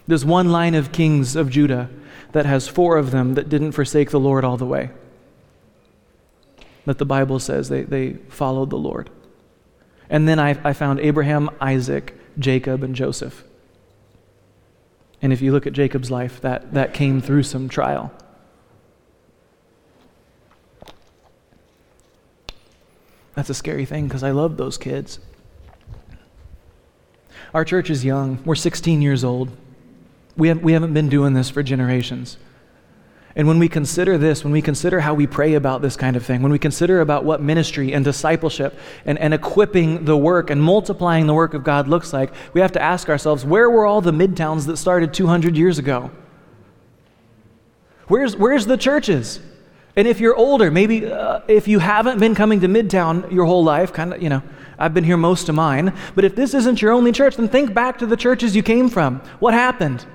There's 0.06 0.26
one 0.26 0.52
line 0.52 0.76
of 0.76 0.92
kings 0.92 1.36
of 1.36 1.50
Judah 1.50 1.90
that 2.32 2.46
has 2.46 2.68
four 2.68 2.98
of 2.98 3.12
them 3.12 3.34
that 3.34 3.50
didn't 3.50 3.72
forsake 3.72 4.12
the 4.12 4.20
Lord 4.20 4.44
all 4.44 4.58
the 4.58 4.66
way. 4.66 4.90
That 6.86 6.98
the 6.98 7.06
Bible 7.06 7.40
says 7.40 7.70
they, 7.70 7.84
they 7.84 8.14
followed 8.30 8.70
the 8.70 8.78
Lord. 8.78 9.10
And 10.10 10.28
then 10.28 10.40
I, 10.40 10.58
I 10.64 10.74
found 10.74 11.00
Abraham, 11.00 11.50
Isaac, 11.62 12.16
Jacob, 12.38 12.84
and 12.84 12.96
Joseph. 12.96 13.44
And 15.22 15.34
if 15.34 15.42
you 15.42 15.52
look 15.52 15.68
at 15.68 15.74
Jacob's 15.74 16.10
life, 16.10 16.40
that, 16.42 16.74
that 16.74 16.94
came 16.94 17.22
through 17.22 17.44
some 17.44 17.70
trial. 17.70 18.12
That's 23.36 23.50
a 23.50 23.54
scary 23.54 23.86
thing 23.86 24.08
because 24.08 24.24
I 24.24 24.32
love 24.32 24.58
those 24.58 24.78
kids. 24.78 25.20
Our 27.54 27.66
church 27.66 27.90
is 27.90 28.06
young. 28.06 28.42
We're 28.46 28.56
16 28.56 29.02
years 29.02 29.24
old. 29.24 29.50
We, 30.40 30.48
have, 30.48 30.62
we 30.62 30.74
haven't 30.74 30.94
been 30.94 31.10
doing 31.10 31.34
this 31.34 31.50
for 31.50 31.62
generations. 31.62 32.38
And 33.36 33.48
when 33.48 33.60
we 33.60 33.70
consider 33.70 34.18
this, 34.18 34.44
when 34.44 34.52
we 34.52 34.62
consider 34.62 35.00
how 35.02 35.14
we 35.14 35.28
pray 35.28 35.54
about 35.54 35.82
this 35.82 35.96
kind 35.96 36.16
of 36.16 36.26
thing, 36.26 36.42
when 36.42 36.52
we 36.52 36.60
consider 36.60 37.00
about 37.00 37.24
what 37.24 37.42
ministry 37.42 37.94
and 37.94 38.04
discipleship 38.04 38.78
and, 39.06 39.20
and 39.20 39.34
equipping 39.34 40.06
the 40.06 40.18
work 40.18 40.50
and 40.50 40.62
multiplying 40.62 41.28
the 41.28 41.34
work 41.34 41.54
of 41.54 41.64
God 41.64 41.88
looks 41.88 42.12
like, 42.12 42.34
we 42.54 42.62
have 42.62 42.72
to 42.72 42.82
ask 42.82 43.08
ourselves 43.08 43.46
where 43.46 43.70
were 43.70 43.86
all 43.86 44.02
the 44.02 44.12
midtowns 44.12 44.66
that 44.66 44.78
started 44.78 45.14
200 45.14 45.56
years 45.56 45.78
ago? 45.78 46.10
Where's, 48.08 48.36
where's 48.36 48.66
the 48.66 48.78
churches? 48.78 49.40
And 49.96 50.08
if 50.08 50.20
you're 50.20 50.36
older, 50.36 50.72
maybe 50.72 51.06
uh, 51.06 51.42
if 51.48 51.68
you 51.68 51.80
haven't 51.80 52.20
been 52.20 52.34
coming 52.34 52.62
to 52.62 52.68
Midtown 52.68 53.32
your 53.32 53.46
whole 53.46 53.64
life, 53.64 53.94
kind 53.94 54.14
of, 54.14 54.24
you 54.24 54.30
know, 54.30 54.42
I've 54.78 54.94
been 54.94 55.04
here 55.04 55.18
most 55.18 55.50
of 55.50 55.56
mine, 55.56 55.94
but 56.16 56.24
if 56.24 56.36
this 56.36 56.54
isn't 56.54 56.82
your 56.82 56.94
only 56.94 57.12
church, 57.12 57.36
then 57.36 57.48
think 57.48 57.74
back 57.74 58.00
to 58.00 58.06
the 58.06 58.18
churches 58.18 58.56
you 58.56 58.64
came 58.64 58.90
from. 58.90 59.20
What 59.40 59.54
happened? 59.54 60.06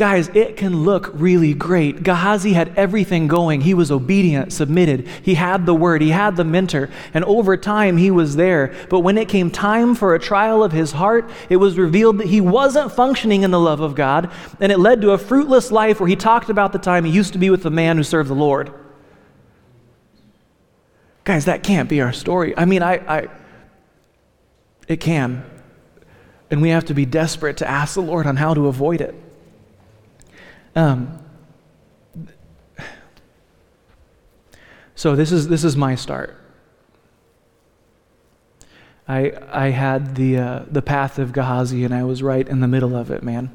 Guys, 0.00 0.30
it 0.32 0.56
can 0.56 0.82
look 0.82 1.10
really 1.12 1.52
great. 1.52 2.02
Gehazi 2.02 2.54
had 2.54 2.72
everything 2.74 3.28
going. 3.28 3.60
He 3.60 3.74
was 3.74 3.90
obedient, 3.90 4.50
submitted. 4.50 5.06
He 5.22 5.34
had 5.34 5.66
the 5.66 5.74
word, 5.74 6.00
he 6.00 6.08
had 6.08 6.36
the 6.36 6.44
mentor, 6.44 6.88
and 7.12 7.22
over 7.26 7.54
time 7.54 7.98
he 7.98 8.10
was 8.10 8.36
there. 8.36 8.74
But 8.88 9.00
when 9.00 9.18
it 9.18 9.28
came 9.28 9.50
time 9.50 9.94
for 9.94 10.14
a 10.14 10.18
trial 10.18 10.64
of 10.64 10.72
his 10.72 10.92
heart, 10.92 11.28
it 11.50 11.56
was 11.56 11.76
revealed 11.76 12.16
that 12.16 12.28
he 12.28 12.40
wasn't 12.40 12.92
functioning 12.92 13.42
in 13.42 13.50
the 13.50 13.60
love 13.60 13.80
of 13.80 13.94
God, 13.94 14.32
and 14.58 14.72
it 14.72 14.78
led 14.78 15.02
to 15.02 15.10
a 15.10 15.18
fruitless 15.18 15.70
life 15.70 16.00
where 16.00 16.08
he 16.08 16.16
talked 16.16 16.48
about 16.48 16.72
the 16.72 16.78
time 16.78 17.04
he 17.04 17.12
used 17.12 17.34
to 17.34 17.38
be 17.38 17.50
with 17.50 17.62
the 17.62 17.70
man 17.70 17.98
who 17.98 18.02
served 18.02 18.30
the 18.30 18.34
Lord. 18.34 18.72
Guys, 21.24 21.44
that 21.44 21.62
can't 21.62 21.90
be 21.90 22.00
our 22.00 22.14
story. 22.14 22.56
I 22.56 22.64
mean, 22.64 22.82
I, 22.82 22.94
I 23.06 23.28
it 24.88 25.00
can. 25.00 25.44
And 26.50 26.62
we 26.62 26.70
have 26.70 26.86
to 26.86 26.94
be 26.94 27.04
desperate 27.04 27.58
to 27.58 27.68
ask 27.68 27.92
the 27.92 28.00
Lord 28.00 28.26
on 28.26 28.36
how 28.36 28.54
to 28.54 28.66
avoid 28.66 29.02
it. 29.02 29.14
Um, 30.80 31.18
so 34.94 35.14
this 35.14 35.30
is 35.30 35.46
this 35.46 35.62
is 35.62 35.76
my 35.76 35.94
start. 35.94 36.38
I 39.06 39.32
I 39.52 39.66
had 39.66 40.14
the 40.14 40.38
uh, 40.38 40.64
the 40.70 40.80
path 40.80 41.18
of 41.18 41.34
Gehazi, 41.34 41.84
and 41.84 41.92
I 41.92 42.04
was 42.04 42.22
right 42.22 42.48
in 42.48 42.60
the 42.60 42.66
middle 42.66 42.96
of 42.96 43.10
it, 43.10 43.22
man. 43.22 43.54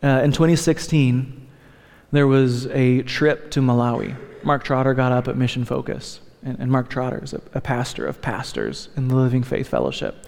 Uh, 0.00 0.20
in 0.22 0.30
2016, 0.30 1.48
there 2.12 2.28
was 2.28 2.66
a 2.66 3.02
trip 3.02 3.50
to 3.50 3.60
Malawi. 3.60 4.14
Mark 4.44 4.62
Trotter 4.62 4.94
got 4.94 5.10
up 5.10 5.26
at 5.26 5.36
Mission 5.36 5.64
Focus, 5.64 6.20
and, 6.44 6.56
and 6.60 6.70
Mark 6.70 6.88
Trotter 6.88 7.20
is 7.24 7.32
a, 7.32 7.42
a 7.52 7.60
pastor 7.60 8.06
of 8.06 8.22
pastors 8.22 8.90
in 8.96 9.08
the 9.08 9.16
Living 9.16 9.42
Faith 9.42 9.66
Fellowship. 9.66 10.24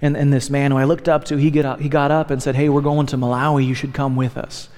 And, 0.00 0.16
and 0.16 0.32
this 0.32 0.50
man 0.50 0.72
who 0.72 0.78
I 0.78 0.82
looked 0.84 1.08
up 1.08 1.22
to, 1.26 1.36
he, 1.36 1.52
get 1.52 1.64
up, 1.64 1.78
he 1.78 1.88
got 1.88 2.10
up 2.10 2.30
and 2.30 2.42
said, 2.42 2.56
Hey, 2.56 2.68
we're 2.68 2.80
going 2.80 3.06
to 3.06 3.16
Malawi. 3.16 3.64
You 3.64 3.74
should 3.74 3.94
come 3.94 4.16
with 4.16 4.36
us. 4.36 4.68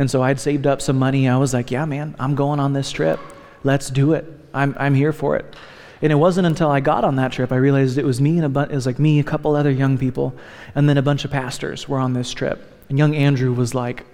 And 0.00 0.10
so 0.10 0.22
I'd 0.22 0.40
saved 0.40 0.66
up 0.66 0.80
some 0.80 0.98
money. 0.98 1.28
I 1.28 1.36
was 1.36 1.52
like, 1.52 1.70
yeah, 1.70 1.84
man, 1.84 2.16
I'm 2.18 2.34
going 2.34 2.58
on 2.58 2.72
this 2.72 2.90
trip. 2.90 3.20
Let's 3.64 3.90
do 3.90 4.14
it. 4.14 4.24
I'm, 4.54 4.74
I'm 4.78 4.94
here 4.94 5.12
for 5.12 5.36
it. 5.36 5.54
And 6.00 6.10
it 6.10 6.14
wasn't 6.14 6.46
until 6.46 6.70
I 6.70 6.80
got 6.80 7.04
on 7.04 7.16
that 7.16 7.32
trip 7.32 7.52
I 7.52 7.56
realized 7.56 7.98
it 7.98 8.06
was 8.06 8.18
me 8.18 8.38
and 8.38 8.46
a 8.46 8.48
bu- 8.48 8.60
it 8.60 8.74
was 8.74 8.86
like 8.86 8.98
me, 8.98 9.20
a 9.20 9.22
couple 9.22 9.54
other 9.54 9.70
young 9.70 9.98
people, 9.98 10.34
and 10.74 10.88
then 10.88 10.96
a 10.96 11.02
bunch 11.02 11.26
of 11.26 11.30
pastors 11.30 11.86
were 11.86 11.98
on 11.98 12.14
this 12.14 12.32
trip. 12.32 12.66
And 12.88 12.96
young 12.96 13.14
Andrew 13.14 13.52
was 13.52 13.74
like, 13.74 14.06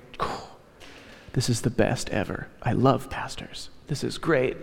"This 1.35 1.49
is 1.49 1.61
the 1.61 1.71
best 1.71 2.11
ever. 2.11 2.49
I 2.61 2.73
love 2.73 3.09
pastors. 3.09 3.71
This 3.87 4.03
is 4.03 4.19
great." 4.19 4.57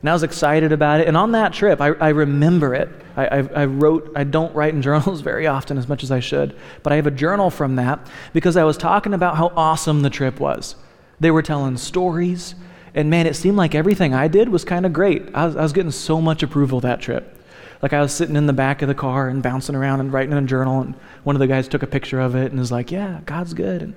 And 0.00 0.08
I 0.08 0.12
was 0.12 0.22
excited 0.22 0.70
about 0.70 1.00
it. 1.00 1.08
And 1.08 1.16
on 1.16 1.32
that 1.32 1.52
trip, 1.52 1.80
I, 1.80 1.88
I 1.88 2.10
remember 2.10 2.74
it. 2.74 2.88
I, 3.16 3.26
I, 3.26 3.38
I, 3.38 3.64
wrote, 3.64 4.12
I 4.14 4.24
don't 4.24 4.54
write 4.54 4.74
in 4.74 4.80
journals 4.80 5.20
very 5.22 5.46
often 5.46 5.76
as 5.76 5.88
much 5.88 6.04
as 6.04 6.12
I 6.12 6.20
should, 6.20 6.56
but 6.82 6.92
I 6.92 6.96
have 6.96 7.06
a 7.06 7.12
journal 7.12 7.50
from 7.50 7.76
that 7.76 8.06
because 8.32 8.56
I 8.56 8.64
was 8.64 8.76
talking 8.76 9.12
about 9.12 9.36
how 9.36 9.52
awesome 9.56 10.02
the 10.02 10.10
trip 10.10 10.38
was. 10.38 10.76
They 11.18 11.32
were 11.32 11.42
telling 11.42 11.76
stories, 11.76 12.54
and 12.94 13.10
man, 13.10 13.26
it 13.26 13.34
seemed 13.34 13.56
like 13.56 13.74
everything 13.74 14.14
I 14.14 14.28
did 14.28 14.48
was 14.48 14.64
kind 14.64 14.86
of 14.86 14.92
great. 14.92 15.34
I 15.34 15.46
was, 15.46 15.56
I 15.56 15.62
was 15.62 15.72
getting 15.72 15.90
so 15.90 16.20
much 16.20 16.44
approval 16.44 16.80
that 16.80 17.00
trip. 17.00 17.34
Like 17.82 17.92
I 17.92 18.00
was 18.00 18.12
sitting 18.12 18.36
in 18.36 18.46
the 18.46 18.52
back 18.52 18.82
of 18.82 18.88
the 18.88 18.94
car 18.94 19.28
and 19.28 19.42
bouncing 19.42 19.74
around 19.74 20.00
and 20.00 20.12
writing 20.12 20.32
in 20.32 20.38
a 20.38 20.46
journal, 20.46 20.80
and 20.80 20.94
one 21.24 21.34
of 21.34 21.40
the 21.40 21.46
guys 21.48 21.66
took 21.66 21.82
a 21.82 21.88
picture 21.88 22.20
of 22.20 22.36
it 22.36 22.50
and 22.52 22.60
was 22.60 22.70
like, 22.70 22.92
Yeah, 22.92 23.20
God's 23.26 23.54
good. 23.54 23.82
And 23.82 23.94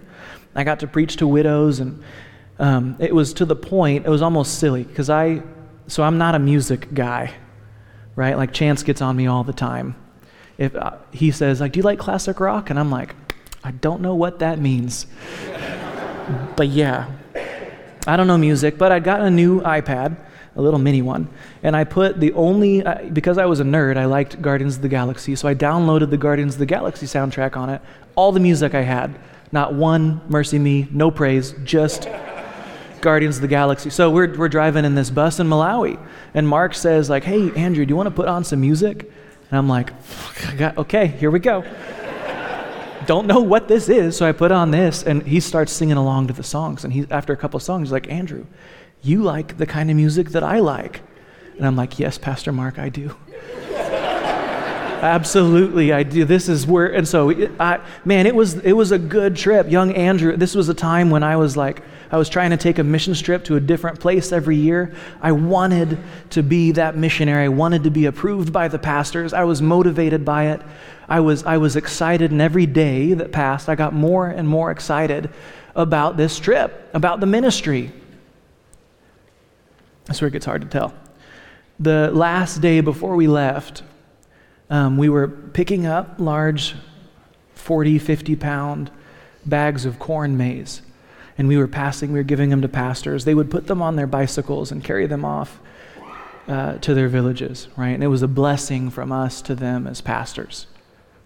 I 0.56 0.64
got 0.64 0.80
to 0.80 0.88
preach 0.88 1.18
to 1.18 1.28
widows, 1.28 1.80
and 1.80 2.04
um, 2.60 2.96
it 3.00 3.14
was 3.14 3.34
to 3.34 3.46
the 3.46 3.56
point, 3.56 4.06
it 4.06 4.10
was 4.10 4.22
almost 4.22 4.60
silly 4.60 4.84
because 4.84 5.10
I, 5.10 5.42
so 5.88 6.04
I'm 6.04 6.18
not 6.18 6.36
a 6.36 6.40
music 6.40 6.94
guy, 6.94 7.34
right? 8.16 8.38
Like 8.38 8.54
Chance 8.54 8.84
gets 8.84 9.02
on 9.02 9.16
me 9.16 9.28
all 9.28 9.44
the 9.44 9.54
time. 9.54 9.96
If 10.58 10.76
uh, 10.76 10.98
he 11.12 11.32
says 11.32 11.62
like, 11.62 11.74
"Do 11.74 11.80
you 11.80 11.84
like 11.84 12.00
classic 12.00 12.40
rock?" 12.40 12.70
and 12.70 12.80
I'm 12.80 12.92
like, 12.92 13.16
"I 13.64 13.72
don't 13.72 14.02
know 14.02 14.16
what 14.16 14.40
that 14.40 14.60
means." 14.60 15.08
but 16.56 16.68
yeah. 16.68 17.12
I 18.08 18.18
don't 18.18 18.26
know 18.26 18.38
music, 18.38 18.78
but 18.80 18.92
I 18.92 19.00
got 19.00 19.22
a 19.22 19.30
new 19.30 19.62
iPad, 19.62 20.18
a 20.56 20.62
little 20.62 20.80
mini 20.80 21.04
one, 21.04 21.30
and 21.62 21.76
I 21.76 21.84
put 21.84 22.20
the 22.20 22.34
only 22.34 22.84
uh, 22.84 23.04
because 23.14 23.38
I 23.38 23.46
was 23.46 23.60
a 23.60 23.64
nerd, 23.64 23.96
I 23.96 24.06
liked 24.06 24.42
Guardians 24.42 24.78
of 24.78 24.82
the 24.82 24.90
Galaxy, 24.90 25.36
so 25.36 25.48
I 25.48 25.54
downloaded 25.54 26.10
the 26.10 26.18
Guardians 26.18 26.56
of 26.56 26.60
the 26.60 26.66
Galaxy 26.66 27.06
soundtrack 27.06 27.56
on 27.56 27.70
it. 27.70 27.80
All 28.16 28.32
the 28.32 28.40
music 28.40 28.74
I 28.74 28.82
had, 28.82 29.20
not 29.52 29.76
one 29.76 30.20
MercyMe, 30.30 30.92
no 30.92 31.12
praise, 31.12 31.54
just 31.64 32.08
Guardians 33.02 33.38
of 33.38 33.42
the 33.42 33.48
Galaxy. 33.48 33.90
So 33.90 34.10
we're, 34.10 34.34
we're 34.38 34.50
driving 34.50 34.86
in 34.86 34.96
this 34.96 35.10
bus 35.10 35.40
in 35.40 35.48
Malawi, 35.48 36.00
and 36.34 36.48
Mark 36.48 36.76
says, 36.76 37.10
like, 37.10 37.24
hey, 37.24 37.52
Andrew, 37.56 37.86
do 37.86 37.90
you 37.90 37.96
want 37.96 38.08
to 38.08 38.16
put 38.16 38.28
on 38.28 38.44
some 38.44 38.62
music? 38.62 39.12
And 39.50 39.58
I'm 39.58 39.68
like, 39.68 39.92
okay, 40.62 41.08
here 41.08 41.32
we 41.32 41.40
go. 41.40 41.62
Don't 43.06 43.28
know 43.28 43.42
what 43.42 43.68
this 43.68 43.90
is, 43.90 44.16
so 44.16 44.28
I 44.28 44.32
put 44.32 44.52
on 44.52 44.72
this, 44.72 45.04
and 45.04 45.24
he 45.24 45.40
starts 45.40 45.72
singing 45.72 45.98
along 45.98 46.28
to 46.28 46.34
the 46.34 46.44
songs. 46.44 46.84
And 46.84 46.94
he, 46.94 47.06
after 47.10 47.34
a 47.34 47.38
couple 47.38 47.60
songs, 47.60 47.88
he's 47.88 47.92
like, 47.92 48.10
Andrew, 48.10 48.46
you 49.02 49.24
like 49.24 49.58
the 49.58 49.66
kind 49.66 49.90
of 49.90 49.96
music 49.96 50.30
that 50.30 50.44
I 50.44 50.60
like. 50.60 51.02
And 51.58 51.66
I'm 51.66 51.76
like, 51.76 52.00
yes, 52.00 52.18
Pastor 52.18 52.52
Mark, 52.52 52.80
I 52.80 52.90
do. 52.90 53.16
Absolutely, 55.02 55.92
I 55.92 56.04
do. 56.04 56.26
This 56.26 56.48
is 56.48 56.68
where, 56.68 56.94
and 56.94 57.08
so, 57.08 57.32
I, 57.60 57.80
man, 58.06 58.28
it 58.28 58.36
was 58.36 58.54
it 58.56 58.74
was 58.74 58.92
a 58.92 59.00
good 59.00 59.36
trip. 59.36 59.70
Young 59.70 59.94
Andrew, 59.94 60.38
this 60.38 60.54
was 60.54 60.70
a 60.70 60.76
time 60.76 61.10
when 61.10 61.24
I 61.24 61.38
was 61.38 61.58
like, 61.58 61.82
I 62.12 62.18
was 62.18 62.28
trying 62.28 62.50
to 62.50 62.58
take 62.58 62.78
a 62.78 62.84
mission 62.84 63.14
trip 63.14 63.46
to 63.46 63.56
a 63.56 63.60
different 63.60 64.00
place 64.00 64.34
every 64.34 64.58
year. 64.58 64.94
I 65.22 65.32
wanted 65.32 65.98
to 66.32 66.44
be 66.44 66.72
that 66.74 66.98
missionary. 66.98 67.46
I 67.46 67.50
wanted 67.50 67.86
to 67.86 67.90
be 67.90 68.06
approved 68.06 68.52
by 68.52 68.68
the 68.68 68.78
pastors. 68.78 69.32
I 69.34 69.46
was 69.46 69.62
motivated 69.62 70.26
by 70.26 70.48
it. 70.48 70.62
I 71.08 71.22
was 71.22 71.44
I 71.44 71.58
was 71.58 71.76
excited, 71.76 72.32
and 72.32 72.42
every 72.42 72.66
day 72.66 73.14
that 73.14 73.32
passed, 73.32 73.70
I 73.70 73.76
got 73.76 73.94
more 73.94 74.28
and 74.28 74.48
more 74.48 74.72
excited 74.72 75.30
about 75.74 76.18
this 76.18 76.38
trip, 76.38 76.90
about 76.94 77.22
the 77.22 77.26
ministry. 77.26 77.92
That's 80.06 80.20
where 80.20 80.28
it 80.28 80.32
gets 80.32 80.46
hard 80.46 80.62
to 80.64 80.68
tell. 80.68 80.94
The 81.80 82.12
last 82.12 82.62
day 82.62 82.82
before 82.82 83.16
we 83.16 83.28
left, 83.28 83.84
um, 84.70 84.98
we 84.98 85.08
were 85.10 85.28
picking 85.28 85.86
up 85.86 86.16
large 86.18 86.76
40, 87.56 88.00
50 88.00 88.36
pound 88.36 88.92
bags 89.46 89.86
of 89.86 89.98
corn 89.98 90.38
maize. 90.38 90.82
And 91.38 91.48
we 91.48 91.58
were 91.58 91.68
passing, 91.68 92.12
we 92.12 92.20
were 92.20 92.24
giving 92.24 92.50
them 92.50 92.62
to 92.62 92.68
pastors. 92.68 93.26
They 93.26 93.34
would 93.34 93.50
put 93.50 93.68
them 93.68 93.82
on 93.82 93.96
their 93.96 94.08
bicycles 94.08 94.72
and 94.72 94.84
carry 94.84 95.08
them 95.08 95.26
off 95.26 95.60
uh, 96.48 96.78
to 96.80 96.94
their 96.94 97.08
villages, 97.08 97.68
right? 97.78 97.92
And 97.92 98.04
it 98.04 98.08
was 98.08 98.22
a 98.22 98.28
blessing 98.28 98.90
from 98.90 99.12
us 99.12 99.42
to 99.44 99.56
them 99.56 99.88
as 99.88 100.02
pastors. 100.02 100.68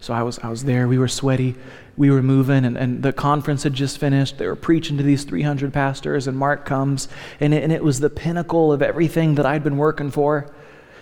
So 0.00 0.14
I 0.14 0.22
was, 0.22 0.38
I 0.40 0.48
was 0.48 0.64
there. 0.64 0.86
We 0.86 0.98
were 0.98 1.08
sweaty. 1.08 1.56
We 1.96 2.10
were 2.10 2.22
moving, 2.22 2.64
and, 2.64 2.76
and 2.76 3.02
the 3.02 3.12
conference 3.12 3.62
had 3.62 3.74
just 3.74 3.98
finished. 3.98 4.38
They 4.38 4.46
were 4.46 4.54
preaching 4.54 4.98
to 4.98 5.02
these 5.02 5.24
300 5.24 5.72
pastors, 5.72 6.26
and 6.26 6.36
Mark 6.36 6.64
comes, 6.64 7.08
and 7.40 7.54
it, 7.54 7.62
and 7.62 7.72
it 7.72 7.82
was 7.82 8.00
the 8.00 8.10
pinnacle 8.10 8.72
of 8.72 8.82
everything 8.82 9.36
that 9.36 9.46
I'd 9.46 9.64
been 9.64 9.78
working 9.78 10.10
for. 10.10 10.52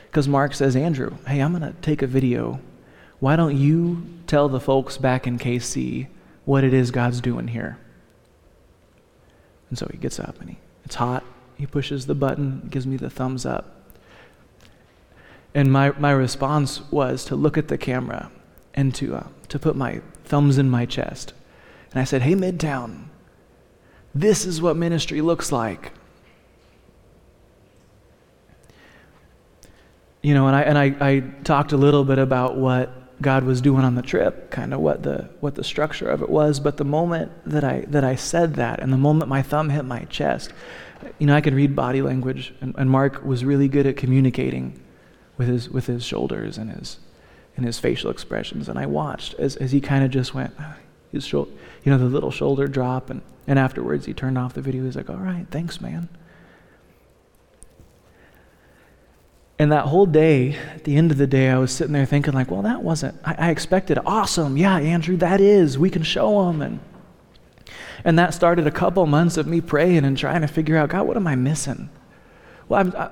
Because 0.07 0.29
Mark 0.29 0.55
says, 0.55 0.77
Andrew, 0.77 1.17
hey, 1.27 1.41
I'm 1.41 1.51
going 1.59 1.71
to 1.71 1.79
take 1.81 2.01
a 2.01 2.07
video. 2.07 2.61
Why 3.19 3.35
don't 3.35 3.57
you 3.57 4.07
tell 4.29 4.49
the 4.49 4.61
folks 4.61 4.97
back 4.97 5.27
in 5.27 5.39
KC 5.39 6.07
what 6.45 6.63
it 6.63 6.73
is 6.73 6.93
God's 6.93 7.21
doing 7.21 7.49
here? 7.49 7.79
And 9.75 9.79
so 9.79 9.89
he 9.91 9.99
gets 9.99 10.21
up 10.21 10.41
and 10.41 10.51
he, 10.51 10.59
it's 10.85 10.95
hot. 10.95 11.25
He 11.57 11.67
pushes 11.67 12.07
the 12.07 12.15
button, 12.15 12.69
gives 12.71 12.87
me 12.87 12.97
the 12.97 13.11
thumbs 13.11 13.45
up. 13.45 13.83
And 15.53 15.73
my, 15.73 15.91
my 15.99 16.13
response 16.13 16.81
was 16.93 17.25
to 17.25 17.35
look 17.35 17.59
at 17.59 17.67
the 17.67 17.77
camera 17.77 18.31
and 18.73 18.95
to, 18.95 19.17
uh, 19.17 19.27
to 19.49 19.59
put 19.59 19.75
my 19.75 20.01
thumbs 20.25 20.59
in 20.59 20.71
my 20.71 20.87
chest. 20.87 21.33
And 21.91 22.01
I 22.01 22.05
said, 22.05 22.23
Hey, 22.23 22.35
Midtown, 22.35 23.07
this 24.15 24.47
is 24.47 24.63
what 24.63 24.77
ministry 24.77 25.21
looks 25.21 25.51
like. 25.51 25.91
you 30.23 30.33
know, 30.33 30.47
and 30.47 30.57
I 30.57 30.63
and 30.63 30.79
I, 30.79 30.85
I 31.01 31.21
talked 31.45 31.73
a 31.73 31.77
little 31.77 32.03
bit 32.03 32.19
about 32.19 32.57
what 32.57 32.91
God 33.25 33.45
was 33.45 33.61
doing 33.63 33.85
on 33.85 33.95
the 33.95 34.03
trip, 34.03 34.51
kind 34.51 34.75
of 34.75 34.81
what 34.81 35.03
the 35.03 35.31
what 35.41 35.55
the 35.55 35.65
structure 35.65 36.09
of 36.09 36.23
it 36.23 36.29
was. 36.29 36.61
But 36.61 36.77
the 36.77 36.85
moment 36.85 37.33
that 37.47 37.65
I 37.65 37.87
that 37.89 38.05
I 38.05 38.15
said 38.15 38.55
that, 38.55 38.81
and 38.81 38.93
the 38.93 38.99
moment 38.99 39.31
my 39.31 39.43
thumb 39.43 39.71
hit 39.71 39.85
my 39.85 40.05
chest, 40.05 40.53
you 41.19 41.27
know, 41.27 41.35
I 41.35 41.41
could 41.41 41.55
read 41.55 41.75
body 41.75 42.03
language, 42.03 42.55
and, 42.61 42.75
and 42.77 42.91
Mark 42.91 43.25
was 43.25 43.43
really 43.45 43.67
good 43.67 43.87
at 43.87 43.97
communicating 43.97 44.79
with 45.39 45.49
his 45.49 45.71
with 45.71 45.87
his 45.87 46.05
shoulders 46.05 46.59
and 46.59 46.71
his 46.71 46.99
and 47.57 47.65
his 47.65 47.79
facial 47.79 48.11
expressions. 48.11 48.69
And 48.69 48.79
I 48.79 48.85
watched 48.85 49.35
as 49.35 49.57
as 49.57 49.73
he 49.73 49.81
kind 49.81 50.05
of 50.05 50.11
just 50.11 50.35
went, 50.35 50.55
ah, 50.61 50.77
his 51.11 51.25
shoulder, 51.25 51.51
you 51.83 51.91
know, 51.91 51.99
the 51.99 52.05
little 52.05 52.31
shoulder 52.31 52.69
drop, 52.69 53.09
and 53.09 53.23
and 53.47 53.59
afterwards 53.59 54.05
he 54.05 54.13
turned 54.13 54.37
off 54.37 54.53
the 54.53 54.61
video. 54.61 54.85
He's 54.85 54.97
like, 54.97 55.09
"All 55.09 55.17
right, 55.17 55.47
thanks, 55.51 55.81
man." 55.81 56.11
And 59.59 59.71
that 59.71 59.87
whole 59.87 60.07
day, 60.07 60.57
at 60.75 60.85
the 60.85 60.97
end 60.97 61.11
of 61.11 61.19
the 61.19 61.27
day, 61.27 61.49
I 61.49 61.59
was 61.59 61.71
sitting 61.73 61.93
there 61.93 62.07
thinking, 62.07 62.35
like, 62.35 62.51
well, 62.51 62.63
that 62.63 62.83
wasn't, 62.83 63.19
I, 63.25 63.37
I 63.39 63.51
expected, 63.51 63.99
awesome, 64.05 64.57
yeah, 64.57 64.77
Andrew, 64.77 65.17
that 65.19 65.41
is, 65.41 65.79
we 65.79 65.91
can 65.91 66.03
show 66.03 66.47
them. 66.47 66.61
And, 66.61 66.81
And 68.05 68.19
that 68.19 68.35
started 68.35 68.67
a 68.67 68.71
couple 68.71 69.07
months 69.07 69.37
of 69.37 69.47
me 69.47 69.61
praying 69.61 70.05
and 70.05 70.19
trying 70.19 70.43
to 70.43 70.49
figure 70.49 70.77
out, 70.77 70.91
God, 70.91 71.07
what 71.07 71.17
am 71.17 71.27
I 71.27 71.37
missing? 71.37 71.89
Well, 72.69 72.81
I'm, 72.81 72.95
I, 72.97 73.11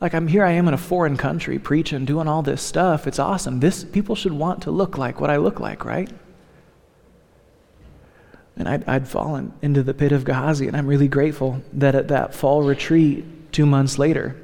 like 0.00 0.14
I'm 0.14 0.28
here 0.28 0.44
I 0.44 0.52
am 0.52 0.66
in 0.66 0.74
a 0.74 0.78
foreign 0.78 1.16
country 1.16 1.58
preaching, 1.58 2.04
doing 2.04 2.26
all 2.26 2.42
this 2.42 2.62
stuff. 2.62 3.06
It's 3.06 3.18
awesome. 3.18 3.60
This 3.60 3.84
people 3.84 4.14
should 4.16 4.32
want 4.32 4.62
to 4.62 4.70
look 4.70 4.96
like 4.96 5.20
what 5.20 5.30
I 5.30 5.36
look 5.36 5.60
like, 5.60 5.84
right? 5.84 6.10
And 8.56 8.68
I'd, 8.68 8.88
I'd 8.88 9.08
fallen 9.08 9.52
into 9.62 9.82
the 9.82 9.94
pit 9.94 10.12
of 10.12 10.24
Gehazi, 10.24 10.66
and 10.66 10.76
I'm 10.76 10.86
really 10.86 11.08
grateful 11.08 11.62
that 11.72 11.94
at 11.94 12.08
that 12.08 12.34
fall 12.34 12.62
retreat, 12.62 13.52
two 13.52 13.66
months 13.66 13.98
later, 13.98 14.36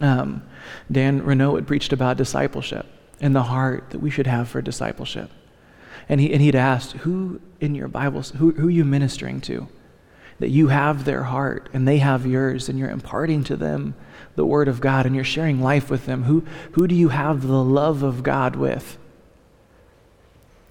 um, 0.00 0.42
Dan 0.90 1.22
Renault 1.22 1.56
had 1.56 1.66
preached 1.66 1.92
about 1.92 2.16
discipleship 2.16 2.86
and 3.20 3.34
the 3.34 3.44
heart 3.44 3.90
that 3.90 4.00
we 4.00 4.10
should 4.10 4.26
have 4.26 4.48
for 4.48 4.60
discipleship. 4.60 5.30
And, 6.08 6.20
he, 6.20 6.32
and 6.32 6.42
he'd 6.42 6.54
asked, 6.54 6.92
Who 6.92 7.40
in 7.60 7.74
your 7.74 7.88
Bibles, 7.88 8.30
who, 8.32 8.52
who 8.52 8.68
are 8.68 8.70
you 8.70 8.84
ministering 8.84 9.40
to? 9.42 9.68
That 10.40 10.50
you 10.50 10.68
have 10.68 11.04
their 11.04 11.24
heart 11.24 11.70
and 11.72 11.86
they 11.86 11.98
have 11.98 12.26
yours, 12.26 12.68
and 12.68 12.78
you're 12.78 12.90
imparting 12.90 13.44
to 13.44 13.56
them 13.56 13.94
the 14.34 14.44
Word 14.44 14.68
of 14.68 14.80
God 14.80 15.06
and 15.06 15.14
you're 15.14 15.24
sharing 15.24 15.62
life 15.62 15.90
with 15.90 16.06
them. 16.06 16.24
Who, 16.24 16.44
who 16.72 16.86
do 16.88 16.94
you 16.94 17.10
have 17.10 17.46
the 17.46 17.62
love 17.62 18.02
of 18.02 18.22
God 18.22 18.56
with? 18.56 18.98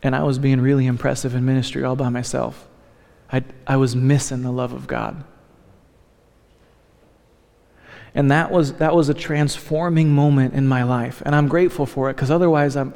And 0.02 0.16
I 0.16 0.24
was 0.24 0.38
being 0.38 0.60
really 0.60 0.86
impressive 0.86 1.34
in 1.34 1.46
ministry 1.46 1.84
all 1.84 1.96
by 1.96 2.10
myself. 2.10 2.68
I, 3.32 3.44
I 3.66 3.78
was 3.78 3.96
missing 3.96 4.44
the 4.44 4.52
love 4.52 4.74
of 4.74 4.86
God. 4.86 5.24
And 8.16 8.30
that 8.32 8.52
was, 8.52 8.74
that 8.74 8.96
was 8.96 9.10
a 9.10 9.14
transforming 9.14 10.10
moment 10.10 10.54
in 10.54 10.68
my 10.68 10.84
life. 10.84 11.24
And 11.26 11.36
I'm 11.36 11.48
grateful 11.48 11.86
for 11.86 12.10
it 12.10 12.16
because 12.16 12.30
otherwise, 12.30 12.76
I'm, 12.76 12.94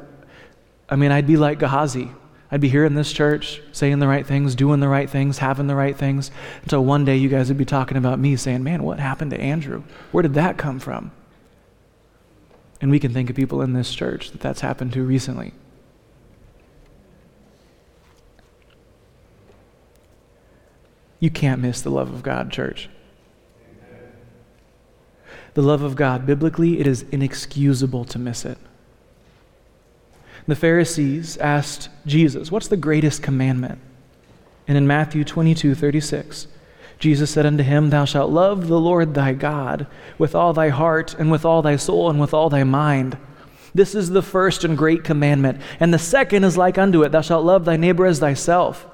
I 0.89 0.95
mean, 0.95 1.11
I'd 1.11 1.28
be 1.28 1.38
like 1.38 1.59
Gehazi. 1.59 2.11
I'd 2.49 2.61
be 2.61 2.70
here 2.70 2.86
in 2.86 2.93
this 2.93 3.11
church 3.11 3.61
saying 3.72 3.99
the 3.99 4.07
right 4.07 4.26
things, 4.26 4.55
doing 4.55 4.80
the 4.80 4.88
right 4.88 5.09
things, 5.09 5.39
having 5.39 5.68
the 5.68 5.76
right 5.76 5.97
things, 5.97 6.32
until 6.63 6.86
one 6.86 7.03
day 7.03 7.18
you 7.18 7.30
guys 7.30 7.49
would 7.49 7.57
be 7.57 7.65
talking 7.65 7.97
about 7.97 8.20
me 8.20 8.36
saying, 8.36 8.63
Man, 8.63 8.84
what 8.84 8.99
happened 8.99 9.32
to 9.32 9.39
Andrew? 9.39 9.84
Where 10.11 10.22
did 10.22 10.36
that 10.36 10.57
come 10.57 10.80
from? 10.80 11.11
And 12.80 12.91
we 12.91 12.99
can 12.99 13.11
think 13.11 13.30
of 13.30 13.36
people 13.36 13.61
in 13.61 13.74
this 13.74 13.93
church 13.93 14.32
that 14.32 14.39
that's 14.39 14.61
happened 14.61 14.93
to 14.93 15.03
recently. 15.03 15.53
You 21.20 21.32
can't 21.32 21.59
miss 21.59 21.82
the 21.82 21.89
love 21.89 22.13
of 22.13 22.22
God, 22.22 22.51
church. 22.51 22.89
The 25.58 25.64
love 25.64 25.82
of 25.82 25.95
God, 25.95 26.28
biblically, 26.28 26.80
it 26.80 26.86
is 26.86 27.03
inexcusable 27.12 28.05
to 28.05 28.20
miss 28.20 28.45
it. 28.45 28.60
The 30.45 30.55
Pharisees 30.55 31.36
asked 31.38 31.89
Jesus, 32.05 32.51
What's 32.51 32.68
the 32.68 32.78
greatest 32.78 33.24
commandment? 33.24 33.80
And 34.68 34.78
in 34.78 34.86
Matthew 34.86 35.24
22 35.24 35.74
36, 35.74 36.45
Jesus 36.99 37.32
said 37.32 37.47
unto 37.47 37.64
him, 37.64 37.89
Thou 37.89 38.05
shalt 38.05 38.30
love 38.30 38.68
the 38.68 38.80
Lord 38.80 39.16
thy 39.16 39.34
God 39.34 39.88
with 40.20 40.36
all 40.36 40.53
thy 40.53 40.70
heart, 40.70 41.16
and 41.18 41.32
with 41.32 41.43
all 41.43 41.64
thy 41.64 41.76
soul, 41.76 42.08
and 42.08 42.20
with 42.20 42.36
all 42.36 42.51
thy 42.51 42.64
mind. 42.64 43.18
This 43.74 43.95
is 43.95 44.12
the 44.12 44.22
first 44.22 44.64
and 44.64 44.78
great 44.78 45.03
commandment. 45.03 45.60
And 45.80 45.91
the 45.91 45.97
second 45.97 46.43
is 46.43 46.55
like 46.55 46.78
unto 46.78 47.01
it 47.01 47.12
Thou 47.12 47.22
shalt 47.22 47.45
love 47.45 47.66
thy 47.66 47.78
neighbor 47.78 48.05
as 48.05 48.20
thyself. 48.20 48.86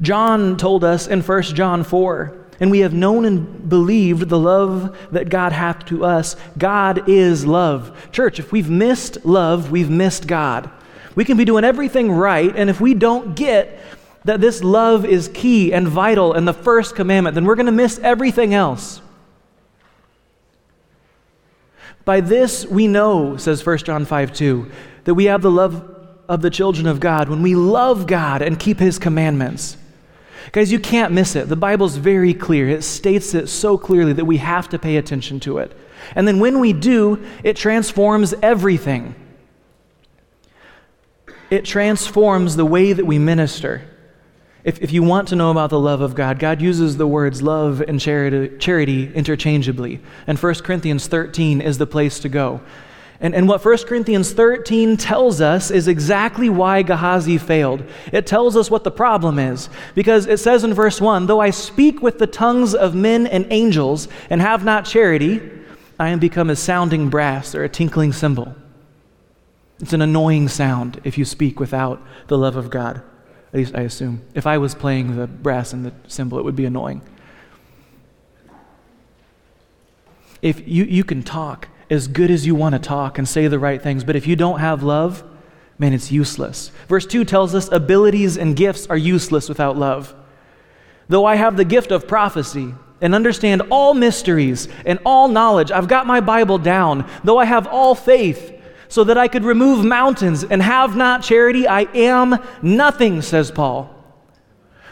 John 0.00 0.56
told 0.56 0.84
us 0.84 1.06
in 1.06 1.20
1 1.20 1.42
John 1.42 1.84
4 1.84 2.43
and 2.60 2.70
we 2.70 2.80
have 2.80 2.92
known 2.92 3.24
and 3.24 3.68
believed 3.68 4.28
the 4.28 4.38
love 4.38 4.96
that 5.10 5.28
God 5.28 5.52
hath 5.52 5.84
to 5.86 6.04
us. 6.04 6.36
God 6.56 7.08
is 7.08 7.46
love. 7.46 8.10
Church, 8.12 8.38
if 8.38 8.52
we've 8.52 8.70
missed 8.70 9.24
love, 9.24 9.70
we've 9.70 9.90
missed 9.90 10.26
God. 10.26 10.70
We 11.14 11.24
can 11.24 11.36
be 11.36 11.44
doing 11.44 11.64
everything 11.64 12.10
right, 12.10 12.54
and 12.54 12.68
if 12.68 12.80
we 12.80 12.94
don't 12.94 13.36
get 13.36 13.78
that 14.24 14.40
this 14.40 14.64
love 14.64 15.04
is 15.04 15.28
key 15.28 15.72
and 15.72 15.86
vital 15.86 16.32
and 16.32 16.48
the 16.48 16.54
first 16.54 16.96
commandment, 16.96 17.34
then 17.34 17.44
we're 17.44 17.56
going 17.56 17.66
to 17.66 17.72
miss 17.72 17.98
everything 17.98 18.54
else. 18.54 19.02
By 22.04 22.20
this 22.20 22.66
we 22.66 22.86
know, 22.86 23.36
says 23.36 23.64
1 23.64 23.78
John 23.78 24.04
5 24.04 24.32
2, 24.32 24.70
that 25.04 25.14
we 25.14 25.26
have 25.26 25.42
the 25.42 25.50
love 25.50 25.90
of 26.28 26.42
the 26.42 26.50
children 26.50 26.86
of 26.86 27.00
God 27.00 27.28
when 27.28 27.42
we 27.42 27.54
love 27.54 28.06
God 28.06 28.42
and 28.42 28.58
keep 28.58 28.78
his 28.78 28.98
commandments. 28.98 29.76
Guys, 30.52 30.70
you 30.70 30.78
can't 30.78 31.12
miss 31.12 31.36
it. 31.36 31.48
The 31.48 31.56
Bible's 31.56 31.96
very 31.96 32.34
clear. 32.34 32.68
It 32.68 32.84
states 32.84 33.34
it 33.34 33.48
so 33.48 33.78
clearly 33.78 34.12
that 34.12 34.24
we 34.24 34.38
have 34.38 34.68
to 34.70 34.78
pay 34.78 34.96
attention 34.96 35.40
to 35.40 35.58
it. 35.58 35.76
And 36.14 36.28
then 36.28 36.38
when 36.38 36.60
we 36.60 36.72
do, 36.72 37.24
it 37.42 37.56
transforms 37.56 38.34
everything. 38.42 39.14
It 41.50 41.64
transforms 41.64 42.56
the 42.56 42.64
way 42.64 42.92
that 42.92 43.04
we 43.04 43.18
minister. 43.18 43.88
If, 44.64 44.80
if 44.80 44.92
you 44.92 45.02
want 45.02 45.28
to 45.28 45.36
know 45.36 45.50
about 45.50 45.70
the 45.70 45.78
love 45.78 46.00
of 46.00 46.14
God, 46.14 46.38
God 46.38 46.62
uses 46.62 46.96
the 46.96 47.06
words 47.06 47.42
love 47.42 47.82
and 47.82 48.00
charity, 48.00 48.56
charity 48.58 49.12
interchangeably. 49.14 50.00
And 50.26 50.38
1 50.38 50.54
Corinthians 50.56 51.06
13 51.06 51.60
is 51.60 51.78
the 51.78 51.86
place 51.86 52.18
to 52.20 52.28
go. 52.28 52.60
And, 53.24 53.34
and 53.34 53.48
what 53.48 53.64
1 53.64 53.78
Corinthians 53.86 54.34
13 54.34 54.98
tells 54.98 55.40
us 55.40 55.70
is 55.70 55.88
exactly 55.88 56.50
why 56.50 56.82
Gehazi 56.82 57.38
failed. 57.38 57.82
It 58.12 58.26
tells 58.26 58.54
us 58.54 58.70
what 58.70 58.84
the 58.84 58.90
problem 58.90 59.38
is. 59.38 59.70
Because 59.94 60.26
it 60.26 60.40
says 60.40 60.62
in 60.62 60.74
verse 60.74 61.00
1 61.00 61.24
Though 61.24 61.40
I 61.40 61.48
speak 61.48 62.02
with 62.02 62.18
the 62.18 62.26
tongues 62.26 62.74
of 62.74 62.94
men 62.94 63.26
and 63.26 63.46
angels 63.48 64.08
and 64.28 64.42
have 64.42 64.62
not 64.62 64.84
charity, 64.84 65.40
I 65.98 66.10
am 66.10 66.18
become 66.18 66.50
a 66.50 66.56
sounding 66.56 67.08
brass 67.08 67.54
or 67.54 67.64
a 67.64 67.68
tinkling 67.68 68.12
cymbal. 68.12 68.54
It's 69.80 69.94
an 69.94 70.02
annoying 70.02 70.48
sound 70.48 71.00
if 71.02 71.16
you 71.16 71.24
speak 71.24 71.58
without 71.58 72.02
the 72.26 72.36
love 72.36 72.56
of 72.56 72.68
God. 72.68 72.96
At 73.48 73.54
least 73.54 73.74
I 73.74 73.82
assume. 73.82 74.20
If 74.34 74.46
I 74.46 74.58
was 74.58 74.74
playing 74.74 75.16
the 75.16 75.28
brass 75.28 75.72
and 75.72 75.86
the 75.86 75.94
cymbal, 76.08 76.38
it 76.38 76.44
would 76.44 76.56
be 76.56 76.66
annoying. 76.66 77.00
If 80.42 80.68
you, 80.68 80.84
you 80.84 81.04
can 81.04 81.22
talk 81.22 81.68
as 81.90 82.08
good 82.08 82.30
as 82.30 82.46
you 82.46 82.54
want 82.54 82.74
to 82.74 82.78
talk 82.78 83.18
and 83.18 83.28
say 83.28 83.46
the 83.46 83.58
right 83.58 83.80
things, 83.80 84.04
but 84.04 84.16
if 84.16 84.26
you 84.26 84.36
don't 84.36 84.60
have 84.60 84.82
love, 84.82 85.22
man, 85.78 85.92
it's 85.92 86.10
useless. 86.10 86.70
Verse 86.88 87.06
2 87.06 87.24
tells 87.24 87.54
us 87.54 87.70
abilities 87.70 88.36
and 88.36 88.56
gifts 88.56 88.86
are 88.86 88.96
useless 88.96 89.48
without 89.48 89.76
love. 89.76 90.14
Though 91.08 91.24
I 91.24 91.36
have 91.36 91.56
the 91.56 91.64
gift 91.64 91.90
of 91.90 92.08
prophecy 92.08 92.74
and 93.00 93.14
understand 93.14 93.62
all 93.70 93.94
mysteries 93.94 94.68
and 94.86 94.98
all 95.04 95.28
knowledge, 95.28 95.70
I've 95.70 95.88
got 95.88 96.06
my 96.06 96.20
Bible 96.20 96.58
down, 96.58 97.08
though 97.22 97.38
I 97.38 97.44
have 97.44 97.66
all 97.66 97.94
faith 97.94 98.52
so 98.88 99.04
that 99.04 99.18
I 99.18 99.28
could 99.28 99.44
remove 99.44 99.84
mountains 99.84 100.44
and 100.44 100.62
have 100.62 100.96
not 100.96 101.22
charity, 101.22 101.66
I 101.66 101.82
am 101.94 102.38
nothing, 102.62 103.22
says 103.22 103.50
Paul. 103.50 103.93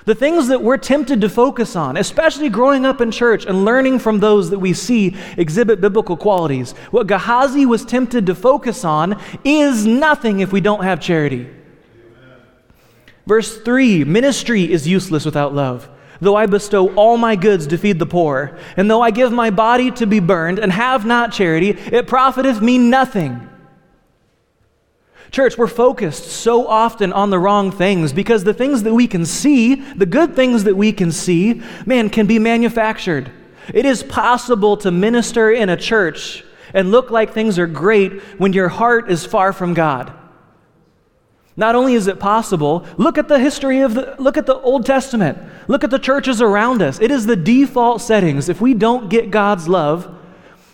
The 0.04 0.14
things 0.14 0.48
that 0.48 0.62
we're 0.62 0.78
tempted 0.78 1.20
to 1.20 1.28
focus 1.28 1.76
on, 1.76 1.96
especially 1.96 2.48
growing 2.48 2.84
up 2.84 3.00
in 3.00 3.12
church 3.12 3.46
and 3.46 3.64
learning 3.64 4.00
from 4.00 4.18
those 4.18 4.50
that 4.50 4.58
we 4.58 4.72
see 4.72 5.16
exhibit 5.36 5.80
biblical 5.80 6.16
qualities, 6.16 6.72
what 6.90 7.06
Gehazi 7.06 7.66
was 7.66 7.84
tempted 7.84 8.26
to 8.26 8.34
focus 8.34 8.84
on 8.84 9.20
is 9.44 9.86
nothing 9.86 10.40
if 10.40 10.52
we 10.52 10.60
don't 10.60 10.82
have 10.82 11.00
charity. 11.00 11.42
Amen. 11.42 12.40
Verse 13.26 13.60
3 13.62 14.02
Ministry 14.04 14.70
is 14.72 14.88
useless 14.88 15.24
without 15.24 15.54
love. 15.54 15.88
Though 16.20 16.36
I 16.36 16.46
bestow 16.46 16.94
all 16.94 17.16
my 17.16 17.34
goods 17.34 17.66
to 17.68 17.78
feed 17.78 17.98
the 17.98 18.06
poor, 18.06 18.56
and 18.76 18.90
though 18.90 19.02
I 19.02 19.10
give 19.10 19.32
my 19.32 19.50
body 19.50 19.90
to 19.92 20.06
be 20.06 20.20
burned 20.20 20.60
and 20.60 20.72
have 20.72 21.04
not 21.04 21.32
charity, 21.32 21.70
it 21.70 22.06
profiteth 22.06 22.60
me 22.60 22.78
nothing. 22.78 23.48
Church, 25.32 25.56
we're 25.56 25.66
focused 25.66 26.24
so 26.24 26.66
often 26.68 27.10
on 27.10 27.30
the 27.30 27.38
wrong 27.38 27.70
things 27.70 28.12
because 28.12 28.44
the 28.44 28.52
things 28.52 28.82
that 28.82 28.92
we 28.92 29.06
can 29.08 29.24
see, 29.24 29.76
the 29.76 30.04
good 30.04 30.36
things 30.36 30.64
that 30.64 30.76
we 30.76 30.92
can 30.92 31.10
see, 31.10 31.62
man, 31.86 32.10
can 32.10 32.26
be 32.26 32.38
manufactured. 32.38 33.32
It 33.72 33.86
is 33.86 34.02
possible 34.02 34.76
to 34.76 34.90
minister 34.90 35.50
in 35.50 35.70
a 35.70 35.76
church 35.76 36.44
and 36.74 36.90
look 36.90 37.10
like 37.10 37.32
things 37.32 37.58
are 37.58 37.66
great 37.66 38.20
when 38.38 38.52
your 38.52 38.68
heart 38.68 39.10
is 39.10 39.24
far 39.24 39.54
from 39.54 39.72
God. 39.72 40.12
Not 41.56 41.74
only 41.74 41.94
is 41.94 42.08
it 42.08 42.20
possible, 42.20 42.86
look 42.98 43.16
at 43.16 43.28
the 43.28 43.38
history 43.38 43.80
of 43.80 43.94
the 43.94 44.14
look 44.18 44.36
at 44.36 44.46
the 44.46 44.56
Old 44.56 44.84
Testament. 44.84 45.38
Look 45.66 45.84
at 45.84 45.90
the 45.90 45.98
churches 45.98 46.42
around 46.42 46.82
us. 46.82 47.00
It 47.00 47.10
is 47.10 47.24
the 47.24 47.36
default 47.36 48.02
settings. 48.02 48.50
If 48.50 48.60
we 48.60 48.74
don't 48.74 49.08
get 49.08 49.30
God's 49.30 49.68
love, 49.68 50.14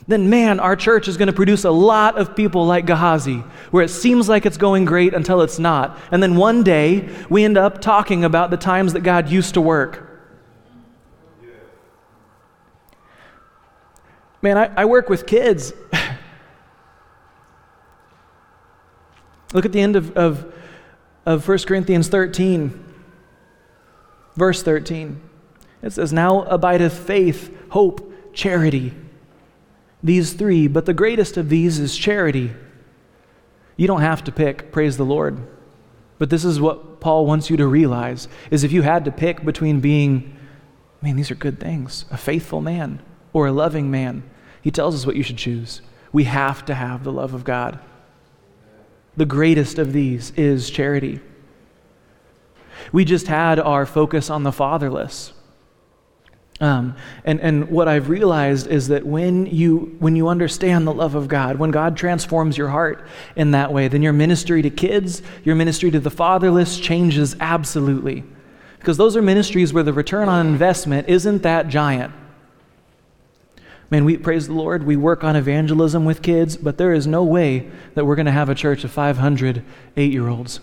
then 0.08 0.28
man, 0.30 0.58
our 0.58 0.74
church 0.74 1.06
is 1.06 1.18
going 1.18 1.26
to 1.26 1.34
produce 1.34 1.64
a 1.64 1.70
lot 1.70 2.18
of 2.18 2.34
people 2.34 2.64
like 2.66 2.86
Gehazi, 2.86 3.44
where 3.70 3.84
it 3.84 3.90
seems 3.90 4.26
like 4.26 4.46
it's 4.46 4.56
going 4.56 4.86
great 4.86 5.12
until 5.12 5.42
it's 5.42 5.58
not. 5.58 5.98
And 6.10 6.22
then 6.22 6.34
one 6.34 6.62
day, 6.62 7.10
we 7.28 7.44
end 7.44 7.58
up 7.58 7.82
talking 7.82 8.24
about 8.24 8.50
the 8.50 8.56
times 8.56 8.94
that 8.94 9.00
God 9.00 9.28
used 9.28 9.52
to 9.54 9.60
work. 9.60 10.06
Man, 14.40 14.56
I, 14.56 14.72
I 14.74 14.86
work 14.86 15.10
with 15.10 15.26
kids. 15.26 15.74
Look 19.52 19.66
at 19.66 19.72
the 19.72 19.80
end 19.82 19.94
of, 19.94 20.16
of, 20.16 20.54
of 21.26 21.46
1 21.46 21.58
Corinthians 21.66 22.08
13, 22.08 22.82
verse 24.36 24.62
13. 24.62 25.20
It 25.82 25.90
says, 25.92 26.14
Now 26.14 26.44
abideth 26.44 26.96
faith, 26.96 27.54
hope, 27.70 28.32
charity 28.32 28.94
these 30.02 30.32
three, 30.32 30.68
but 30.68 30.86
the 30.86 30.94
greatest 30.94 31.36
of 31.36 31.48
these 31.48 31.78
is 31.78 31.96
charity. 31.96 32.52
You 33.76 33.86
don't 33.86 34.00
have 34.00 34.24
to 34.24 34.32
pick, 34.32 34.70
praise 34.72 34.96
the 34.96 35.04
Lord. 35.04 35.38
But 36.18 36.30
this 36.30 36.44
is 36.44 36.60
what 36.60 37.00
Paul 37.00 37.26
wants 37.26 37.48
you 37.50 37.56
to 37.56 37.66
realize 37.66 38.28
is 38.50 38.64
if 38.64 38.72
you 38.72 38.82
had 38.82 39.04
to 39.04 39.12
pick 39.12 39.44
between 39.44 39.80
being 39.80 40.36
man, 41.00 41.16
these 41.16 41.30
are 41.30 41.36
good 41.36 41.60
things, 41.60 42.04
a 42.10 42.16
faithful 42.16 42.60
man 42.60 43.00
or 43.32 43.46
a 43.46 43.52
loving 43.52 43.90
man, 43.90 44.28
he 44.62 44.70
tells 44.70 44.94
us 44.94 45.06
what 45.06 45.16
you 45.16 45.22
should 45.22 45.38
choose. 45.38 45.80
We 46.12 46.24
have 46.24 46.64
to 46.66 46.74
have 46.74 47.04
the 47.04 47.12
love 47.12 47.34
of 47.34 47.44
God. 47.44 47.78
The 49.16 49.26
greatest 49.26 49.78
of 49.78 49.92
these 49.92 50.32
is 50.32 50.70
charity. 50.70 51.20
We 52.92 53.04
just 53.04 53.26
had 53.26 53.58
our 53.58 53.86
focus 53.86 54.30
on 54.30 54.42
the 54.42 54.52
fatherless. 54.52 55.32
Um, 56.60 56.96
and, 57.24 57.40
and 57.40 57.70
what 57.70 57.86
I've 57.86 58.08
realized 58.08 58.66
is 58.66 58.88
that 58.88 59.06
when 59.06 59.46
you, 59.46 59.96
when 60.00 60.16
you 60.16 60.26
understand 60.26 60.86
the 60.86 60.92
love 60.92 61.14
of 61.14 61.28
God, 61.28 61.56
when 61.56 61.70
God 61.70 61.96
transforms 61.96 62.58
your 62.58 62.68
heart 62.68 63.06
in 63.36 63.52
that 63.52 63.72
way, 63.72 63.86
then 63.86 64.02
your 64.02 64.12
ministry 64.12 64.62
to 64.62 64.70
kids, 64.70 65.22
your 65.44 65.54
ministry 65.54 65.90
to 65.92 66.00
the 66.00 66.10
fatherless 66.10 66.80
changes 66.80 67.36
absolutely. 67.38 68.24
Because 68.78 68.96
those 68.96 69.16
are 69.16 69.22
ministries 69.22 69.72
where 69.72 69.84
the 69.84 69.92
return 69.92 70.28
on 70.28 70.46
investment 70.46 71.08
isn't 71.08 71.42
that 71.42 71.68
giant. 71.68 72.12
Man, 73.90 74.04
we 74.04 74.16
praise 74.18 74.48
the 74.48 74.52
Lord, 74.52 74.84
we 74.84 74.96
work 74.96 75.24
on 75.24 75.36
evangelism 75.36 76.04
with 76.04 76.22
kids, 76.22 76.56
but 76.56 76.76
there 76.76 76.92
is 76.92 77.06
no 77.06 77.22
way 77.22 77.70
that 77.94 78.04
we're 78.04 78.16
going 78.16 78.26
to 78.26 78.32
have 78.32 78.48
a 78.48 78.54
church 78.54 78.84
of 78.84 78.90
500 78.90 79.64
eight 79.96 80.12
year 80.12 80.28
olds. 80.28 80.60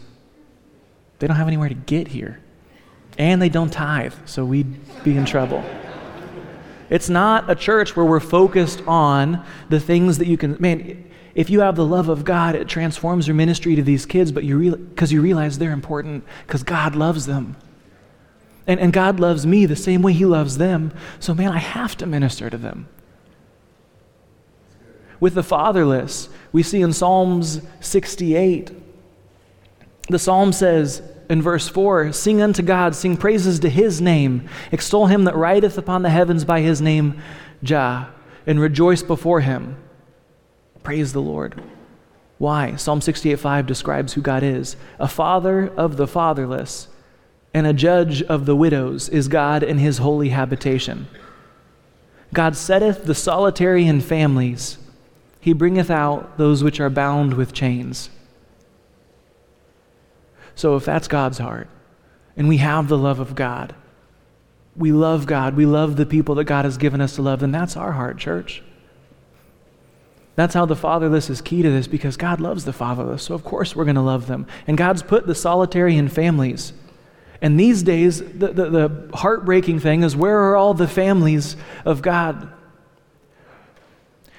They 1.20 1.28
don't 1.28 1.38
have 1.38 1.48
anywhere 1.48 1.70
to 1.70 1.76
get 1.76 2.10
here. 2.10 2.42
And 3.18 3.42
they 3.42 3.50
don't 3.50 3.72
tithe, 3.72 4.14
so 4.26 4.44
we'd 4.44 5.04
be 5.04 5.16
in 5.16 5.26
trouble. 5.26 5.64
It's 6.90 7.10
not 7.10 7.50
a 7.50 7.56
church 7.56 7.96
where 7.96 8.06
we're 8.06 8.20
focused 8.20 8.82
on 8.88 9.44
the 9.70 9.80
things 9.80 10.18
that 10.20 10.28
you 10.28 10.38
can. 10.38 10.58
Man, 10.60 11.10
if 11.34 11.50
you 11.50 11.62
have 11.62 11.76
the 11.76 11.86
love 11.86 12.10
of 12.10 12.24
God, 12.24 12.56
it 12.56 12.68
transforms 12.68 13.28
your 13.28 13.36
ministry 13.36 13.76
to 13.76 13.82
these 13.82 14.06
kids, 14.06 14.32
but 14.32 14.44
you 14.44 14.76
because 14.76 15.12
you 15.12 15.22
realize 15.22 15.58
they're 15.58 15.72
important 15.72 16.24
because 16.46 16.64
God 16.64 16.96
loves 16.96 17.26
them. 17.26 17.58
And, 18.68 18.80
and 18.80 18.92
God 18.92 19.20
loves 19.20 19.46
me 19.46 19.66
the 19.66 19.76
same 19.76 20.02
way 20.02 20.14
He 20.14 20.26
loves 20.26 20.58
them. 20.58 20.92
So, 21.20 21.34
man, 21.34 21.52
I 21.52 21.60
have 21.60 21.96
to 21.98 22.06
minister 22.06 22.50
to 22.50 22.58
them. 22.58 22.88
With 25.20 25.36
the 25.36 25.44
fatherless, 25.44 26.30
we 26.52 26.64
see 26.64 26.82
in 26.82 26.94
Psalms 26.94 27.62
68, 27.80 28.72
the 30.10 30.20
psalm 30.20 30.52
says, 30.52 31.02
in 31.30 31.42
verse 31.42 31.68
4 31.68 32.12
Sing 32.14 32.42
unto 32.42 32.62
God, 32.62 32.96
sing 32.96 33.18
praises 33.18 33.60
to 33.60 33.70
his 33.70 34.02
name, 34.02 34.48
extol 34.72 35.08
him 35.08 35.24
that 35.26 35.36
rideth 35.36 35.78
upon 35.78 36.02
the 36.02 36.10
heavens 36.10 36.46
by 36.46 36.62
his 36.62 36.82
name, 36.82 37.22
Jah, 37.64 38.10
and 38.46 38.60
rejoice 38.60 39.04
before 39.04 39.42
him. 39.42 39.78
Praise 40.84 41.14
the 41.14 41.22
Lord. 41.22 41.62
Why? 42.38 42.76
Psalm 42.76 43.02
68:5 43.02 43.66
describes 43.66 44.14
who 44.14 44.22
God 44.22 44.44
is. 44.44 44.76
A 45.00 45.08
father 45.08 45.72
of 45.78 45.98
the 45.98 46.08
fatherless 46.08 46.90
and 47.54 47.66
a 47.66 47.74
judge 47.74 48.22
of 48.24 48.46
the 48.46 48.56
widows 48.56 49.08
is 49.08 49.30
God 49.30 49.64
in 49.64 49.78
his 49.78 50.00
holy 50.00 50.30
habitation. 50.30 51.08
God 52.34 52.58
setteth 52.58 53.06
the 53.06 53.16
solitary 53.16 53.88
in 53.88 54.02
families. 54.02 54.78
He 55.40 55.54
bringeth 55.54 55.90
out 55.90 56.38
those 56.38 56.64
which 56.64 56.82
are 56.82 56.90
bound 56.90 57.36
with 57.36 57.54
chains. 57.54 58.10
So, 60.56 60.76
if 60.76 60.86
that's 60.86 61.08
God's 61.08 61.38
heart, 61.38 61.68
and 62.38 62.48
we 62.48 62.58
have 62.58 62.88
the 62.88 62.98
love 62.98 63.20
of 63.20 63.36
God, 63.36 63.76
we 64.76 64.92
love 64.92 65.26
God, 65.26 65.56
we 65.56 65.66
love 65.66 65.96
the 65.96 66.06
people 66.06 66.36
that 66.36 66.46
God 66.46 66.66
has 66.66 66.78
given 66.78 67.02
us 67.02 67.16
to 67.16 67.22
love, 67.22 67.42
then 67.42 67.52
that's 67.52 67.78
our 67.78 67.94
heart, 67.94 68.18
church. 68.18 68.62
That's 70.36 70.54
how 70.54 70.66
the 70.66 70.76
fatherless 70.76 71.30
is 71.30 71.42
key 71.42 71.62
to 71.62 71.70
this 71.70 71.88
because 71.88 72.18
God 72.18 72.42
loves 72.42 72.66
the 72.66 72.74
fatherless. 72.74 73.24
So, 73.24 73.36
of 73.36 73.44
course, 73.44 73.76
we're 73.76 73.86
going 73.86 73.96
to 73.96 74.02
love 74.02 74.28
them. 74.28 74.48
And 74.68 74.78
God's 74.78 75.02
put 75.02 75.28
the 75.28 75.36
solitary 75.36 75.98
in 75.98 76.10
families. 76.10 76.74
And 77.42 77.60
these 77.60 77.84
days, 77.84 78.20
the, 78.20 78.48
the, 78.48 78.70
the 78.70 79.10
heartbreaking 79.14 79.80
thing 79.80 80.04
is 80.04 80.16
where 80.16 80.38
are 80.38 80.56
all 80.58 80.74
the 80.74 80.88
families 80.88 81.56
of 81.86 82.02
God? 82.02 82.52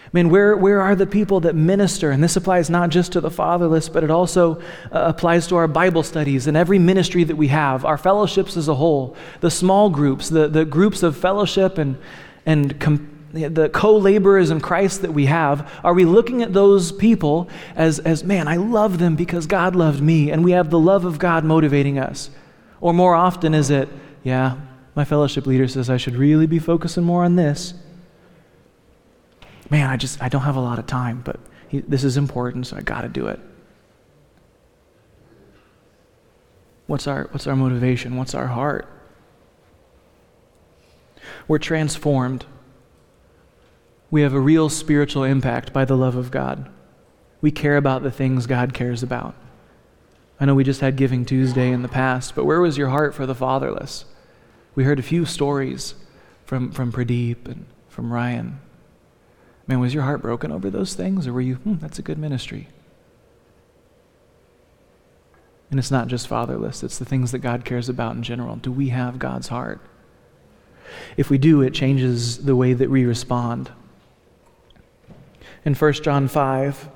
I 0.07 0.09
mean, 0.13 0.31
where, 0.31 0.57
where 0.57 0.81
are 0.81 0.95
the 0.95 1.07
people 1.07 1.41
that 1.41 1.57
minister? 1.57 2.13
And 2.13 2.23
this 2.23 2.37
applies 2.37 2.71
not 2.71 2.91
just 2.91 3.13
to 3.13 3.21
the 3.21 3.31
fatherless, 3.31 3.89
but 3.89 4.05
it 4.05 4.11
also 4.11 4.57
uh, 4.57 4.61
applies 4.93 5.49
to 5.49 5.57
our 5.57 5.67
Bible 5.67 6.05
studies 6.05 6.47
and 6.47 6.57
every 6.57 6.79
ministry 6.79 7.25
that 7.25 7.35
we 7.35 7.49
have, 7.49 7.85
our 7.85 7.99
fellowships 7.99 8.57
as 8.57 8.69
a 8.69 8.75
whole, 8.77 9.17
the 9.41 9.51
small 9.51 9.91
groups, 9.91 10.29
the, 10.29 10.47
the 10.47 10.65
groups 10.65 11.03
of 11.03 11.17
fellowship 11.17 11.77
and, 11.77 11.99
and 12.47 12.79
com- 12.79 13.11
the 13.33 13.69
co 13.69 13.97
laborers 13.97 14.51
in 14.51 14.61
Christ 14.61 15.03
that 15.03 15.13
we 15.13 15.27
have. 15.27 15.71
Are 15.83 15.93
we 15.93 16.05
looking 16.05 16.41
at 16.41 16.53
those 16.53 16.93
people 16.93 17.51
as, 17.75 17.99
as, 17.99 18.23
man, 18.23 18.49
I 18.49 18.57
love 18.57 18.99
them 18.99 19.17
because 19.17 19.47
God 19.47 19.75
loved 19.77 20.01
me, 20.01 20.31
and 20.31 20.45
we 20.45 20.53
have 20.53 20.71
the 20.71 20.79
love 20.79 21.05
of 21.05 21.19
God 21.19 21.45
motivating 21.45 21.99
us? 21.99 22.31
Or 22.81 22.95
more 22.95 23.15
often 23.15 23.53
is 23.55 23.71
it, 23.71 23.89
yeah, 24.23 24.57
my 24.95 25.05
fellowship 25.05 25.47
leader 25.47 25.69
says 25.69 25.91
I 25.91 25.97
should 25.97 26.17
really 26.17 26.47
be 26.47 26.59
focusing 26.59 27.05
more 27.05 27.25
on 27.25 27.37
this 27.37 27.75
man, 29.71 29.89
I 29.89 29.97
just, 29.97 30.23
I 30.23 30.29
don't 30.29 30.43
have 30.43 30.57
a 30.57 30.61
lot 30.61 30.79
of 30.79 30.87
time, 30.87 31.23
but 31.25 31.39
he, 31.69 31.81
this 31.81 32.05
is 32.05 32.17
important, 32.17 32.67
so 32.67 32.77
I 32.77 32.81
got 32.81 33.03
to 33.03 33.09
do 33.09 33.27
it. 33.27 33.41
What's 36.87 37.07
our, 37.07 37.29
what's 37.33 37.47
our 37.47 37.57
motivation? 37.57 38.17
What's 38.17 38.35
our 38.35 38.47
heart? 38.47 38.89
We're 41.49 41.59
transformed. 41.59 42.47
We 44.11 44.23
have 44.23 44.35
a 44.35 44.41
real 44.41 44.69
spiritual 44.69 45.25
impact 45.25 45.73
by 45.73 45.85
the 45.85 45.97
love 45.97 46.15
of 46.15 46.31
God. 46.31 46.71
We 47.41 47.51
care 47.51 47.77
about 47.77 48.03
the 48.03 48.11
things 48.11 48.47
God 48.47 48.73
cares 48.73 49.03
about. 49.03 49.35
I 50.39 50.45
know 50.45 50.55
we 50.55 50.65
just 50.65 50.81
had 50.81 50.97
Giving 50.97 51.25
Tuesday 51.25 51.73
in 51.73 51.83
the 51.83 51.89
past, 51.89 52.35
but 52.35 52.45
where 52.45 52.61
was 52.61 52.79
your 52.79 52.89
heart 52.91 53.15
for 53.15 53.27
the 53.27 53.35
fatherless? 53.35 54.05
We 54.75 54.85
heard 54.85 54.99
a 54.99 55.03
few 55.03 55.25
stories 55.25 55.95
from, 56.45 56.71
from 56.71 56.93
Pradeep 56.93 57.47
and 57.47 57.67
from 57.89 58.13
Ryan. 58.13 58.61
Man, 59.67 59.81
was 59.81 59.95
your 59.95 60.05
heart 60.05 60.23
broken 60.23 60.53
over 60.53 60.71
those 60.71 60.95
things, 60.95 61.27
or 61.27 61.33
were 61.33 61.41
you, 61.41 61.57
hmm, 61.57 61.75
that's 61.81 61.99
a 61.99 62.03
good 62.03 62.19
ministry? 62.19 62.69
And 65.71 65.81
it's 65.81 65.91
not 65.91 66.07
just 66.07 66.29
fatherless, 66.29 66.85
it's 66.85 66.99
the 66.99 67.05
things 67.05 67.33
that 67.33 67.41
God 67.41 67.65
cares 67.65 67.89
about 67.89 68.15
in 68.15 68.23
general. 68.23 68.57
Do 68.57 68.71
we 68.71 68.91
have 68.91 69.19
God's 69.19 69.49
heart? 69.49 69.81
If 71.17 71.31
we 71.31 71.39
do, 71.39 71.63
it 71.63 71.75
changes 71.75 72.45
the 72.45 72.55
way 72.55 72.73
that 72.73 72.91
we 72.91 73.05
respond. 73.05 73.71
In 75.65 75.75
1 75.75 75.93
John 75.95 76.29
5, 76.29 76.89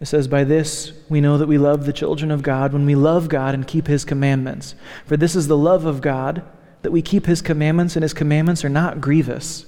it 0.00 0.06
says, 0.06 0.26
By 0.26 0.44
this 0.44 0.92
we 1.10 1.20
know 1.20 1.36
that 1.36 1.46
we 1.46 1.58
love 1.58 1.84
the 1.84 1.92
children 1.92 2.30
of 2.30 2.42
God 2.42 2.72
when 2.72 2.86
we 2.86 2.94
love 2.94 3.28
God 3.28 3.54
and 3.54 3.66
keep 3.66 3.86
his 3.86 4.06
commandments. 4.06 4.74
For 5.04 5.18
this 5.18 5.36
is 5.36 5.48
the 5.48 5.56
love 5.56 5.84
of 5.84 6.00
God, 6.00 6.42
that 6.80 6.90
we 6.90 7.02
keep 7.02 7.26
his 7.26 7.42
commandments, 7.42 7.94
and 7.94 8.02
his 8.02 8.14
commandments 8.14 8.64
are 8.64 8.70
not 8.70 9.02
grievous. 9.02 9.66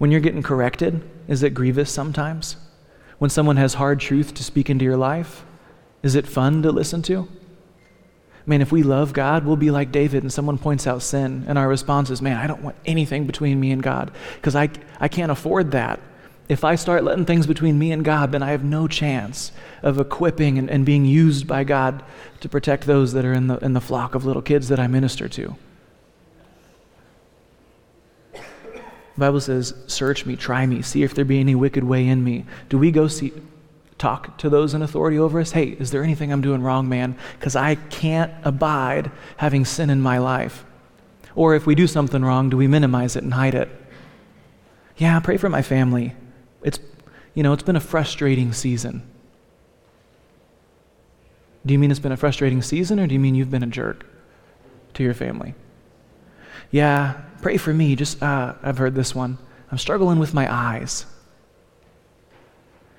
When 0.00 0.10
you're 0.10 0.20
getting 0.20 0.42
corrected, 0.42 1.02
is 1.28 1.42
it 1.42 1.52
grievous 1.52 1.92
sometimes? 1.92 2.56
When 3.18 3.28
someone 3.28 3.58
has 3.58 3.74
hard 3.74 4.00
truth 4.00 4.32
to 4.32 4.42
speak 4.42 4.70
into 4.70 4.82
your 4.82 4.96
life, 4.96 5.44
is 6.02 6.14
it 6.14 6.26
fun 6.26 6.62
to 6.62 6.72
listen 6.72 7.02
to? 7.02 7.28
Man, 8.46 8.62
if 8.62 8.72
we 8.72 8.82
love 8.82 9.12
God, 9.12 9.44
we'll 9.44 9.56
be 9.56 9.70
like 9.70 9.92
David 9.92 10.22
and 10.22 10.32
someone 10.32 10.56
points 10.56 10.86
out 10.86 11.02
sin, 11.02 11.44
and 11.46 11.58
our 11.58 11.68
response 11.68 12.08
is, 12.08 12.22
man, 12.22 12.38
I 12.38 12.46
don't 12.46 12.62
want 12.62 12.76
anything 12.86 13.26
between 13.26 13.60
me 13.60 13.72
and 13.72 13.82
God 13.82 14.10
because 14.36 14.56
I, 14.56 14.70
I 14.98 15.08
can't 15.08 15.30
afford 15.30 15.72
that. 15.72 16.00
If 16.48 16.64
I 16.64 16.76
start 16.76 17.04
letting 17.04 17.26
things 17.26 17.46
between 17.46 17.78
me 17.78 17.92
and 17.92 18.02
God, 18.02 18.32
then 18.32 18.42
I 18.42 18.52
have 18.52 18.64
no 18.64 18.88
chance 18.88 19.52
of 19.82 20.00
equipping 20.00 20.56
and, 20.56 20.70
and 20.70 20.86
being 20.86 21.04
used 21.04 21.46
by 21.46 21.62
God 21.62 22.02
to 22.40 22.48
protect 22.48 22.86
those 22.86 23.12
that 23.12 23.26
are 23.26 23.34
in 23.34 23.48
the, 23.48 23.58
in 23.58 23.74
the 23.74 23.82
flock 23.82 24.14
of 24.14 24.24
little 24.24 24.40
kids 24.40 24.68
that 24.68 24.80
I 24.80 24.86
minister 24.86 25.28
to. 25.28 25.56
The 29.14 29.20
Bible 29.20 29.40
says, 29.40 29.74
Search 29.86 30.26
me, 30.26 30.36
try 30.36 30.66
me, 30.66 30.82
see 30.82 31.02
if 31.02 31.14
there 31.14 31.24
be 31.24 31.40
any 31.40 31.54
wicked 31.54 31.84
way 31.84 32.06
in 32.06 32.22
me. 32.24 32.44
Do 32.68 32.78
we 32.78 32.90
go 32.90 33.08
see, 33.08 33.32
talk 33.98 34.38
to 34.38 34.48
those 34.48 34.74
in 34.74 34.82
authority 34.82 35.18
over 35.18 35.40
us? 35.40 35.52
Hey, 35.52 35.68
is 35.68 35.90
there 35.90 36.02
anything 36.02 36.32
I'm 36.32 36.40
doing 36.40 36.62
wrong, 36.62 36.88
man? 36.88 37.16
Because 37.38 37.56
I 37.56 37.74
can't 37.74 38.32
abide 38.44 39.10
having 39.36 39.64
sin 39.64 39.90
in 39.90 40.00
my 40.00 40.18
life. 40.18 40.64
Or 41.34 41.54
if 41.54 41.66
we 41.66 41.74
do 41.74 41.86
something 41.86 42.24
wrong, 42.24 42.50
do 42.50 42.56
we 42.56 42.66
minimize 42.66 43.16
it 43.16 43.22
and 43.22 43.34
hide 43.34 43.54
it? 43.54 43.68
Yeah, 44.96 45.18
pray 45.20 45.36
for 45.36 45.48
my 45.48 45.62
family. 45.62 46.14
It's, 46.62 46.78
you 47.34 47.42
know, 47.42 47.52
it's 47.52 47.62
been 47.62 47.76
a 47.76 47.80
frustrating 47.80 48.52
season. 48.52 49.02
Do 51.64 51.72
you 51.72 51.78
mean 51.78 51.90
it's 51.90 52.00
been 52.00 52.12
a 52.12 52.16
frustrating 52.16 52.62
season, 52.62 52.98
or 52.98 53.06
do 53.06 53.14
you 53.14 53.20
mean 53.20 53.34
you've 53.34 53.50
been 53.50 53.62
a 53.62 53.66
jerk 53.66 54.06
to 54.94 55.02
your 55.02 55.14
family? 55.14 55.54
Yeah, 56.70 57.20
pray 57.42 57.56
for 57.56 57.72
me. 57.72 57.96
Just, 57.96 58.22
uh, 58.22 58.54
I've 58.62 58.78
heard 58.78 58.94
this 58.94 59.14
one. 59.14 59.38
I'm 59.70 59.78
struggling 59.78 60.18
with 60.18 60.34
my 60.34 60.52
eyes. 60.52 61.06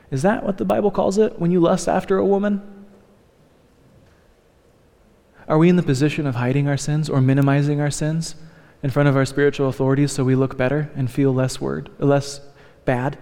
Is 0.09 0.21
that 0.23 0.43
what 0.43 0.57
the 0.57 0.65
Bible 0.65 0.91
calls 0.91 1.17
it 1.17 1.39
when 1.39 1.51
you 1.51 1.59
lust 1.59 1.87
after 1.87 2.17
a 2.17 2.25
woman? 2.25 2.61
Are 5.47 5.57
we 5.57 5.69
in 5.69 5.75
the 5.75 5.83
position 5.83 6.27
of 6.27 6.35
hiding 6.35 6.67
our 6.67 6.77
sins 6.77 7.09
or 7.09 7.21
minimizing 7.21 7.81
our 7.81 7.91
sins 7.91 8.35
in 8.83 8.89
front 8.89 9.09
of 9.09 9.15
our 9.15 9.25
spiritual 9.25 9.69
authorities 9.69 10.11
so 10.11 10.23
we 10.23 10.35
look 10.35 10.57
better 10.57 10.91
and 10.95 11.09
feel 11.09 11.33
less 11.33 11.59
word, 11.59 11.89
less 11.99 12.41
bad? 12.85 13.17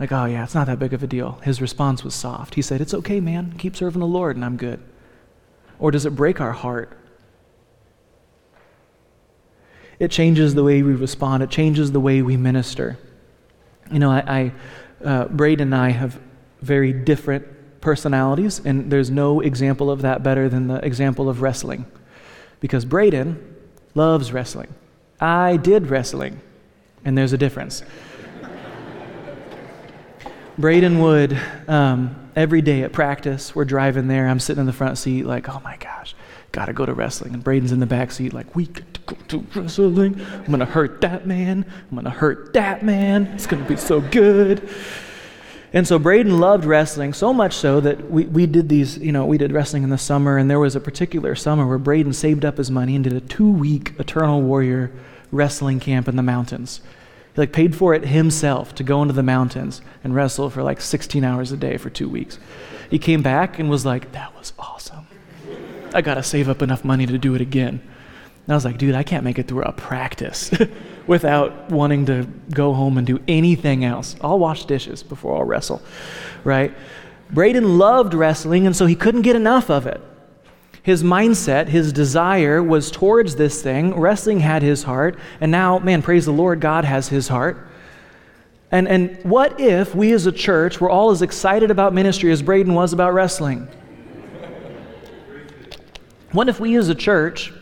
Like, 0.00 0.12
oh, 0.12 0.26
yeah, 0.26 0.44
it's 0.44 0.54
not 0.54 0.66
that 0.66 0.78
big 0.78 0.92
of 0.92 1.02
a 1.02 1.06
deal. 1.06 1.40
His 1.42 1.60
response 1.60 2.04
was 2.04 2.14
soft. 2.14 2.54
He 2.54 2.62
said, 2.62 2.80
It's 2.80 2.94
okay, 2.94 3.20
man. 3.20 3.54
Keep 3.58 3.76
serving 3.76 4.00
the 4.00 4.06
Lord, 4.06 4.36
and 4.36 4.44
I'm 4.44 4.56
good. 4.56 4.80
Or 5.78 5.90
does 5.90 6.06
it 6.06 6.14
break 6.14 6.40
our 6.40 6.52
heart? 6.52 6.96
It 9.98 10.10
changes 10.10 10.54
the 10.54 10.62
way 10.62 10.82
we 10.82 10.94
respond, 10.94 11.42
it 11.42 11.50
changes 11.50 11.92
the 11.92 12.00
way 12.00 12.22
we 12.22 12.36
minister. 12.36 12.98
You 13.90 13.98
know, 13.98 14.10
I, 14.10 14.52
I 15.02 15.04
uh, 15.04 15.24
Braden 15.26 15.72
and 15.72 15.74
I 15.74 15.90
have 15.90 16.20
very 16.60 16.92
different 16.92 17.46
personalities, 17.80 18.60
and 18.64 18.90
there's 18.90 19.10
no 19.10 19.40
example 19.40 19.90
of 19.90 20.02
that 20.02 20.22
better 20.22 20.48
than 20.48 20.68
the 20.68 20.84
example 20.84 21.28
of 21.28 21.42
wrestling. 21.42 21.86
Because 22.60 22.84
Braden 22.84 23.56
loves 23.94 24.32
wrestling. 24.32 24.74
I 25.20 25.56
did 25.56 25.88
wrestling, 25.88 26.40
and 27.04 27.16
there's 27.16 27.32
a 27.32 27.38
difference. 27.38 27.82
Braden 30.58 31.00
would, 31.00 31.40
um, 31.68 32.30
every 32.34 32.62
day 32.62 32.82
at 32.82 32.92
practice, 32.92 33.54
we're 33.54 33.64
driving 33.64 34.08
there, 34.08 34.28
I'm 34.28 34.40
sitting 34.40 34.60
in 34.60 34.66
the 34.66 34.72
front 34.72 34.98
seat, 34.98 35.24
like, 35.24 35.48
oh 35.48 35.60
my 35.62 35.76
gosh, 35.76 36.14
gotta 36.52 36.72
go 36.72 36.86
to 36.86 36.94
wrestling. 36.94 37.34
And 37.34 37.44
Braden's 37.44 37.72
in 37.72 37.80
the 37.80 37.86
back 37.86 38.10
seat, 38.10 38.32
like, 38.32 38.56
we 38.56 38.66
get 38.66 38.94
to 38.94 39.00
go 39.06 39.16
to 39.28 39.46
wrestling. 39.54 40.20
I'm 40.32 40.50
gonna 40.50 40.64
hurt 40.64 41.00
that 41.02 41.26
man. 41.26 41.64
I'm 41.90 41.96
gonna 41.96 42.10
hurt 42.10 42.52
that 42.54 42.82
man. 42.82 43.26
It's 43.34 43.46
gonna 43.46 43.64
be 43.64 43.76
so 43.76 44.00
good. 44.00 44.68
And 45.72 45.86
so 45.86 45.98
Braden 45.98 46.38
loved 46.38 46.64
wrestling 46.64 47.12
so 47.12 47.34
much 47.34 47.52
so 47.52 47.80
that 47.80 48.10
we, 48.10 48.24
we 48.24 48.46
did 48.46 48.70
these, 48.70 48.96
you 48.98 49.12
know, 49.12 49.26
we 49.26 49.36
did 49.36 49.52
wrestling 49.52 49.82
in 49.82 49.90
the 49.90 49.98
summer, 49.98 50.38
and 50.38 50.50
there 50.50 50.58
was 50.58 50.74
a 50.74 50.80
particular 50.80 51.34
summer 51.34 51.66
where 51.66 51.78
Braden 51.78 52.14
saved 52.14 52.44
up 52.44 52.56
his 52.56 52.70
money 52.70 52.94
and 52.94 53.04
did 53.04 53.12
a 53.12 53.20
two 53.20 53.50
week 53.50 53.92
Eternal 53.98 54.40
Warrior 54.40 54.90
wrestling 55.30 55.78
camp 55.78 56.08
in 56.08 56.16
the 56.16 56.22
mountains. 56.22 56.80
He 57.34 57.42
like 57.42 57.52
paid 57.52 57.76
for 57.76 57.92
it 57.92 58.06
himself 58.06 58.74
to 58.76 58.82
go 58.82 59.02
into 59.02 59.12
the 59.12 59.22
mountains 59.22 59.82
and 60.02 60.14
wrestle 60.14 60.48
for 60.48 60.62
like 60.62 60.80
16 60.80 61.22
hours 61.22 61.52
a 61.52 61.56
day 61.58 61.76
for 61.76 61.90
two 61.90 62.08
weeks. 62.08 62.38
He 62.90 62.98
came 62.98 63.20
back 63.22 63.58
and 63.58 63.68
was 63.68 63.84
like, 63.84 64.12
that 64.12 64.34
was 64.36 64.54
awesome. 64.58 65.07
I 65.94 66.00
got 66.00 66.14
to 66.14 66.22
save 66.22 66.48
up 66.48 66.62
enough 66.62 66.84
money 66.84 67.06
to 67.06 67.18
do 67.18 67.34
it 67.34 67.40
again. 67.40 67.80
And 68.48 68.54
I 68.54 68.56
was 68.56 68.64
like, 68.64 68.78
dude, 68.78 68.94
I 68.94 69.02
can't 69.02 69.24
make 69.24 69.38
it 69.38 69.46
through 69.46 69.62
a 69.62 69.72
practice 69.72 70.50
without 71.06 71.70
wanting 71.70 72.06
to 72.06 72.26
go 72.50 72.72
home 72.72 72.96
and 72.96 73.06
do 73.06 73.20
anything 73.28 73.84
else. 73.84 74.16
I'll 74.22 74.38
wash 74.38 74.64
dishes 74.64 75.02
before 75.02 75.36
I'll 75.36 75.44
wrestle, 75.44 75.82
right? 76.44 76.74
Braden 77.30 77.76
loved 77.76 78.14
wrestling, 78.14 78.66
and 78.66 78.74
so 78.74 78.86
he 78.86 78.94
couldn't 78.94 79.22
get 79.22 79.36
enough 79.36 79.70
of 79.70 79.86
it. 79.86 80.00
His 80.82 81.02
mindset, 81.02 81.68
his 81.68 81.92
desire 81.92 82.62
was 82.62 82.90
towards 82.90 83.36
this 83.36 83.62
thing. 83.62 83.94
Wrestling 83.94 84.40
had 84.40 84.62
his 84.62 84.84
heart, 84.84 85.18
and 85.40 85.52
now, 85.52 85.78
man, 85.78 86.00
praise 86.00 86.24
the 86.24 86.32
Lord, 86.32 86.60
God 86.60 86.86
has 86.86 87.08
his 87.08 87.28
heart. 87.28 87.68
And, 88.70 88.88
and 88.88 89.22
what 89.24 89.60
if 89.60 89.94
we 89.94 90.12
as 90.12 90.24
a 90.24 90.32
church 90.32 90.80
were 90.80 90.88
all 90.88 91.10
as 91.10 91.20
excited 91.20 91.70
about 91.70 91.92
ministry 91.92 92.32
as 92.32 92.40
Braden 92.40 92.72
was 92.72 92.94
about 92.94 93.12
wrestling? 93.12 93.68
What 96.32 96.48
if 96.48 96.60
we 96.60 96.76
as 96.76 96.88
a 96.88 96.94
church 96.94 97.52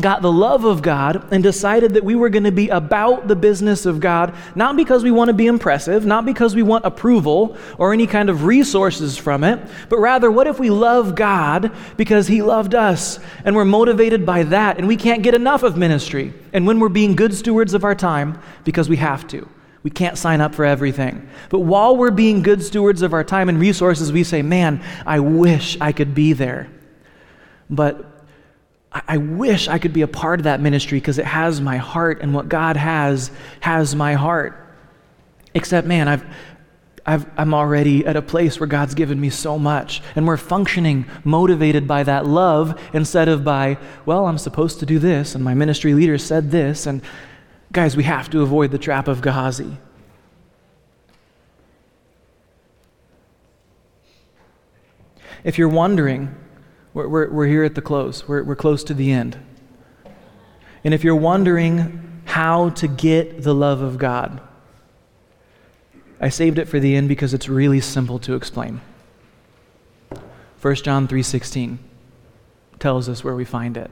got 0.00 0.22
the 0.22 0.32
love 0.32 0.64
of 0.64 0.82
God 0.82 1.32
and 1.32 1.42
decided 1.42 1.94
that 1.94 2.04
we 2.04 2.14
were 2.14 2.30
going 2.30 2.44
to 2.44 2.52
be 2.52 2.68
about 2.68 3.28
the 3.28 3.36
business 3.36 3.86
of 3.86 4.00
God, 4.00 4.34
not 4.54 4.76
because 4.76 5.02
we 5.02 5.10
want 5.10 5.28
to 5.28 5.34
be 5.34 5.46
impressive, 5.46 6.06
not 6.06 6.24
because 6.24 6.54
we 6.54 6.62
want 6.62 6.84
approval 6.84 7.56
or 7.76 7.92
any 7.92 8.06
kind 8.06 8.30
of 8.30 8.44
resources 8.44 9.16
from 9.16 9.44
it, 9.44 9.60
but 9.88 9.98
rather, 9.98 10.30
what 10.30 10.46
if 10.46 10.58
we 10.58 10.70
love 10.70 11.14
God 11.14 11.72
because 11.96 12.26
He 12.26 12.40
loved 12.40 12.74
us 12.74 13.18
and 13.44 13.54
we're 13.54 13.64
motivated 13.64 14.24
by 14.24 14.44
that 14.44 14.78
and 14.78 14.88
we 14.88 14.96
can't 14.96 15.22
get 15.22 15.34
enough 15.34 15.62
of 15.62 15.76
ministry? 15.76 16.32
And 16.52 16.66
when 16.66 16.80
we're 16.80 16.88
being 16.88 17.14
good 17.14 17.34
stewards 17.34 17.74
of 17.74 17.84
our 17.84 17.94
time, 17.94 18.40
because 18.64 18.88
we 18.88 18.96
have 18.96 19.26
to. 19.28 19.48
We 19.82 19.90
can't 19.90 20.18
sign 20.18 20.42
up 20.42 20.54
for 20.54 20.64
everything. 20.64 21.28
But 21.48 21.60
while 21.60 21.96
we're 21.96 22.10
being 22.10 22.42
good 22.42 22.62
stewards 22.62 23.00
of 23.00 23.14
our 23.14 23.24
time 23.24 23.48
and 23.48 23.58
resources, 23.58 24.12
we 24.12 24.24
say, 24.24 24.42
man, 24.42 24.82
I 25.06 25.20
wish 25.20 25.78
I 25.80 25.92
could 25.92 26.14
be 26.14 26.34
there. 26.34 26.68
But 27.70 28.04
I 28.92 29.18
wish 29.18 29.68
I 29.68 29.78
could 29.78 29.92
be 29.92 30.02
a 30.02 30.08
part 30.08 30.40
of 30.40 30.44
that 30.44 30.60
ministry 30.60 30.98
because 30.98 31.18
it 31.18 31.24
has 31.24 31.60
my 31.60 31.76
heart, 31.76 32.22
and 32.22 32.34
what 32.34 32.48
God 32.48 32.76
has 32.76 33.30
has 33.60 33.94
my 33.94 34.14
heart. 34.14 34.56
Except, 35.54 35.86
man, 35.86 36.08
I've, 36.08 36.24
I've, 37.06 37.26
I'm 37.36 37.54
already 37.54 38.04
at 38.04 38.16
a 38.16 38.22
place 38.22 38.58
where 38.58 38.66
God's 38.66 38.94
given 38.94 39.20
me 39.20 39.30
so 39.30 39.60
much, 39.60 40.02
and 40.16 40.26
we're 40.26 40.36
functioning 40.36 41.06
motivated 41.22 41.86
by 41.86 42.02
that 42.02 42.26
love 42.26 42.80
instead 42.92 43.28
of 43.28 43.44
by, 43.44 43.78
well, 44.06 44.26
I'm 44.26 44.38
supposed 44.38 44.80
to 44.80 44.86
do 44.86 44.98
this, 44.98 45.36
and 45.36 45.44
my 45.44 45.54
ministry 45.54 45.94
leader 45.94 46.18
said 46.18 46.50
this. 46.50 46.86
And 46.86 47.00
guys, 47.70 47.96
we 47.96 48.02
have 48.02 48.28
to 48.30 48.42
avoid 48.42 48.72
the 48.72 48.78
trap 48.78 49.06
of 49.06 49.22
Gehazi. 49.22 49.76
If 55.44 55.58
you're 55.58 55.68
wondering, 55.68 56.34
we're, 56.94 57.08
we're, 57.08 57.30
we're 57.30 57.46
here 57.46 57.64
at 57.64 57.74
the 57.74 57.82
close, 57.82 58.26
we're, 58.26 58.42
we're 58.42 58.56
close 58.56 58.84
to 58.84 58.94
the 58.94 59.12
end. 59.12 59.38
And 60.82 60.94
if 60.94 61.04
you're 61.04 61.16
wondering 61.16 62.22
how 62.24 62.70
to 62.70 62.88
get 62.88 63.42
the 63.42 63.54
love 63.54 63.80
of 63.80 63.98
God, 63.98 64.40
I 66.20 66.28
saved 66.28 66.58
it 66.58 66.68
for 66.68 66.80
the 66.80 66.94
end 66.96 67.08
because 67.08 67.32
it's 67.32 67.48
really 67.48 67.80
simple 67.80 68.18
to 68.20 68.34
explain. 68.34 68.80
1 70.60 70.74
John 70.76 71.08
3:16 71.08 71.78
tells 72.78 73.08
us 73.08 73.24
where 73.24 73.34
we 73.34 73.44
find 73.44 73.76
it. 73.76 73.90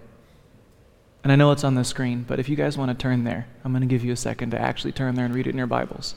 And 1.24 1.32
I 1.32 1.36
know 1.36 1.50
it's 1.52 1.64
on 1.64 1.74
the 1.74 1.84
screen, 1.84 2.24
but 2.28 2.38
if 2.38 2.48
you 2.48 2.56
guys 2.56 2.78
want 2.78 2.90
to 2.90 2.94
turn 2.94 3.24
there, 3.24 3.46
I'm 3.64 3.72
going 3.72 3.80
to 3.80 3.86
give 3.86 4.04
you 4.04 4.12
a 4.12 4.16
second 4.16 4.50
to 4.50 4.60
actually 4.60 4.92
turn 4.92 5.14
there 5.14 5.24
and 5.24 5.34
read 5.34 5.46
it 5.46 5.50
in 5.50 5.58
your 5.58 5.66
Bibles. 5.66 6.14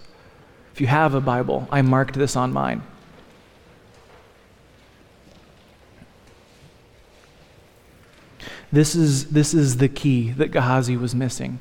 If 0.73 0.79
you 0.79 0.87
have 0.87 1.13
a 1.13 1.21
Bible, 1.21 1.67
I 1.71 1.81
marked 1.81 2.15
this 2.15 2.35
on 2.35 2.53
mine. 2.53 2.83
This 8.71 8.95
is, 8.95 9.27
this 9.27 9.53
is 9.53 9.77
the 9.77 9.89
key 9.89 10.31
that 10.31 10.51
Gehazi 10.51 10.95
was 10.95 11.13
missing. 11.13 11.59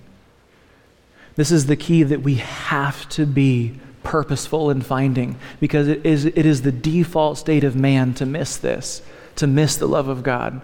This 1.35 1.51
is 1.51 1.67
the 1.67 1.77
key 1.77 2.03
that 2.03 2.23
we 2.23 2.37
have 2.37 3.09
to 3.11 3.27
be 3.27 3.81
purposeful 4.03 4.71
in 4.71 4.81
finding 4.81 5.37
because 5.59 5.89
it 5.89 6.05
is, 6.05 6.25
it 6.25 6.47
is 6.47 6.63
the 6.63 6.73
default 6.73 7.39
state 7.39 7.65
of 7.65 7.77
man 7.77 8.15
to 8.15 8.27
miss 8.27 8.57
this, 8.57 9.03
to 9.37 9.47
miss 9.47 9.77
the 9.77 9.89
love 9.89 10.09
of 10.09 10.23
God. 10.23 10.61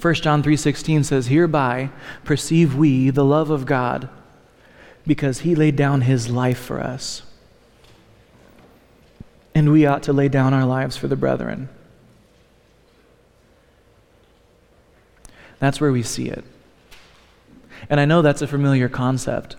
1 0.00 0.14
John 0.16 0.42
3:16 0.42 1.02
says, 1.02 1.28
"Hereby 1.28 1.88
perceive 2.24 2.74
we 2.74 3.08
the 3.08 3.24
love 3.24 3.48
of 3.48 3.64
God, 3.64 4.10
because 5.06 5.40
he 5.40 5.54
laid 5.54 5.76
down 5.76 6.02
his 6.02 6.28
life 6.28 6.58
for 6.58 6.78
us. 6.78 7.22
And 9.54 9.72
we 9.72 9.86
ought 9.86 10.02
to 10.02 10.12
lay 10.12 10.28
down 10.28 10.52
our 10.52 10.66
lives 10.66 10.96
for 10.96 11.08
the 11.08 11.16
brethren." 11.16 11.70
That's 15.58 15.80
where 15.80 15.92
we 15.92 16.02
see 16.02 16.28
it. 16.28 16.44
And 17.88 18.00
I 18.00 18.04
know 18.04 18.22
that's 18.22 18.42
a 18.42 18.46
familiar 18.46 18.88
concept. 18.88 19.56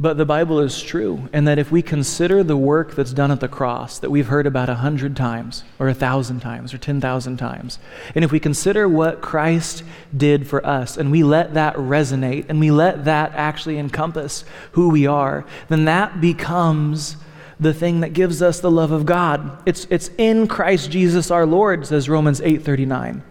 But 0.00 0.16
the 0.16 0.24
Bible 0.24 0.58
is 0.58 0.82
true, 0.82 1.28
and 1.32 1.46
that 1.46 1.60
if 1.60 1.70
we 1.70 1.80
consider 1.80 2.42
the 2.42 2.56
work 2.56 2.96
that's 2.96 3.12
done 3.12 3.30
at 3.30 3.38
the 3.38 3.46
cross, 3.46 4.00
that 4.00 4.10
we've 4.10 4.26
heard 4.26 4.48
about 4.48 4.68
a 4.68 4.74
hundred 4.74 5.16
times, 5.16 5.62
or 5.78 5.88
a 5.88 5.94
thousand 5.94 6.40
times, 6.40 6.74
or 6.74 6.78
ten 6.78 7.00
thousand 7.00 7.36
times, 7.36 7.78
and 8.14 8.24
if 8.24 8.32
we 8.32 8.40
consider 8.40 8.88
what 8.88 9.20
Christ 9.20 9.84
did 10.16 10.48
for 10.48 10.66
us, 10.66 10.96
and 10.96 11.12
we 11.12 11.22
let 11.22 11.54
that 11.54 11.76
resonate, 11.76 12.46
and 12.48 12.58
we 12.58 12.72
let 12.72 13.04
that 13.04 13.32
actually 13.34 13.78
encompass 13.78 14.44
who 14.72 14.88
we 14.88 15.06
are, 15.06 15.44
then 15.68 15.84
that 15.84 16.20
becomes 16.20 17.16
the 17.60 17.72
thing 17.72 18.00
that 18.00 18.12
gives 18.12 18.42
us 18.42 18.58
the 18.58 18.72
love 18.72 18.90
of 18.90 19.06
God. 19.06 19.62
It's, 19.66 19.86
it's 19.88 20.10
in 20.18 20.48
Christ 20.48 20.90
Jesus 20.90 21.30
our 21.30 21.46
Lord, 21.46 21.86
says 21.86 22.08
Romans 22.08 22.40
8 22.40 22.64
39. 22.64 23.22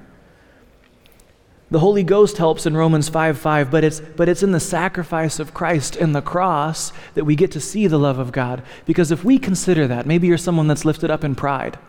The 1.72 1.80
Holy 1.80 2.04
Ghost 2.04 2.38
helps 2.38 2.66
in 2.66 2.76
Romans 2.76 3.08
5 3.08 3.38
5, 3.38 3.72
but 3.72 3.86
it's, 3.86 4.02
but 4.02 4.28
it's 4.28 4.44
in 4.44 4.52
the 4.52 4.60
sacrifice 4.60 5.40
of 5.40 5.54
Christ 5.54 5.96
and 5.96 6.14
the 6.14 6.22
cross 6.22 6.92
that 7.14 7.24
we 7.24 7.38
get 7.38 7.50
to 7.52 7.62
see 7.62 7.88
the 7.88 7.98
love 7.98 8.20
of 8.20 8.34
God. 8.34 8.62
Because 8.86 9.10
if 9.10 9.24
we 9.24 9.40
consider 9.40 9.88
that, 9.88 10.06
maybe 10.06 10.28
you're 10.28 10.38
someone 10.38 10.68
that's 10.68 10.84
lifted 10.84 11.10
up 11.10 11.24
in 11.24 11.34
pride. 11.34 11.80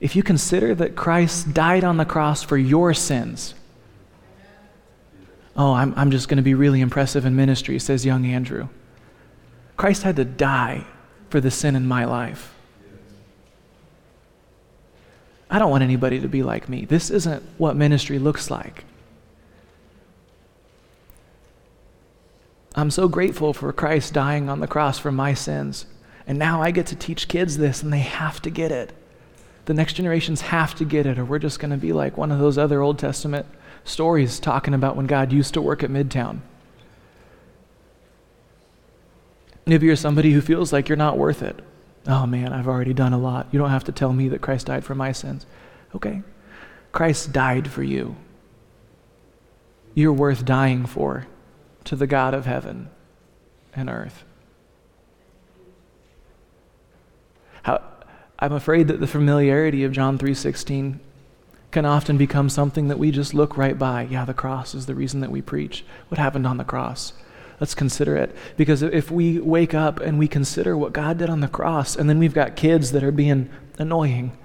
If 0.00 0.16
you 0.16 0.24
consider 0.24 0.74
that 0.74 0.96
Christ 0.96 1.54
died 1.54 1.84
on 1.84 1.96
the 1.96 2.04
cross 2.04 2.42
for 2.42 2.58
your 2.58 2.92
sins, 2.92 3.54
oh, 5.56 5.74
I'm, 5.74 5.94
I'm 5.96 6.10
just 6.10 6.28
going 6.28 6.38
to 6.38 6.42
be 6.42 6.54
really 6.54 6.80
impressive 6.80 7.24
in 7.24 7.36
ministry, 7.36 7.78
says 7.78 8.04
young 8.04 8.26
Andrew. 8.26 8.68
Christ 9.76 10.02
had 10.02 10.16
to 10.16 10.24
die 10.24 10.86
for 11.30 11.40
the 11.40 11.52
sin 11.52 11.76
in 11.76 11.86
my 11.86 12.04
life. 12.04 12.51
I 15.52 15.58
don't 15.58 15.70
want 15.70 15.84
anybody 15.84 16.18
to 16.18 16.28
be 16.28 16.42
like 16.42 16.66
me. 16.70 16.86
This 16.86 17.10
isn't 17.10 17.42
what 17.58 17.76
ministry 17.76 18.18
looks 18.18 18.50
like. 18.50 18.86
I'm 22.74 22.90
so 22.90 23.06
grateful 23.06 23.52
for 23.52 23.70
Christ 23.70 24.14
dying 24.14 24.48
on 24.48 24.60
the 24.60 24.66
cross 24.66 24.98
for 24.98 25.12
my 25.12 25.34
sins. 25.34 25.84
And 26.26 26.38
now 26.38 26.62
I 26.62 26.70
get 26.70 26.86
to 26.86 26.96
teach 26.96 27.28
kids 27.28 27.58
this, 27.58 27.82
and 27.82 27.92
they 27.92 27.98
have 27.98 28.40
to 28.42 28.50
get 28.50 28.72
it. 28.72 28.94
The 29.66 29.74
next 29.74 29.92
generations 29.92 30.40
have 30.40 30.74
to 30.76 30.86
get 30.86 31.04
it, 31.04 31.18
or 31.18 31.24
we're 31.26 31.38
just 31.38 31.60
going 31.60 31.70
to 31.70 31.76
be 31.76 31.92
like 31.92 32.16
one 32.16 32.32
of 32.32 32.38
those 32.38 32.56
other 32.56 32.80
Old 32.80 32.98
Testament 32.98 33.44
stories 33.84 34.40
talking 34.40 34.72
about 34.72 34.96
when 34.96 35.06
God 35.06 35.34
used 35.34 35.52
to 35.52 35.60
work 35.60 35.82
at 35.82 35.90
Midtown. 35.90 36.40
Maybe 39.66 39.86
you're 39.86 39.96
somebody 39.96 40.32
who 40.32 40.40
feels 40.40 40.72
like 40.72 40.88
you're 40.88 40.96
not 40.96 41.18
worth 41.18 41.42
it. 41.42 41.60
Oh 42.06 42.26
man, 42.26 42.52
I've 42.52 42.68
already 42.68 42.92
done 42.92 43.12
a 43.12 43.18
lot. 43.18 43.48
You 43.52 43.58
don't 43.58 43.70
have 43.70 43.84
to 43.84 43.92
tell 43.92 44.12
me 44.12 44.28
that 44.28 44.40
Christ 44.40 44.66
died 44.66 44.84
for 44.84 44.94
my 44.94 45.12
sins. 45.12 45.46
Okay. 45.94 46.22
Christ 46.90 47.32
died 47.32 47.70
for 47.70 47.82
you. 47.82 48.16
You're 49.94 50.12
worth 50.12 50.44
dying 50.44 50.86
for 50.86 51.26
to 51.84 51.96
the 51.96 52.06
God 52.06 52.34
of 52.34 52.46
heaven 52.46 52.90
and 53.74 53.88
earth. 53.88 54.24
How, 57.62 57.82
I'm 58.38 58.52
afraid 58.52 58.88
that 58.88 59.00
the 59.00 59.06
familiarity 59.06 59.84
of 59.84 59.92
John 59.92 60.18
3:16 60.18 60.98
can 61.70 61.84
often 61.86 62.18
become 62.18 62.48
something 62.48 62.88
that 62.88 62.98
we 62.98 63.10
just 63.10 63.32
look 63.32 63.56
right 63.56 63.78
by. 63.78 64.02
Yeah, 64.02 64.24
the 64.24 64.34
cross 64.34 64.74
is 64.74 64.86
the 64.86 64.94
reason 64.94 65.20
that 65.20 65.30
we 65.30 65.40
preach. 65.40 65.84
What 66.08 66.18
happened 66.18 66.46
on 66.46 66.58
the 66.58 66.64
cross? 66.64 67.14
Let's 67.62 67.76
consider 67.76 68.16
it. 68.16 68.34
Because 68.56 68.82
if 68.82 69.12
we 69.12 69.38
wake 69.38 69.72
up 69.72 70.00
and 70.00 70.18
we 70.18 70.26
consider 70.26 70.76
what 70.76 70.92
God 70.92 71.18
did 71.18 71.30
on 71.30 71.38
the 71.38 71.46
cross, 71.46 71.94
and 71.94 72.10
then 72.10 72.18
we've 72.18 72.34
got 72.34 72.56
kids 72.56 72.90
that 72.90 73.04
are 73.04 73.12
being 73.12 73.50
annoying, 73.78 74.36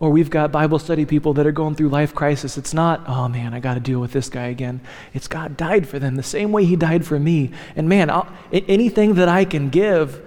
or 0.00 0.08
we've 0.08 0.30
got 0.30 0.50
Bible 0.50 0.78
study 0.78 1.04
people 1.04 1.34
that 1.34 1.46
are 1.46 1.52
going 1.52 1.74
through 1.74 1.90
life 1.90 2.14
crisis, 2.14 2.56
it's 2.56 2.72
not, 2.72 3.06
oh 3.06 3.28
man, 3.28 3.52
I 3.52 3.60
got 3.60 3.74
to 3.74 3.80
deal 3.80 4.00
with 4.00 4.12
this 4.12 4.30
guy 4.30 4.46
again. 4.46 4.80
It's 5.12 5.28
God 5.28 5.58
died 5.58 5.86
for 5.86 5.98
them 5.98 6.16
the 6.16 6.22
same 6.22 6.50
way 6.50 6.64
He 6.64 6.74
died 6.74 7.04
for 7.04 7.18
me. 7.18 7.50
And 7.76 7.86
man, 7.86 8.08
I'll, 8.08 8.26
anything 8.50 9.16
that 9.16 9.28
I 9.28 9.44
can 9.44 9.68
give, 9.68 10.26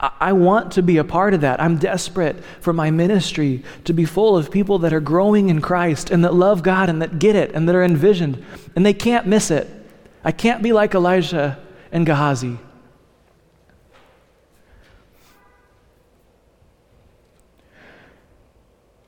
I 0.00 0.32
want 0.32 0.72
to 0.72 0.82
be 0.82 0.96
a 0.96 1.04
part 1.04 1.32
of 1.32 1.42
that. 1.42 1.62
I'm 1.62 1.78
desperate 1.78 2.42
for 2.60 2.72
my 2.72 2.90
ministry 2.90 3.62
to 3.84 3.92
be 3.92 4.04
full 4.04 4.36
of 4.36 4.50
people 4.50 4.80
that 4.80 4.92
are 4.92 4.98
growing 4.98 5.48
in 5.48 5.60
Christ 5.60 6.10
and 6.10 6.24
that 6.24 6.34
love 6.34 6.64
God 6.64 6.88
and 6.88 7.00
that 7.02 7.20
get 7.20 7.36
it 7.36 7.52
and 7.52 7.68
that 7.68 7.76
are 7.76 7.84
envisioned 7.84 8.44
and 8.74 8.84
they 8.84 8.94
can't 8.94 9.28
miss 9.28 9.52
it. 9.52 9.78
I 10.24 10.32
can't 10.32 10.62
be 10.62 10.72
like 10.72 10.94
Elijah 10.94 11.58
and 11.90 12.06
Gehazi. 12.06 12.58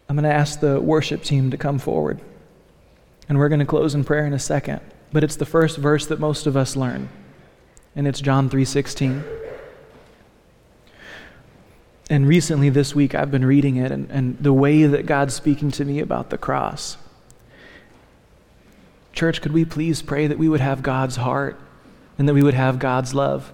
I'm 0.08 0.16
going 0.16 0.30
to 0.30 0.32
ask 0.32 0.60
the 0.60 0.80
worship 0.80 1.22
team 1.22 1.50
to 1.50 1.56
come 1.56 1.78
forward. 1.78 2.20
And 3.28 3.38
we're 3.38 3.48
going 3.48 3.60
to 3.60 3.66
close 3.66 3.94
in 3.94 4.04
prayer 4.04 4.26
in 4.26 4.32
a 4.32 4.38
second. 4.38 4.80
But 5.12 5.24
it's 5.24 5.36
the 5.36 5.46
first 5.46 5.76
verse 5.76 6.06
that 6.06 6.20
most 6.20 6.46
of 6.46 6.56
us 6.56 6.76
learn. 6.76 7.08
And 7.96 8.06
it's 8.06 8.20
John 8.20 8.50
3:16. 8.50 9.24
And 12.10 12.28
recently 12.28 12.68
this 12.68 12.94
week, 12.94 13.14
I've 13.14 13.30
been 13.30 13.44
reading 13.44 13.76
it 13.76 13.90
and, 13.90 14.10
and 14.10 14.38
the 14.38 14.52
way 14.52 14.84
that 14.84 15.06
God's 15.06 15.34
speaking 15.34 15.70
to 15.72 15.84
me 15.84 16.00
about 16.00 16.30
the 16.30 16.36
cross. 16.36 16.98
Church, 19.14 19.40
could 19.40 19.52
we 19.52 19.64
please 19.64 20.02
pray 20.02 20.26
that 20.26 20.38
we 20.38 20.48
would 20.48 20.60
have 20.60 20.82
God's 20.82 21.16
heart 21.16 21.58
and 22.18 22.28
that 22.28 22.34
we 22.34 22.42
would 22.42 22.54
have 22.54 22.80
God's 22.80 23.14
love? 23.14 23.52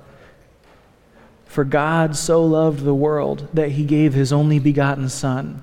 For 1.44 1.64
God 1.64 2.16
so 2.16 2.42
loved 2.42 2.80
the 2.80 2.94
world 2.94 3.48
that 3.52 3.72
he 3.72 3.84
gave 3.84 4.14
his 4.14 4.32
only 4.32 4.58
begotten 4.58 5.08
Son. 5.08 5.62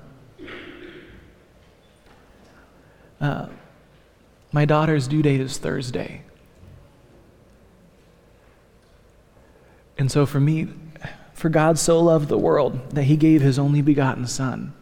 Uh, 3.20 3.48
my 4.52 4.64
daughter's 4.64 5.08
due 5.08 5.22
date 5.22 5.40
is 5.40 5.58
Thursday. 5.58 6.22
And 9.98 10.12
so 10.12 10.26
for 10.26 10.38
me, 10.38 10.68
for 11.32 11.48
God 11.48 11.76
so 11.76 12.00
loved 12.00 12.28
the 12.28 12.38
world 12.38 12.90
that 12.90 13.04
he 13.04 13.16
gave 13.16 13.40
his 13.40 13.58
only 13.58 13.82
begotten 13.82 14.28
Son, 14.28 14.72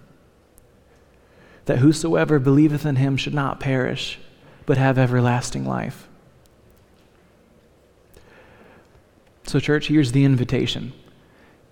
that 1.65 1.79
whosoever 1.79 2.39
believeth 2.39 2.85
in 2.85 2.97
him 2.97 3.17
should 3.17 3.33
not 3.33 3.61
perish, 3.61 4.19
but 4.67 4.77
have 4.77 4.99
everlasting 4.99 5.65
life. 5.65 6.09
So, 9.45 9.61
church, 9.61 9.87
here's 9.87 10.13
the 10.13 10.25
invitation. 10.25 10.93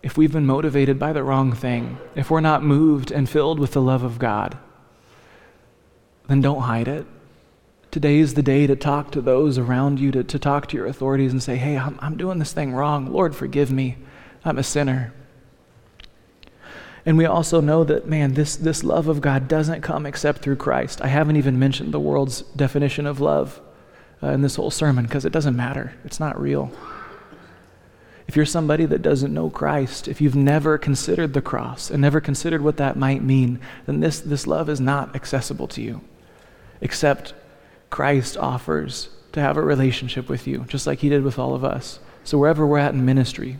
If 0.03 0.16
we've 0.16 0.32
been 0.32 0.47
motivated 0.47 0.99
by 0.99 1.12
the 1.12 1.24
wrong 1.24 1.53
thing, 1.53 1.99
if 2.14 2.30
we're 2.30 2.40
not 2.40 2.62
moved 2.62 3.11
and 3.11 3.28
filled 3.28 3.59
with 3.59 3.72
the 3.72 3.82
love 3.82 4.05
of 4.05 4.18
God, 4.18 4.57
then 6.28 6.40
don't 6.40 6.62
hide 6.62 6.88
it. 6.88 7.07
Today 7.90 8.18
is 8.18 8.34
the 8.34 8.42
day 8.42 8.66
to 8.66 8.76
talk 8.76 9.11
to 9.12 9.20
those 9.20 9.59
around 9.59 9.99
you, 10.01 10.12
to, 10.12 10.24
to 10.24 10.38
talk 10.38 10.68
to 10.68 10.76
your 10.76 10.86
authorities 10.86 11.32
and 11.32 11.42
say, 11.42 11.57
hey, 11.57 11.76
I'm, 11.76 11.99
I'm 12.01 12.16
doing 12.16 12.38
this 12.38 12.53
thing 12.53 12.72
wrong. 12.72 13.12
Lord, 13.12 13.34
forgive 13.34 13.70
me. 13.70 13.97
I'm 14.45 14.59
a 14.59 14.62
sinner. 14.62 15.12
And 17.07 17.19
we 17.19 17.27
also 17.27 17.61
know 17.61 17.85
that, 17.85 18.07
man, 18.07 18.35
this, 18.35 18.57
this 18.57 18.83
love 18.83 19.09
of 19.09 19.21
God 19.21 19.47
doesn't 19.47 19.83
come 19.83 20.07
except 20.07 20.41
through 20.41 20.57
Christ. 20.57 21.03
I 21.03 21.09
haven't 21.09 21.37
even 21.37 21.59
mentioned 21.59 21.93
the 21.93 22.01
world's 22.01 22.43
definition 22.57 23.07
of 23.07 23.21
love 23.21 23.61
uh, 24.23 24.29
in 24.29 24.41
this 24.41 24.57
whole 24.57 24.71
sermon 24.71 25.05
because 25.05 25.25
it 25.25 25.33
doesn't 25.33 25.57
matter. 25.57 25.93
It's 26.05 26.19
not 26.19 26.41
real. 26.41 26.73
If 28.27 28.37
you're 28.37 28.47
somebody 28.47 28.87
that 28.87 29.03
doesn't 29.03 29.35
know 29.35 29.51
Christ, 29.51 30.09
if 30.09 30.21
you've 30.21 30.35
never 30.35 30.79
considered 30.79 31.35
the 31.35 31.43
cross 31.43 31.91
and 31.91 32.01
never 32.01 32.23
considered 32.23 32.63
what 32.63 32.79
that 32.79 32.97
might 32.97 33.23
mean, 33.23 33.61
then 33.85 34.01
this, 34.01 34.21
this 34.21 34.47
love 34.47 34.71
is 34.71 34.81
not 34.81 35.15
accessible 35.15 35.69
to 35.69 35.83
you, 35.83 36.01
except 36.81 37.35
Christ 37.91 38.39
offers 38.39 39.11
to 39.33 39.41
have 39.41 39.59
a 39.59 39.63
relationship 39.63 40.31
with 40.31 40.47
you, 40.47 40.65
just 40.69 40.87
like 40.87 41.01
he 41.01 41.11
did 41.11 41.23
with 41.23 41.39
all 41.39 41.55
of 41.55 41.65
us. 41.65 41.99
So, 42.23 42.39
wherever 42.39 42.67
we're 42.67 42.79
at 42.79 42.95
in 42.95 43.05
ministry, 43.05 43.59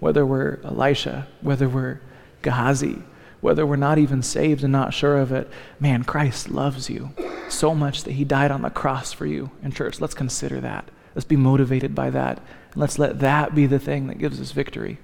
whether 0.00 0.24
we're 0.24 0.60
Elisha, 0.64 1.28
whether 1.42 1.68
we're 1.68 2.00
Gehazi, 2.46 3.02
whether 3.40 3.66
we're 3.66 3.74
not 3.74 3.98
even 3.98 4.22
saved 4.22 4.62
and 4.62 4.70
not 4.70 4.94
sure 4.94 5.16
of 5.16 5.32
it, 5.32 5.50
man, 5.80 6.04
Christ 6.04 6.48
loves 6.48 6.88
you 6.88 7.10
so 7.48 7.74
much 7.74 8.04
that 8.04 8.12
he 8.12 8.24
died 8.24 8.52
on 8.52 8.62
the 8.62 8.70
cross 8.70 9.12
for 9.12 9.26
you. 9.26 9.50
In 9.64 9.72
church, 9.72 10.00
let's 10.00 10.14
consider 10.14 10.60
that. 10.60 10.88
Let's 11.16 11.24
be 11.24 11.34
motivated 11.34 11.92
by 11.92 12.10
that. 12.10 12.38
And 12.38 12.76
let's 12.76 13.00
let 13.00 13.18
that 13.18 13.52
be 13.52 13.66
the 13.66 13.80
thing 13.80 14.06
that 14.06 14.18
gives 14.18 14.40
us 14.40 14.52
victory. 14.52 14.98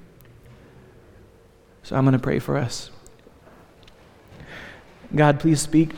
So 1.82 1.97
I'm 1.97 2.05
going 2.05 2.12
to 2.12 2.20
pray 2.20 2.38
for 2.38 2.57
us. 2.57 2.93
God, 5.12 5.40
please 5.40 5.61
speak 5.61 5.90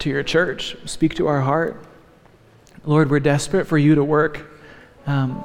to 0.00 0.10
your 0.10 0.24
church, 0.24 0.76
speak 0.84 1.14
to 1.14 1.28
our 1.28 1.42
heart. 1.42 1.80
Lord, 2.84 3.08
we're 3.08 3.20
desperate 3.20 3.68
for 3.68 3.78
you 3.78 3.94
to 3.94 4.02
work. 4.02 4.50
Um, 5.06 5.44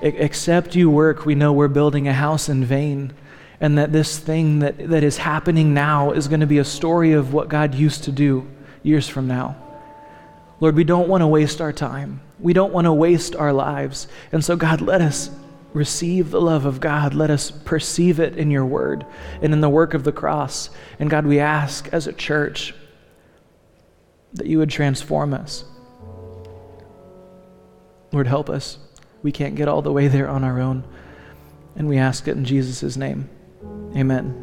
except 0.00 0.76
you 0.76 0.88
work, 0.88 1.26
we 1.26 1.34
know 1.34 1.52
we're 1.52 1.66
building 1.66 2.06
a 2.06 2.12
house 2.12 2.48
in 2.48 2.64
vain, 2.64 3.12
and 3.60 3.78
that 3.78 3.92
this 3.92 4.18
thing 4.18 4.60
that, 4.60 4.88
that 4.90 5.02
is 5.02 5.16
happening 5.16 5.72
now 5.72 6.12
is 6.12 6.28
going 6.28 6.40
to 6.40 6.46
be 6.46 6.58
a 6.58 6.64
story 6.64 7.12
of 7.12 7.32
what 7.32 7.48
God 7.48 7.74
used 7.74 8.04
to 8.04 8.12
do 8.12 8.46
years 8.82 9.08
from 9.08 9.26
now. 9.26 9.56
Lord, 10.60 10.74
we 10.74 10.84
don't 10.84 11.08
want 11.08 11.22
to 11.22 11.26
waste 11.26 11.60
our 11.60 11.72
time. 11.72 12.20
We 12.38 12.52
don't 12.52 12.72
want 12.72 12.86
to 12.86 12.92
waste 12.92 13.36
our 13.36 13.52
lives. 13.52 14.08
And 14.32 14.44
so, 14.44 14.56
God, 14.56 14.80
let 14.80 15.00
us 15.00 15.30
receive 15.72 16.30
the 16.30 16.40
love 16.40 16.64
of 16.64 16.80
God. 16.80 17.14
Let 17.14 17.30
us 17.30 17.50
perceive 17.50 18.20
it 18.20 18.36
in 18.36 18.50
your 18.50 18.64
word 18.64 19.04
and 19.42 19.52
in 19.52 19.60
the 19.60 19.68
work 19.68 19.92
of 19.92 20.04
the 20.04 20.12
cross. 20.12 20.70
And 20.98 21.10
God, 21.10 21.26
we 21.26 21.38
ask 21.38 21.88
as 21.92 22.06
a 22.06 22.12
church 22.12 22.74
that 24.32 24.46
you 24.46 24.58
would 24.58 24.70
transform 24.70 25.34
us. 25.34 25.64
Lord, 28.12 28.26
help 28.26 28.48
us. 28.48 28.78
We 29.22 29.32
can't 29.32 29.56
get 29.56 29.68
all 29.68 29.82
the 29.82 29.92
way 29.92 30.08
there 30.08 30.28
on 30.28 30.44
our 30.44 30.60
own. 30.60 30.84
And 31.74 31.88
we 31.88 31.98
ask 31.98 32.26
it 32.28 32.36
in 32.36 32.44
Jesus' 32.44 32.96
name. 32.96 33.28
Amen. 33.94 34.42